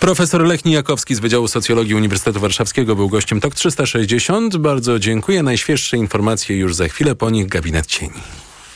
Profesor 0.00 0.40
Lech 0.40 0.64
Nijakowski 0.64 1.14
z 1.14 1.20
Wydziału 1.20 1.48
Socjologii 1.48 1.94
Uniwersytetu 1.94 2.40
Warszawskiego 2.40 2.96
był 2.96 3.08
gościem 3.08 3.40
TOK 3.40 3.54
360. 3.54 4.56
Bardzo 4.56 4.98
dziękuję. 4.98 5.42
Najświeższe 5.42 5.96
informacje 5.96 6.56
już 6.56 6.74
za 6.74 6.88
chwilę, 6.88 7.14
po 7.14 7.30
nich 7.30 7.48
Gabinet 7.48 7.86
Cieni. 7.86 8.20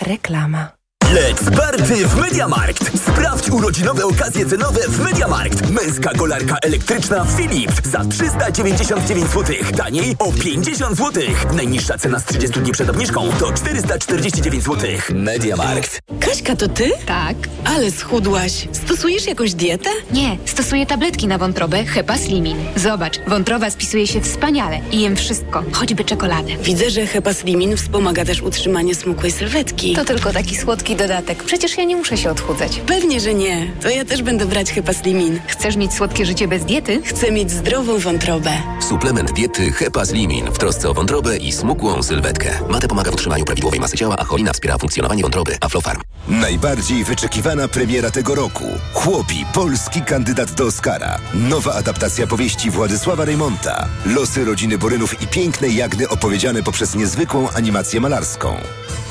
Reklama. 0.00 0.68
Let's 1.14 1.56
Party 1.56 2.06
w 2.08 2.16
Mediamarkt! 2.16 2.98
Sprawdź 2.98 3.50
urodzinowe 3.50 4.04
okazje 4.06 4.46
cenowe 4.46 4.80
w 4.88 5.00
Mediamarkt. 5.00 5.70
Męska 5.70 6.10
kolarka 6.18 6.56
elektryczna 6.62 7.26
Philips 7.36 7.74
za 7.84 8.04
399 8.04 9.26
zł. 9.30 9.56
Taniej 9.76 10.16
o 10.18 10.32
50 10.32 10.96
zł. 10.96 11.22
Najniższa 11.52 11.98
cena 11.98 12.18
z 12.20 12.24
30 12.24 12.60
dni 12.60 12.72
przed 12.72 12.90
obniżką 12.90 13.28
to 13.38 13.52
449 13.52 14.64
zł. 14.64 14.90
Mediamarkt. 15.14 16.00
Kaśka, 16.20 16.56
to 16.56 16.68
ty? 16.68 16.90
Tak. 17.06 17.36
Ale 17.64 17.90
schudłaś. 17.90 18.68
Stosujesz 18.72 19.26
jakąś 19.26 19.54
dietę? 19.54 19.90
Nie, 20.12 20.36
stosuję 20.44 20.86
tabletki 20.86 21.26
na 21.26 21.38
wątrobę 21.38 21.84
Hepa 21.84 22.18
Slimin. 22.18 22.56
Zobacz, 22.76 23.18
wątroba 23.26 23.70
spisuje 23.70 24.06
się 24.06 24.20
wspaniale 24.20 24.80
i 24.92 25.00
jem 25.02 25.16
wszystko, 25.16 25.64
choćby 25.72 26.04
czekoladę. 26.04 26.56
Widzę, 26.62 26.90
że 26.90 27.06
Hepa 27.06 27.34
Slimin 27.34 27.76
wspomaga 27.76 28.24
też 28.24 28.42
utrzymanie 28.42 28.94
smukłej 28.94 29.32
sylwetki. 29.32 29.94
To 29.94 30.04
tylko 30.04 30.32
taki 30.32 30.56
słodki 30.56 30.95
dodatek. 30.96 31.44
Przecież 31.44 31.76
ja 31.78 31.84
nie 31.84 31.96
muszę 31.96 32.16
się 32.16 32.30
odchudzać. 32.30 32.80
Pewnie, 32.86 33.20
że 33.20 33.34
nie. 33.34 33.72
To 33.82 33.88
ja 33.90 34.04
też 34.04 34.22
będę 34.22 34.46
brać 34.46 34.72
Hepa 34.72 34.92
Slimin. 34.92 35.40
Chcesz 35.46 35.76
mieć 35.76 35.92
słodkie 35.94 36.26
życie 36.26 36.48
bez 36.48 36.64
diety? 36.64 37.02
Chcę 37.04 37.32
mieć 37.32 37.50
zdrową 37.50 37.98
wątrobę. 37.98 38.50
Suplement 38.88 39.32
diety 39.32 39.72
Hepa 39.72 40.04
Slimin 40.06 40.46
w 40.52 40.58
trosce 40.58 40.88
o 40.90 40.94
wątrobę 40.94 41.36
i 41.36 41.52
smukłą 41.52 42.02
sylwetkę. 42.02 42.50
Mate 42.70 42.88
pomaga 42.88 43.10
w 43.10 43.14
utrzymaniu 43.14 43.44
prawidłowej 43.44 43.80
masy 43.80 43.96
ciała, 43.96 44.16
a 44.18 44.24
cholina 44.24 44.52
wspiera 44.52 44.78
funkcjonowanie 44.78 45.22
wątroby. 45.22 45.56
Aflofarm. 45.60 46.00
Najbardziej 46.28 47.04
wyczekiwana 47.04 47.68
premiera 47.68 48.10
tego 48.10 48.34
roku. 48.34 48.64
Chłopi, 48.92 49.44
polski 49.54 50.02
kandydat 50.02 50.50
do 50.50 50.64
Oscara. 50.66 51.18
Nowa 51.34 51.74
adaptacja 51.74 52.26
powieści 52.26 52.70
Władysława 52.70 53.24
Reymonta. 53.24 53.88
Losy 54.06 54.44
rodziny 54.44 54.78
Borynów 54.78 55.22
i 55.22 55.26
pięknej 55.26 55.76
Jagny 55.76 56.08
opowiedziane 56.08 56.62
poprzez 56.62 56.94
niezwykłą 56.94 57.48
animację 57.50 58.00
malarską. 58.00 58.56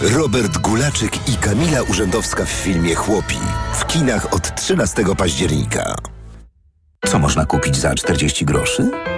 Robert 0.01 0.57
Gulaczyk 0.57 1.29
i 1.29 1.37
Kamila 1.37 1.74
Urzędowska 1.83 2.45
w 2.45 2.49
filmie 2.49 2.95
Chłopi. 2.95 3.37
W 3.73 3.85
kinach 3.85 4.33
od 4.33 4.55
13 4.55 5.03
października. 5.17 5.95
Co 7.05 7.19
można 7.19 7.45
kupić 7.45 7.77
za 7.77 7.95
40 7.95 8.45
groszy? 8.45 8.91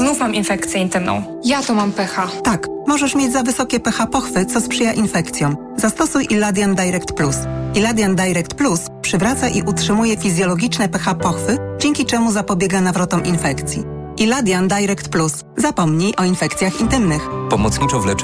Znów 0.00 0.20
mam 0.20 0.34
infekcję 0.34 0.80
intymną. 0.80 1.22
Ja 1.44 1.62
to 1.62 1.74
mam 1.74 1.92
pH. 1.92 2.30
Tak, 2.42 2.66
możesz 2.86 3.14
mieć 3.14 3.32
za 3.32 3.42
wysokie 3.42 3.80
pH 3.80 4.06
pochwy, 4.06 4.46
co 4.46 4.60
sprzyja 4.60 4.92
infekcjom. 4.92 5.56
Zastosuj 5.76 6.26
Iladian 6.30 6.74
Direct 6.74 7.12
Plus. 7.12 7.36
Iladian 7.74 8.16
Direct 8.16 8.54
Plus 8.54 8.80
przywraca 9.02 9.48
i 9.48 9.62
utrzymuje 9.62 10.16
fizjologiczne 10.16 10.88
pH 10.88 11.14
pochwy, 11.14 11.58
dzięki 11.78 12.06
czemu 12.06 12.32
zapobiega 12.32 12.80
nawrotom 12.80 13.24
infekcji. 13.24 13.84
Iladian 14.18 14.68
Direct 14.68 15.08
Plus. 15.08 15.32
Zapomnij 15.56 16.14
o 16.16 16.24
infekcjach 16.24 16.80
intymnych. 16.80 17.28
Pomocniczo 17.50 18.00
w 18.00 18.06
leczeniu 18.06 18.18